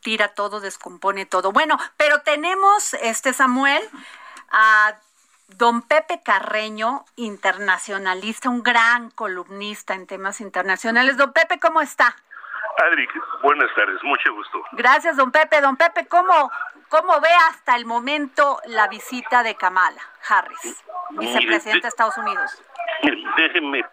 tira 0.00 0.28
todo, 0.28 0.60
descompone 0.60 1.26
todo. 1.26 1.50
Bueno, 1.50 1.78
pero 1.96 2.20
tenemos, 2.22 2.94
este 2.94 3.32
Samuel, 3.32 3.82
a 4.50 4.94
don 5.48 5.82
Pepe 5.82 6.22
Carreño, 6.22 7.04
internacionalista, 7.16 8.50
un 8.50 8.62
gran 8.62 9.10
columnista 9.10 9.94
en 9.94 10.06
temas 10.06 10.40
internacionales. 10.40 11.16
Don 11.16 11.32
Pepe, 11.32 11.58
¿cómo 11.58 11.80
está? 11.80 12.14
Adri, 12.78 13.08
buenas 13.42 13.74
tardes, 13.74 14.02
mucho 14.02 14.34
gusto. 14.34 14.62
Gracias, 14.72 15.16
don 15.16 15.32
Pepe. 15.32 15.60
Don 15.60 15.76
Pepe, 15.76 16.06
¿cómo, 16.06 16.50
cómo 16.88 17.20
ve 17.20 17.30
hasta 17.48 17.76
el 17.76 17.86
momento 17.86 18.58
la 18.66 18.88
visita 18.88 19.42
de 19.42 19.54
Kamala 19.54 20.00
Harris, 20.28 20.84
vicepresidenta 21.10 21.86
de 21.86 21.88
Estados 21.88 22.18
Unidos? 22.18 22.62
Déjenme 23.36 23.84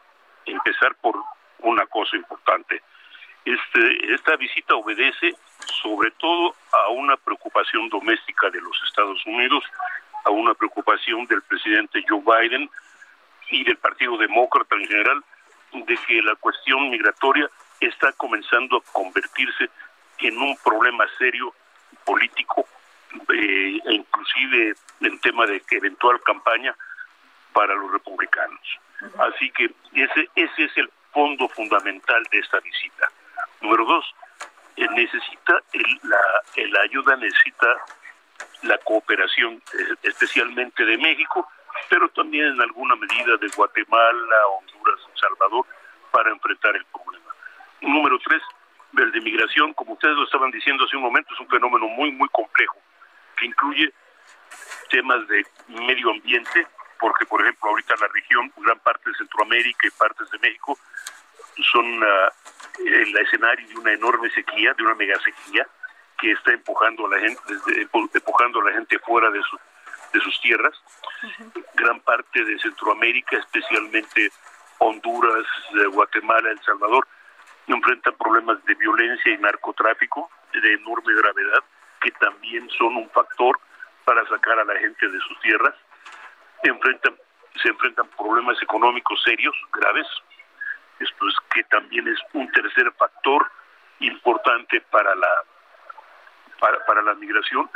empezar 0.45 0.95
por 0.95 1.16
una 1.60 1.86
cosa 1.88 2.18
importante. 2.18 2.82
Este, 3.45 4.14
esta 4.14 4.36
visita 4.38 4.76
obedece 4.76 5.36
sobre 5.82 6.12
todo 6.12 6.56
a 6.72 6.89
una 6.89 7.16
preocupación 7.18 7.89
doméstica 7.89 8.49
de 8.49 8.62
los 8.62 8.78
Estados 8.88 9.26
Unidos, 9.26 9.64
a 10.24 10.30
una 10.30 10.53
preocupación 10.53 11.26
del 11.28 11.41
presidente 11.43 12.03
Joe 12.07 12.21
Biden 12.21 12.69
y 13.49 13.63
del 13.63 13.78
Partido 13.78 14.17
Demócrata 14.17 14.76
en 14.76 14.88
general, 14.88 15.24
de 15.74 15.97
que 16.07 16.21
la 16.21 16.36
cuestión 16.36 16.89
migratoria 16.89 17.49
está 17.80 18.11
comenzando 18.13 18.78
a 18.78 18.93
convertirse 18.93 19.69
en 20.19 20.38
un 20.38 20.55
problema 20.63 21.05
serio 21.17 21.53
político 22.05 22.65
eh, 23.34 23.80
e 23.86 23.93
inclusive 23.93 24.76
en 25.01 25.19
tema 25.19 25.45
de 25.45 25.61
eventual 25.71 26.21
campaña 26.21 26.76
para 27.51 27.76
los 27.76 27.91
republicanos. 27.91 28.80
Así 29.19 29.51
que 29.51 29.65
ese, 29.93 30.30
ese 30.36 30.63
es 30.63 30.78
el 30.78 30.89
fondo 31.11 31.47
fundamental 31.49 32.24
de 32.32 32.39
esta 32.39 32.59
visita. 32.59 33.09
Número 33.61 33.86
dos, 33.86 34.05
eh, 34.78 34.88
necesita 34.95 35.61
la, 36.03 36.17
la 36.55 36.82
ayuda, 36.82 37.15
necesita 37.17 37.67
la 38.64 38.78
cooperación, 38.80 39.61
eh, 39.74 39.95
especialmente 40.03 40.86
de 40.86 40.97
México, 40.97 41.47
pero 41.89 42.09
también 42.09 42.45
en 42.47 42.61
alguna 42.61 42.95
medida 42.95 43.38
de 43.38 43.47
Guatemala, 43.49 44.47
Honduras, 44.57 44.99
El 45.11 45.20
Salvador, 45.20 45.66
para 46.11 46.32
enfrentar 46.32 46.76
el 46.76 46.86
problema. 46.86 47.34
Número 47.82 48.20
tres, 48.20 48.41
el 48.97 49.11
de 49.11 49.22
migración, 49.22 49.74
como 49.74 49.93
ustedes 49.93 50.16
lo 50.16 50.24
estaban 50.24 50.51
diciendo 50.51 50.86
hace 50.86 50.95
un 50.95 51.03
momento, 51.03 51.34
es 51.34 51.39
un 51.39 51.49
fenómeno 51.49 51.88
muy, 51.88 52.11
muy 52.11 52.30
complejo, 52.30 52.78
que 53.38 53.45
incluye 53.45 53.91
temas 54.89 55.28
de 55.28 55.45
medio 55.68 56.11
ambiente, 56.11 56.68
porque, 56.99 57.26
por 57.26 57.41
ejemplo, 57.41 57.70
ahorita 57.70 57.95
la 57.99 58.07
región, 58.07 58.53
gran 58.57 58.80
parte 58.80 59.09
de 59.09 59.16
Centroamérica 59.18 59.88
y 59.88 59.91
partes 59.91 60.30
de 60.30 60.39
México, 60.39 60.78
son 61.72 62.01
uh, 62.01 62.30
el 62.86 63.18
escenario 63.18 63.68
de 63.68 63.76
una 63.76 63.91
enorme 63.93 64.30
sequía, 64.30 64.74
de 64.74 64.84
una 64.84 64.95
mega 64.95 65.20
sequía, 65.20 65.68
que 66.24 66.32
está 66.32 66.53
empujando 66.53 67.05
a 67.05 67.09
la 67.09 67.19
gente, 67.19 67.41
empujando 68.13 68.61
a 68.61 68.63
la 68.63 68.71
gente 68.71 68.97
fuera 68.99 69.30
de, 69.30 69.41
de 70.13 70.19
sus 70.21 70.39
tierras. 70.39 70.74
Gran 71.76 71.99
parte 71.99 72.45
de 72.45 72.57
Centroamérica, 72.59 73.38
especialmente 73.38 74.32
Honduras, 74.78 75.45
Guatemala, 75.91 76.49
El 76.49 76.61
Salvador, 76.61 77.05
enfrentan 77.67 78.15
problemas 78.15 78.63
de 78.63 78.74
violencia 78.76 79.34
y 79.34 79.38
narcotráfico 79.38 80.30
de 80.53 80.74
enorme 80.74 81.13
gravedad, 81.13 81.63
que 81.99 82.11
también 82.11 82.69
son 82.69 82.95
un 82.95 83.09
factor 83.09 83.59
para 84.05 84.26
sacar 84.30 84.59
a 84.59 84.63
la 84.63 84.80
gente 84.80 85.09
de 85.09 85.19
sus 85.19 85.39
tierras. 85.41 85.76
Enfrentan, 86.63 87.17
se 87.61 87.67
enfrentan 87.67 88.07
problemas 88.17 88.61
económicos 88.61 89.21
serios, 89.24 89.55
graves, 89.74 90.07
esto 90.99 91.28
es 91.28 91.36
que 91.53 91.63
también 91.65 92.07
es 92.07 92.19
un 92.32 92.49
tercer 92.53 92.89
factor 92.93 93.51
importante 93.99 94.80
para 94.89 95.13
la 95.15 95.43
para, 96.86 97.01
la 97.01 97.14
migración, 97.16 97.70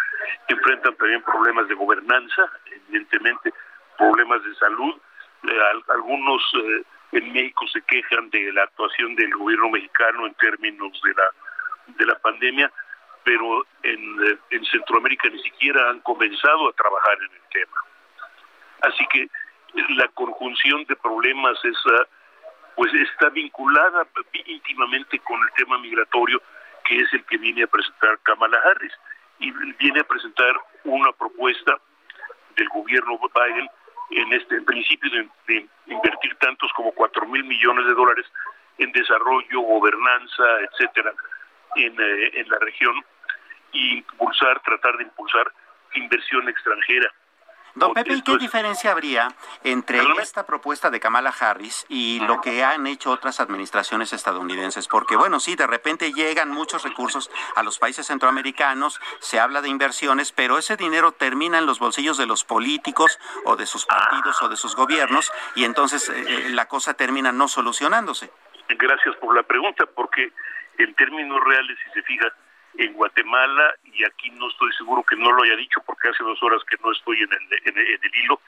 enfrentan 0.48 0.96
también 0.96 1.22
problemas 1.24 1.68
de 1.68 1.76
gobernanza, 1.76 2.50
evidentemente 2.66 3.54
problemas 3.98 4.44
de 4.44 4.56
salud, 4.56 4.96
eh, 5.44 5.60
algunos 5.90 6.42
eh, 6.56 6.84
en 7.14 7.34
México 7.34 7.66
se 7.72 7.82
quejan 7.82 8.30
de 8.30 8.52
la 8.54 8.64
actuación 8.64 9.16
del 9.16 9.36
gobierno 9.36 9.70
mexicano 9.70 10.26
en 10.28 10.34
términos 10.36 11.02
de 11.04 11.14
la 11.14 11.32
de 11.88 12.06
la 12.06 12.20
pandemia, 12.20 12.72
pero 13.24 13.66
en, 13.84 14.26
eh, 14.26 14.38
en 14.52 14.66
Centroamérica 14.66 15.30
ni 15.30 15.42
siquiera 15.42 15.90
han 15.90 16.02
comenzado 16.02 16.70
a 16.70 16.74
trabajar 16.74 17.18
en 17.18 17.34
el 17.34 17.50
tema. 17.52 17.78
Así 18.82 19.06
que 19.08 19.28
la 19.96 20.08
conjunción 20.10 20.84
de 20.86 20.96
problemas 20.98 21.58
es 21.64 21.78
pues 22.76 22.94
está 22.94 23.30
vinculada 23.30 24.06
íntimamente 24.46 25.20
con 25.20 25.42
el 25.42 25.52
tema 25.54 25.78
migratorio, 25.80 26.42
que 26.88 27.00
es 27.00 27.14
el 27.14 27.24
que 27.26 27.38
viene 27.38 27.64
a 27.64 27.68
presentar 27.68 28.20
Kamala 28.24 28.58
Harris. 28.66 28.94
Y 29.40 29.52
viene 29.52 30.00
a 30.00 30.04
presentar 30.04 30.56
una 30.84 31.12
propuesta 31.12 31.80
del 32.56 32.68
gobierno 32.70 33.20
Biden 33.20 33.70
en 34.10 34.34
este 34.34 34.62
principio 34.62 35.12
de, 35.48 35.68
invertir 35.86 36.36
tantos 36.36 36.72
como 36.74 36.92
cuatro 36.94 37.26
mil 37.28 37.44
millones 37.44 37.86
de 37.86 37.94
dólares 37.94 38.26
en 38.80 38.92
desarrollo, 38.92 39.60
gobernanza, 39.62 40.44
etcétera, 40.62 41.14
en, 41.76 41.94
eh, 42.00 42.32
en 42.34 42.50
la 42.50 42.58
región 42.60 42.96
y 43.74 43.98
impulsar, 43.98 44.60
tratar 44.62 44.98
de 44.98 45.04
impulsar 45.04 45.52
inversión 45.94 46.48
extranjera 46.50 47.12
Don 47.78 47.94
Pepe, 47.94 48.14
¿y 48.14 48.22
qué 48.24 48.38
diferencia 48.38 48.92
habría 48.92 49.28
entre 49.64 50.00
esta 50.20 50.48
propuesta 50.48 50.90
de 50.90 51.00
Kamala 51.00 51.32
Harris 51.40 51.86
y 51.90 52.20
lo 52.22 52.42
que 52.42 52.64
han 52.64 52.88
hecho 52.88 53.12
otras 53.12 53.40
administraciones 53.40 54.14
estadounidenses? 54.14 54.88
Porque, 54.88 55.16
bueno, 55.16 55.40
sí, 55.40 55.56
de 55.56 55.68
repente 55.68 56.12
llegan 56.12 56.50
muchos 56.50 56.84
recursos 56.84 57.30
a 57.56 57.62
los 57.62 57.78
países 57.78 58.08
centroamericanos, 58.08 59.00
se 59.20 59.40
habla 59.40 59.62
de 59.62 59.70
inversiones, 59.70 60.32
pero 60.32 60.58
ese 60.58 60.76
dinero 60.76 61.12
termina 61.12 61.60
en 61.60 61.68
los 61.68 61.78
bolsillos 61.78 62.18
de 62.18 62.26
los 62.26 62.44
políticos 62.44 63.20
o 63.46 63.56
de 63.56 63.68
sus 63.68 63.86
partidos 63.86 64.42
o 64.42 64.50
de 64.50 64.58
sus 64.58 64.76
gobiernos 64.76 65.32
y 65.54 65.64
entonces 65.64 66.10
eh, 66.10 66.26
eh, 66.28 66.50
la 66.50 66.68
cosa 66.68 66.96
termina 66.96 67.32
no 67.32 67.48
solucionándose. 67.48 68.32
Gracias 68.70 69.16
por 69.18 69.36
la 69.36 69.44
pregunta, 69.44 69.86
porque 69.96 70.32
en 70.80 70.96
términos 70.96 71.40
reales, 71.44 71.78
si 71.86 71.92
se 71.92 72.02
fija, 72.02 72.28
en 72.78 72.94
Guatemala, 72.94 73.74
y 73.86 74.04
aquí 74.06 74.30
no 74.32 74.48
estoy 74.50 74.72
seguro 74.74 75.04
que 75.04 75.16
no 75.16 75.32
lo 75.32 75.44
haya 75.44 75.56
dicho 75.56 75.82
porque 75.86 76.10
hace 76.10 76.24
dos 76.24 76.42
horas 76.44 76.62
que 76.70 76.78
no 76.84 76.92
estoy 76.92 77.18
en 77.18 77.30
el, 77.32 77.70
en 77.70 77.78
el, 77.78 78.16
hilo, 78.16 78.40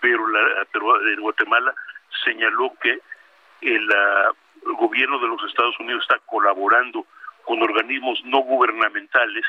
pero, 0.00 0.26
la, 0.28 0.66
pero 0.72 1.08
en 1.08 1.20
Guatemala 1.20 1.74
señaló 2.24 2.72
que 2.80 2.98
el, 3.60 3.88
gobierno 4.62 5.18
de 5.18 5.28
los 5.28 5.42
Estados 5.44 5.78
Unidos 5.80 6.02
está 6.02 6.18
colaborando 6.26 7.06
con 7.44 7.62
organismos 7.62 8.20
no 8.24 8.38
gubernamentales 8.38 9.44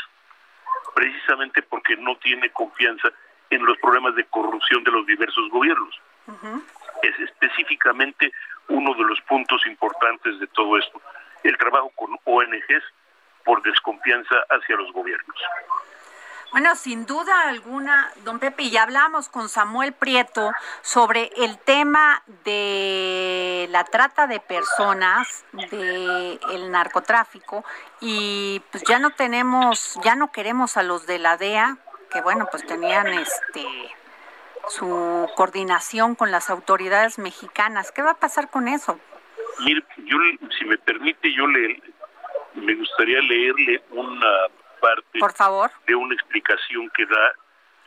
precisamente 0.96 1.62
porque 1.64 1.98
no 1.98 2.16
tiene 2.18 2.50
confianza 2.52 3.10
en 3.50 3.66
los 3.66 3.78
problemas 3.80 4.16
de 4.16 4.26
corrupción 4.26 4.84
de 4.84 4.92
los 4.92 5.06
diversos 5.06 5.50
gobiernos. 5.50 6.00
Es 7.02 7.20
específicamente 7.20 8.32
uno 8.68 8.94
de 8.94 9.04
los 9.04 9.20
puntos 9.22 9.66
importantes 9.66 10.40
de 10.40 10.48
todo 10.48 10.78
esto, 10.78 11.02
el 11.44 11.58
trabajo 11.58 11.92
con 11.96 12.18
ONGs 12.24 12.84
por 13.50 13.64
desconfianza 13.64 14.36
hacia 14.48 14.76
los 14.76 14.94
gobiernos. 14.94 15.36
Bueno, 16.52 16.76
sin 16.76 17.08
duda 17.08 17.50
alguna, 17.50 18.12
don 18.24 18.38
Pepe, 18.38 18.62
y 18.64 18.70
ya 18.70 18.84
hablamos 18.84 19.28
con 19.28 19.50
Samuel 19.50 19.92
Prieto 19.92 20.52
sobre 20.84 21.32
el 21.36 21.58
tema 21.58 22.22
de 22.46 23.68
la 23.72 23.86
trata 23.86 24.28
de 24.28 24.40
personas, 24.40 25.46
de 25.52 26.40
el 26.52 26.70
narcotráfico, 26.70 27.66
y 28.02 28.62
pues 28.72 28.84
ya 28.84 29.00
no 29.00 29.10
tenemos, 29.10 30.00
ya 30.04 30.14
no 30.14 30.32
queremos 30.32 30.78
a 30.78 30.84
los 30.84 31.08
de 31.08 31.18
la 31.18 31.36
DEA, 31.36 31.78
que 32.12 32.22
bueno, 32.22 32.48
pues 32.52 32.64
tenían 32.68 33.08
este 33.08 33.66
su 34.68 35.28
coordinación 35.36 36.14
con 36.14 36.30
las 36.30 36.52
autoridades 36.52 37.18
mexicanas. 37.18 37.92
¿Qué 37.92 38.04
va 38.04 38.12
a 38.12 38.20
pasar 38.20 38.52
con 38.52 38.68
eso? 38.68 39.00
Mire, 39.62 39.84
yo, 40.06 40.18
si 40.60 40.66
me 40.66 40.78
permite, 40.78 41.34
yo 41.34 41.48
le, 41.48 41.82
gustaría 43.00 43.22
leerle 43.22 43.82
una 43.92 44.32
parte 44.82 45.20
Por 45.20 45.34
favor. 45.34 45.72
de 45.88 45.96
una 45.96 46.14
explicación 46.14 46.90
que 46.90 47.06
da 47.06 47.34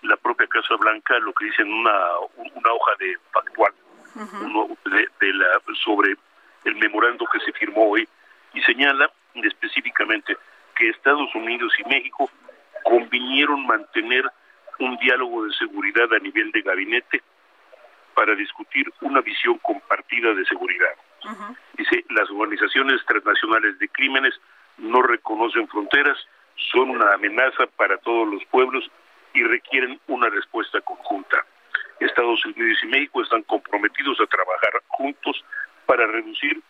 la 0.02 0.16
propia 0.16 0.46
Casa 0.46 0.74
Blanca, 0.76 1.18
lo 1.18 1.32
que 1.34 1.44
dice 1.46 1.62
en 1.62 1.72
una, 1.72 2.18
una 2.36 2.72
hoja 2.72 2.92
de 2.98 3.18
factual 3.30 3.72
de, 4.14 5.34
la, 5.34 5.46
sobre 5.84 6.16
el 6.64 6.76
memorando 6.76 7.26
que 7.26 7.40
se 7.40 7.52
firmó 7.52 7.90
hoy 7.90 8.08
y 8.54 8.60
señala 8.62 9.10
específicamente 9.34 10.36
que 10.76 10.88
Estados 10.88 11.34
Unidos 11.34 11.72
y 11.78 11.88
México 11.88 12.30
convinieron 12.84 13.66
mantener 13.66 14.24
un 14.78 14.96
diálogo 14.96 15.44
de 15.44 15.52
seguridad 15.54 16.12
a 16.12 16.18
nivel 16.18 16.50
de 16.52 16.62
gabinete 16.62 17.22
para 18.14 18.34
discutir 18.34 18.90
una 19.02 19.20
visión 19.20 19.58
compartida 19.58 20.34
de 20.34 20.44
seguridad. 20.46 20.94
Dice, 21.74 22.04
las 22.10 22.28
organizaciones 22.30 23.04
transnacionales 23.06 23.78
de 23.78 23.88
crímenes 23.88 24.34
no 24.78 25.02
reconocen 25.02 25.68
fronteras 25.68 26.18
son 26.72 26.90
una 26.90 27.12
amenaza 27.14 27.66
para 27.76 27.96
todos 27.98 28.28
los 28.28 28.44
pueblos 28.46 28.90
y 29.34 29.42
requieren 29.42 30.00
una 30.08 30.28
respuesta 30.28 30.80
conjunta. 30.80 31.44
Estados 32.00 32.44
Unidos 32.44 32.78
y 32.82 32.86
México 32.86 33.22
están 33.22 33.42
comprometidos 33.42 34.20
a 34.20 34.26
trabajar 34.26 34.72
juntos 34.88 35.44
para 35.86 36.06
reducir 36.06 36.60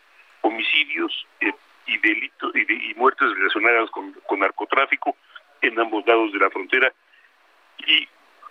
homicidios 0.43 1.27
eh, 1.41 1.53
y 1.87 1.99
delitos 1.99 2.53
y, 2.55 2.95
muertes 2.95 3.29
relacionadas 3.35 3.91
con, 3.91 4.15
narcotráfico 4.39 5.17
en 5.61 5.79
ambos 5.79 6.07
lados 6.07 6.33
de 6.33 6.39
la 6.39 6.51
frontera 6.51 6.93
y 7.79 8.09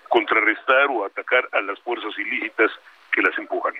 contrarrestar 0.10 0.88
o 0.89 1.06
atacar 1.06 1.47
a 1.52 1.62
las 1.62 1.80
fuerzas 1.82 2.18
ilícitas 2.18 2.72
que 3.12 3.22
las 3.22 3.38
empujan. 3.38 3.74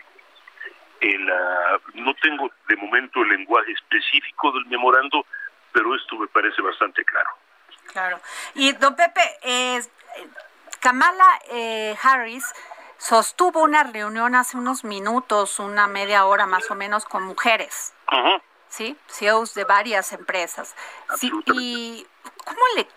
no 1.93 2.13
tengo 2.15 2.49
de 2.67 2.76
momento 2.78 3.22
el 3.22 3.30
lenguaje 3.30 3.72
específico 3.72 4.51
del 4.51 4.65
memorando, 4.65 5.26
pero 5.72 5.95
esto 5.95 6.15
me 6.17 6.28
parece 6.28 6.61
bastante 6.61 7.03
claro. 7.05 7.30
Claro. 7.91 8.22
Y 8.55 8.72
don 8.74 8.95
Pepe, 8.95 9.22
eh, 9.43 9.82
Kamala 10.80 11.39
eh, 11.49 11.95
Harris 12.01 12.45
sostuvo 12.97 13.63
una 13.63 13.84
reunión 13.84 14.36
hace 14.36 14.57
unos 14.57 14.84
minutos, 14.84 15.59
una 15.59 15.88
media 15.88 16.26
hora 16.26 16.45
más 16.45 16.69
o 16.72 16.76
menos, 16.76 17.05
con 17.05 17.24
mujeres. 17.24 17.93
¿Sí? 18.69 18.97
CEOs 19.07 19.53
de 19.53 19.65
varias 19.65 20.13
empresas. 20.13 20.76
Sí, 21.17 21.30
y 21.47 22.07
¿cómo 22.45 22.61
le 22.76 22.88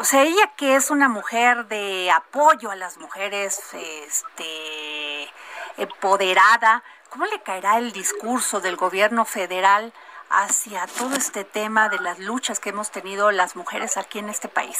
o 0.00 0.04
sea, 0.04 0.22
ella 0.22 0.50
que 0.56 0.76
es 0.76 0.90
una 0.90 1.10
mujer 1.10 1.66
de 1.66 2.10
apoyo 2.10 2.70
a 2.70 2.74
las 2.74 2.96
mujeres, 2.96 3.60
este, 3.74 5.30
empoderada, 5.76 6.82
¿cómo 7.10 7.26
le 7.26 7.42
caerá 7.42 7.76
el 7.76 7.92
discurso 7.92 8.62
del 8.62 8.76
gobierno 8.76 9.26
federal 9.26 9.92
hacia 10.30 10.86
todo 10.86 11.14
este 11.16 11.44
tema 11.44 11.88
de 11.88 11.98
las 11.98 12.18
luchas 12.18 12.60
que 12.60 12.70
hemos 12.70 12.90
tenido 12.90 13.30
las 13.32 13.56
mujeres 13.56 13.96
aquí 13.96 14.18
en 14.18 14.28
este 14.28 14.48
país? 14.48 14.78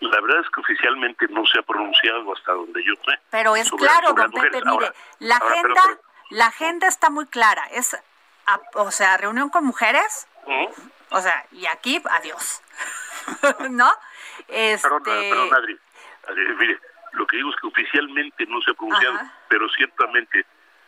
la 0.00 0.20
verdad 0.20 0.40
es 0.40 0.50
que 0.50 0.60
oficialmente 0.60 1.26
no 1.28 1.44
se 1.46 1.58
ha 1.58 1.62
pronunciado 1.62 2.32
hasta 2.32 2.52
donde 2.52 2.82
yo 2.84 2.92
sé. 3.04 3.18
Pero 3.30 3.56
es 3.56 3.70
claro, 3.70 4.12
don 4.12 4.30
Pepe, 4.30 4.62
mire, 4.64 4.92
la 5.18 5.36
agenda, 5.36 5.82
la 6.30 6.46
agenda 6.46 6.86
está 6.86 7.10
muy 7.10 7.26
clara. 7.26 7.66
Es, 7.72 7.96
o 8.74 8.90
sea, 8.90 9.16
reunión 9.16 9.48
con 9.48 9.64
mujeres. 9.64 10.28
O 11.10 11.20
sea, 11.20 11.46
y 11.52 11.66
aquí, 11.66 12.02
adiós. 12.10 12.62
¿No? 13.70 13.90
Este... 14.48 14.88
Perdón, 14.88 15.02
perdón, 15.04 15.54
Adri. 15.54 15.78
Mire, 16.58 16.78
lo 17.12 17.26
que 17.26 17.36
digo 17.36 17.50
es 17.50 17.56
que 17.56 17.66
oficialmente 17.66 18.46
no 18.46 18.60
se 18.62 18.70
ha 18.70 18.74
pronunciado, 18.74 19.18
pero 19.48 19.68
ciertamente 19.70 20.44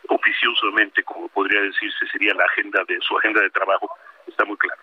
oficiosamente, 0.09 1.03
como 1.03 1.27
podría 1.29 1.61
decirse, 1.61 2.07
sería 2.11 2.33
la 2.33 2.43
agenda 2.45 2.83
de 2.87 2.99
su 3.01 3.17
agenda 3.17 3.41
de 3.41 3.49
trabajo, 3.49 3.89
está 4.27 4.45
muy 4.45 4.57
claro. 4.57 4.81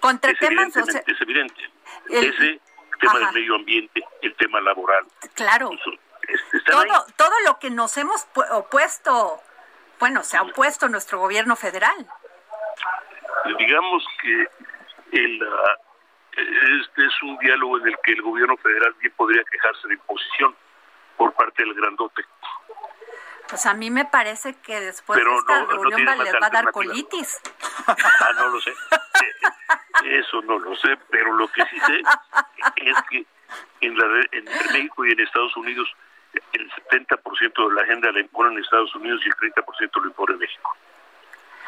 Contra 0.00 0.30
es, 0.32 0.38
temas, 0.38 0.76
es 0.76 1.20
evidente. 1.20 1.70
Ese 2.08 2.60
tema 3.00 3.18
del 3.18 3.32
medio 3.32 3.54
ambiente, 3.54 4.02
el 4.22 4.34
tema 4.36 4.60
laboral. 4.60 5.04
Claro. 5.34 5.70
todo, 6.66 7.06
todo 7.16 7.34
lo 7.46 7.58
que 7.58 7.70
nos 7.70 7.96
hemos 7.96 8.26
opuesto, 8.50 9.40
bueno, 10.00 10.22
se 10.22 10.36
ha 10.36 10.42
opuesto 10.42 10.88
nuestro 10.88 11.18
gobierno 11.18 11.56
federal. 11.56 12.06
Digamos 13.58 14.04
que 14.20 14.48
el, 15.12 15.42
ah, 15.42 15.76
este 16.36 17.06
es 17.06 17.22
un 17.22 17.38
diálogo 17.38 17.78
en 17.78 17.88
el 17.88 17.96
que 18.02 18.12
el 18.12 18.22
gobierno 18.22 18.56
federal 18.56 18.94
bien 19.00 19.12
podría 19.16 19.42
quejarse 19.44 19.88
de 19.88 19.94
imposición 19.94 20.54
por 21.16 21.32
parte 21.34 21.62
del 21.62 21.74
grandote. 21.74 22.24
Pues 23.48 23.64
a 23.66 23.74
mí 23.74 23.90
me 23.90 24.04
parece 24.04 24.54
que 24.60 24.80
después 24.80 25.18
de 25.18 25.36
esta 25.36 25.64
reunión 25.64 26.18
les 26.18 26.34
va 26.34 26.46
a 26.46 26.50
dar 26.50 26.70
colitis. 26.70 27.40
ah, 27.86 28.32
no 28.36 28.48
lo 28.48 28.60
sé. 28.60 28.72
Eso 30.04 30.42
no 30.42 30.58
lo 30.58 30.76
sé, 30.76 30.96
pero 31.10 31.32
lo 31.32 31.48
que 31.48 31.64
sí 31.66 31.80
sé 31.80 32.02
es 32.76 32.96
que 33.10 33.26
en, 33.80 33.96
la, 33.96 34.04
en 34.32 34.44
México 34.72 35.06
y 35.06 35.12
en 35.12 35.20
Estados 35.20 35.56
Unidos 35.56 35.88
el 36.52 36.70
70% 36.70 37.68
de 37.68 37.74
la 37.74 37.82
agenda 37.82 38.12
la 38.12 38.20
imponen 38.20 38.58
Estados 38.58 38.94
Unidos 38.94 39.20
y 39.24 39.28
el 39.28 39.52
30% 39.54 39.90
lo 40.00 40.06
impone 40.08 40.36
México. 40.36 40.76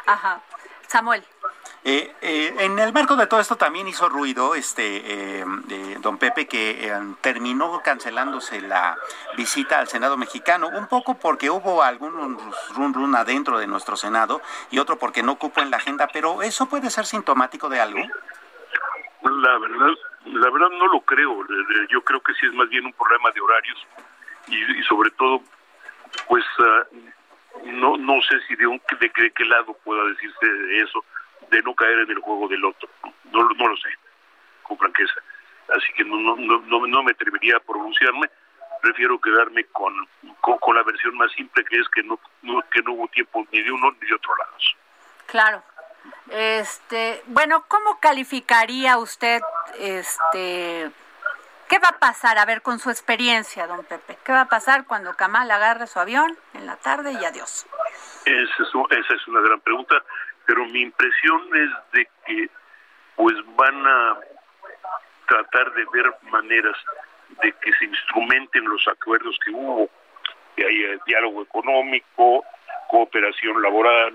Ajá. 0.06 0.40
Samuel. 0.86 1.24
Eh, 1.82 2.12
eh, 2.20 2.54
en 2.58 2.78
el 2.78 2.92
marco 2.92 3.16
de 3.16 3.26
todo 3.26 3.40
esto 3.40 3.56
también 3.56 3.88
hizo 3.88 4.06
ruido 4.10 4.54
este 4.54 5.40
eh, 5.40 5.44
don 6.00 6.18
Pepe 6.18 6.46
que 6.46 6.92
terminó 7.22 7.80
cancelándose 7.82 8.60
la 8.60 8.98
visita 9.34 9.78
al 9.78 9.88
Senado 9.88 10.18
mexicano, 10.18 10.68
un 10.68 10.88
poco 10.88 11.18
porque 11.18 11.48
hubo 11.48 11.82
algún 11.82 12.38
run 12.76 12.92
run 12.92 13.16
adentro 13.16 13.58
de 13.58 13.66
nuestro 13.66 13.96
Senado 13.96 14.42
y 14.70 14.78
otro 14.78 14.98
porque 14.98 15.22
no 15.22 15.36
cupo 15.36 15.62
en 15.62 15.70
la 15.70 15.78
agenda, 15.78 16.06
pero 16.12 16.42
eso 16.42 16.68
puede 16.68 16.90
ser 16.90 17.06
sintomático 17.06 17.70
de 17.70 17.80
algo. 17.80 18.00
La 19.22 19.58
verdad, 19.58 19.94
la 20.26 20.50
verdad 20.50 20.68
no 20.70 20.86
lo 20.88 21.00
creo. 21.00 21.46
Yo 21.88 22.02
creo 22.02 22.20
que 22.20 22.34
sí 22.34 22.46
es 22.46 22.52
más 22.52 22.68
bien 22.68 22.84
un 22.84 22.92
problema 22.92 23.30
de 23.30 23.40
horarios 23.40 23.86
y, 24.48 24.82
sobre 24.82 25.10
todo, 25.12 25.40
pues 26.28 26.44
ah, 26.58 26.84
no 27.64 27.96
no 27.96 28.20
sé 28.20 28.38
si 28.48 28.56
de 28.56 28.66
un 28.66 28.82
de, 29.00 29.10
de 29.16 29.30
qué 29.30 29.44
lado 29.46 29.74
pueda 29.82 30.04
decirse 30.04 30.46
eso 30.82 31.02
de 31.51 31.62
no 31.62 31.74
caer 31.74 32.01
en 32.01 32.11
el 32.11 32.18
juego 32.20 32.48
del 32.48 32.64
otro. 32.64 32.88
No, 33.32 33.48
no 33.48 33.68
lo 33.68 33.76
sé, 33.76 33.88
con 34.62 34.78
franqueza. 34.78 35.20
Así 35.76 35.92
que 35.96 36.05
no, 36.05 36.16
no, 36.16 36.36
no, 36.36 36.86
no 36.86 37.03
me 37.03 37.12
atrevería 37.12 37.57
a 37.57 37.61
pronunciarme. 37.61 38.28
Prefiero 38.82 39.20
quedarme 39.20 39.64
con, 39.66 39.94
con, 40.40 40.74
la 40.74 40.82
versión 40.82 41.14
más 41.16 41.30
simple, 41.32 41.64
que 41.64 41.78
es 41.78 41.88
que 41.90 42.03
no, 42.03 42.18
que 42.70 42.82
no 42.82 42.92
hubo 42.92 43.09
tiempo 43.09 43.46
ni 43.53 43.62
de 43.62 43.70
uno 43.70 43.90
ni 44.01 44.09
de 44.09 44.14
otro 44.14 44.36
lado. 44.36 44.57
Claro. 45.26 45.62
Este, 46.30 47.22
bueno, 47.26 47.64
¿cómo 47.68 48.01
calificaría 48.01 48.96
usted 48.96 49.42
este 49.78 50.90
¿Qué 51.70 51.78
va 51.78 51.90
a 51.90 51.98
pasar? 52.01 52.36
A 52.36 52.44
ver, 52.46 52.62
con 52.62 52.80
su 52.80 52.90
experiencia, 52.90 53.68
don 53.68 53.84
Pepe, 53.84 54.18
¿qué 54.24 54.32
va 54.32 54.40
a 54.40 54.48
pasar 54.48 54.86
cuando 54.86 55.14
Kamal 55.14 55.48
agarre 55.53 55.86
su 55.86 56.01
avión 56.01 56.36
en 56.55 56.66
la 56.66 56.74
tarde 56.74 57.12
y 57.12 57.24
adiós? 57.24 57.64
Esa 58.24 58.62
es, 58.62 58.68
esa 58.98 59.14
es 59.14 59.28
una 59.28 59.40
gran 59.40 59.61
pregunta 59.61 60.03
pero 60.51 60.66
mi 60.66 60.80
impresión 60.80 61.42
es 61.55 61.70
de 61.92 62.09
que 62.26 62.51
pues 63.14 63.36
van 63.55 63.86
a 63.86 64.18
tratar 65.28 65.72
de 65.74 65.84
ver 65.92 66.12
maneras 66.22 66.76
de 67.40 67.53
que 67.53 67.72
se 67.74 67.84
instrumenten 67.84 68.64
los 68.64 68.84
acuerdos 68.88 69.38
que 69.44 69.53
hubo, 69.53 69.88
que 70.57 70.66
haya 70.66 71.01
diálogo 71.07 71.42
económico, 71.42 72.44
cooperación 72.88 73.62
laboral, 73.62 74.12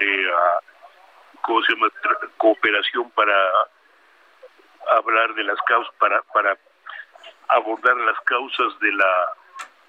eh, 0.00 0.30
¿cómo 1.42 1.62
se 1.64 1.74
llama? 1.74 1.88
cooperación 2.38 3.10
para 3.10 3.36
hablar 4.92 5.34
de 5.34 5.44
las 5.44 5.60
causas, 5.66 5.94
para, 5.98 6.22
para 6.32 6.56
abordar 7.48 7.96
las 7.98 8.18
causas 8.20 8.80
de 8.80 8.92
la 8.92 9.28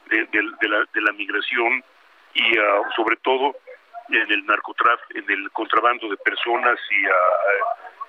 de, 0.09 0.67
la, 0.67 0.85
de 0.93 1.01
la 1.01 1.11
migración 1.13 1.81
y 2.33 2.57
ah, 2.57 2.81
sobre 2.93 3.15
todo 3.17 3.55
en 4.09 4.31
el 4.31 4.45
narcotráfico, 4.45 5.19
en 5.19 5.29
el 5.29 5.51
contrabando 5.51 6.09
de 6.09 6.17
personas 6.17 6.79
y, 6.89 7.07
uh, 7.07 7.11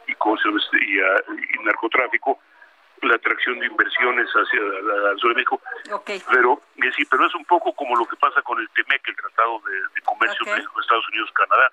y, 0.07 0.14
cosas, 0.14 0.53
y, 0.72 0.99
y, 0.99 1.64
narcotráfico 1.64 2.38
la 3.03 3.14
atracción 3.14 3.59
de 3.61 3.66
inversiones 3.66 4.28
hacia 4.28 4.61
el 4.61 5.18
sur 5.18 5.30
de 5.30 5.36
México. 5.36 5.61
Pero, 6.30 6.61
sí, 6.96 7.05
pero 7.05 7.26
es 7.26 7.34
un 7.34 7.44
poco 7.44 7.72
como 7.74 7.96
lo 7.96 8.05
que 8.07 8.16
pasa 8.16 8.42
con 8.42 8.59
el 8.59 8.68
TEMEC, 8.70 9.09
el 9.09 9.16
Tratado 9.16 9.61
de, 9.94 10.03
Comercio 10.03 10.44
de 10.44 10.53
México, 10.57 10.80
Estados 10.80 11.09
Unidos, 11.09 11.30
Canadá. 11.32 11.70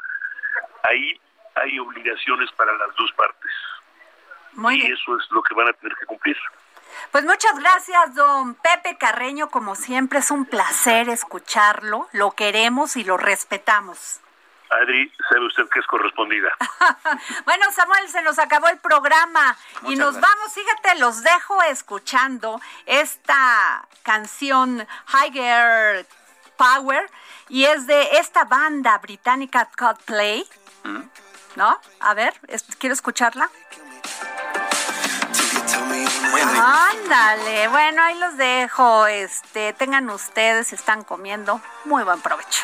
Ahí 0.84 1.20
hay 1.56 1.80
obligaciones 1.80 2.52
para 2.52 2.74
las 2.74 2.96
dos 2.96 3.12
partes. 3.14 3.52
y 4.72 4.92
eso 4.92 5.18
es 5.18 5.32
lo 5.32 5.42
que 5.42 5.56
van 5.56 5.70
a 5.70 5.74
tener 5.74 5.96
que 5.98 6.06
cumplir. 6.06 6.38
Pues 7.12 7.24
muchas 7.24 7.58
gracias, 7.60 8.16
don 8.16 8.56
Pepe 8.56 8.98
Carreño. 8.98 9.50
Como 9.50 9.76
siempre, 9.76 10.20
es 10.20 10.32
un 10.32 10.46
placer 10.46 11.10
escucharlo. 11.10 12.08
Lo 12.12 12.32
queremos 12.32 12.96
y 12.96 13.04
lo 13.04 13.18
respetamos. 13.18 14.20
Adri, 14.70 15.12
sabe 15.30 15.46
usted 15.46 15.64
que 15.72 15.80
es 15.80 15.88
correspondida. 15.88 16.50
bueno, 17.46 17.66
Samuel, 17.72 18.08
se 18.10 18.22
nos 18.24 18.40
acabó 18.40 18.68
el 18.68 18.80
programa 18.80 19.56
y 19.84 19.96
nos 19.96 20.20
vamos, 20.20 20.54
fíjate, 20.54 21.00
los 21.00 21.22
dejo 21.22 21.62
escuchando 21.64 22.60
esta 22.86 23.88
canción 24.04 24.88
Higher 25.14 26.06
Power 26.58 27.10
y 27.50 27.66
es 27.66 27.86
de 27.88 28.18
esta 28.18 28.46
banda 28.46 28.98
británica 29.00 29.70
Coldplay. 29.78 30.48
¿Mm? 30.84 31.02
¿No? 31.56 31.80
A 32.02 32.14
ver, 32.14 32.34
quiero 32.80 32.94
escucharla. 32.94 33.50
Ándale, 36.62 37.68
bueno, 37.68 38.02
ahí 38.04 38.18
los 38.20 38.38
dejo. 38.38 39.08
Este, 39.08 39.74
tengan 39.74 40.10
ustedes, 40.10 40.74
están 40.74 41.04
comiendo, 41.04 41.62
muy 41.86 42.04
buen 42.04 42.22
provecho. 42.22 42.64